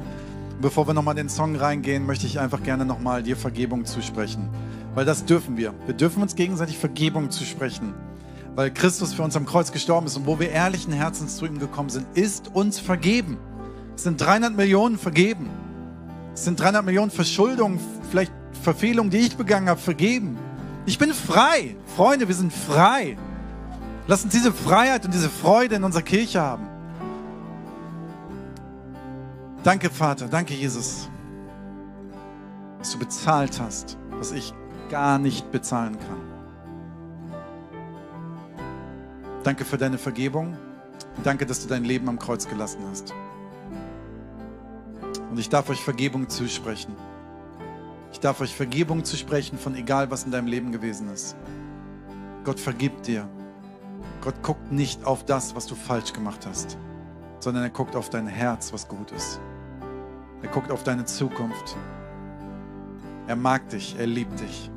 [0.52, 3.84] Und bevor wir nochmal in den Song reingehen, möchte ich einfach gerne nochmal dir Vergebung
[3.84, 4.48] zusprechen.
[4.94, 5.74] Weil das dürfen wir.
[5.86, 7.92] Wir dürfen uns gegenseitig Vergebung zusprechen
[8.58, 11.60] weil Christus für uns am Kreuz gestorben ist und wo wir ehrlichen Herzens zu ihm
[11.60, 13.38] gekommen sind, ist uns vergeben.
[13.94, 15.48] Es sind 300 Millionen vergeben.
[16.34, 17.78] Es sind 300 Millionen Verschuldungen,
[18.10, 20.38] vielleicht Verfehlungen, die ich begangen habe, vergeben.
[20.88, 21.76] Ich bin frei.
[21.96, 23.18] Freunde, wir sind frei.
[24.06, 26.66] Lass uns diese Freiheit und diese Freude in unserer Kirche haben.
[29.62, 30.28] Danke, Vater.
[30.28, 31.10] Danke, Jesus,
[32.78, 34.54] dass du bezahlt hast, was ich
[34.88, 36.22] gar nicht bezahlen kann.
[39.44, 40.56] Danke für deine Vergebung.
[41.22, 43.12] Danke, dass du dein Leben am Kreuz gelassen hast.
[45.30, 46.96] Und ich darf euch Vergebung zusprechen.
[48.12, 51.36] Ich darf euch Vergebung zusprechen von egal, was in deinem Leben gewesen ist.
[52.44, 53.28] Gott vergibt dir.
[54.22, 56.78] Gott guckt nicht auf das, was du falsch gemacht hast,
[57.40, 59.40] sondern er guckt auf dein Herz, was gut ist.
[60.42, 61.76] Er guckt auf deine Zukunft.
[63.26, 64.70] Er mag dich, er liebt dich.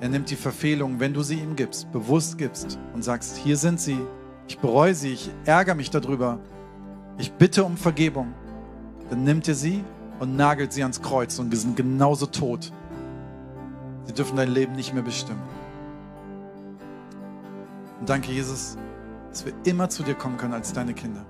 [0.00, 3.80] Er nimmt die Verfehlungen, wenn du sie ihm gibst, bewusst gibst und sagst, hier sind
[3.80, 3.98] sie,
[4.46, 6.38] ich bereue sie, ich ärgere mich darüber,
[7.18, 8.32] ich bitte um Vergebung.
[9.10, 9.84] Dann nimmt er sie
[10.18, 12.72] und nagelt sie ans Kreuz und wir sind genauso tot.
[14.04, 15.42] Sie dürfen dein Leben nicht mehr bestimmen.
[18.00, 18.76] Und danke, Jesus,
[19.30, 21.24] dass wir immer zu dir kommen können als deine Kinder.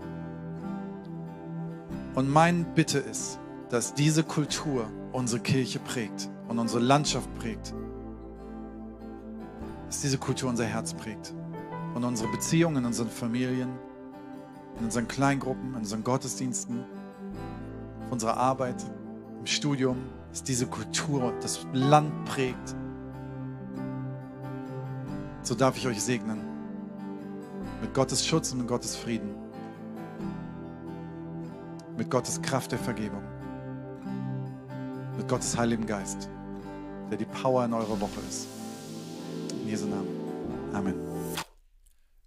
[2.14, 3.38] Und mein Bitte ist,
[3.70, 7.74] dass diese Kultur unsere Kirche prägt und unsere Landschaft prägt
[9.88, 11.34] dass diese Kultur unser Herz prägt
[11.94, 13.70] und unsere Beziehungen in unseren Familien,
[14.78, 16.84] in unseren Kleingruppen, in unseren Gottesdiensten,
[18.08, 18.82] auf unserer Arbeit,
[19.38, 19.98] im Studium,
[20.30, 22.74] dass diese Kultur das Land prägt.
[25.42, 26.40] So darf ich euch segnen
[27.80, 29.34] mit Gottes Schutz und mit Gottes Frieden,
[31.96, 33.22] mit Gottes Kraft der Vergebung,
[35.16, 36.28] mit Gottes Heiligen Geist,
[37.10, 38.48] der die Power in eurer Woche ist.
[39.62, 40.08] In Jesu Namen.
[40.72, 41.07] Amen.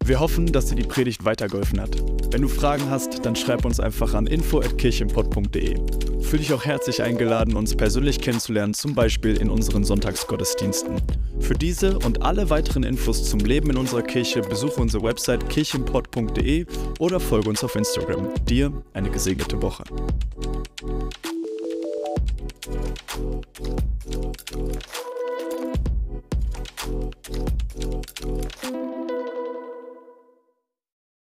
[0.04, 2.02] Wir hoffen, dass dir die Predigt weitergeholfen hat.
[2.32, 5.76] Wenn du Fragen hast, dann schreib uns einfach an info.kirchenpott.de.
[6.22, 11.02] Fühl dich auch herzlich eingeladen, uns persönlich kennenzulernen, zum Beispiel in unseren Sonntagsgottesdiensten.
[11.40, 16.66] Für diese und alle weiteren Infos zum Leben in unserer Kirche besuche unsere Website kirchenpott.de
[17.00, 18.30] oder folge uns auf Instagram.
[18.46, 19.84] Dir eine gesegnete Woche.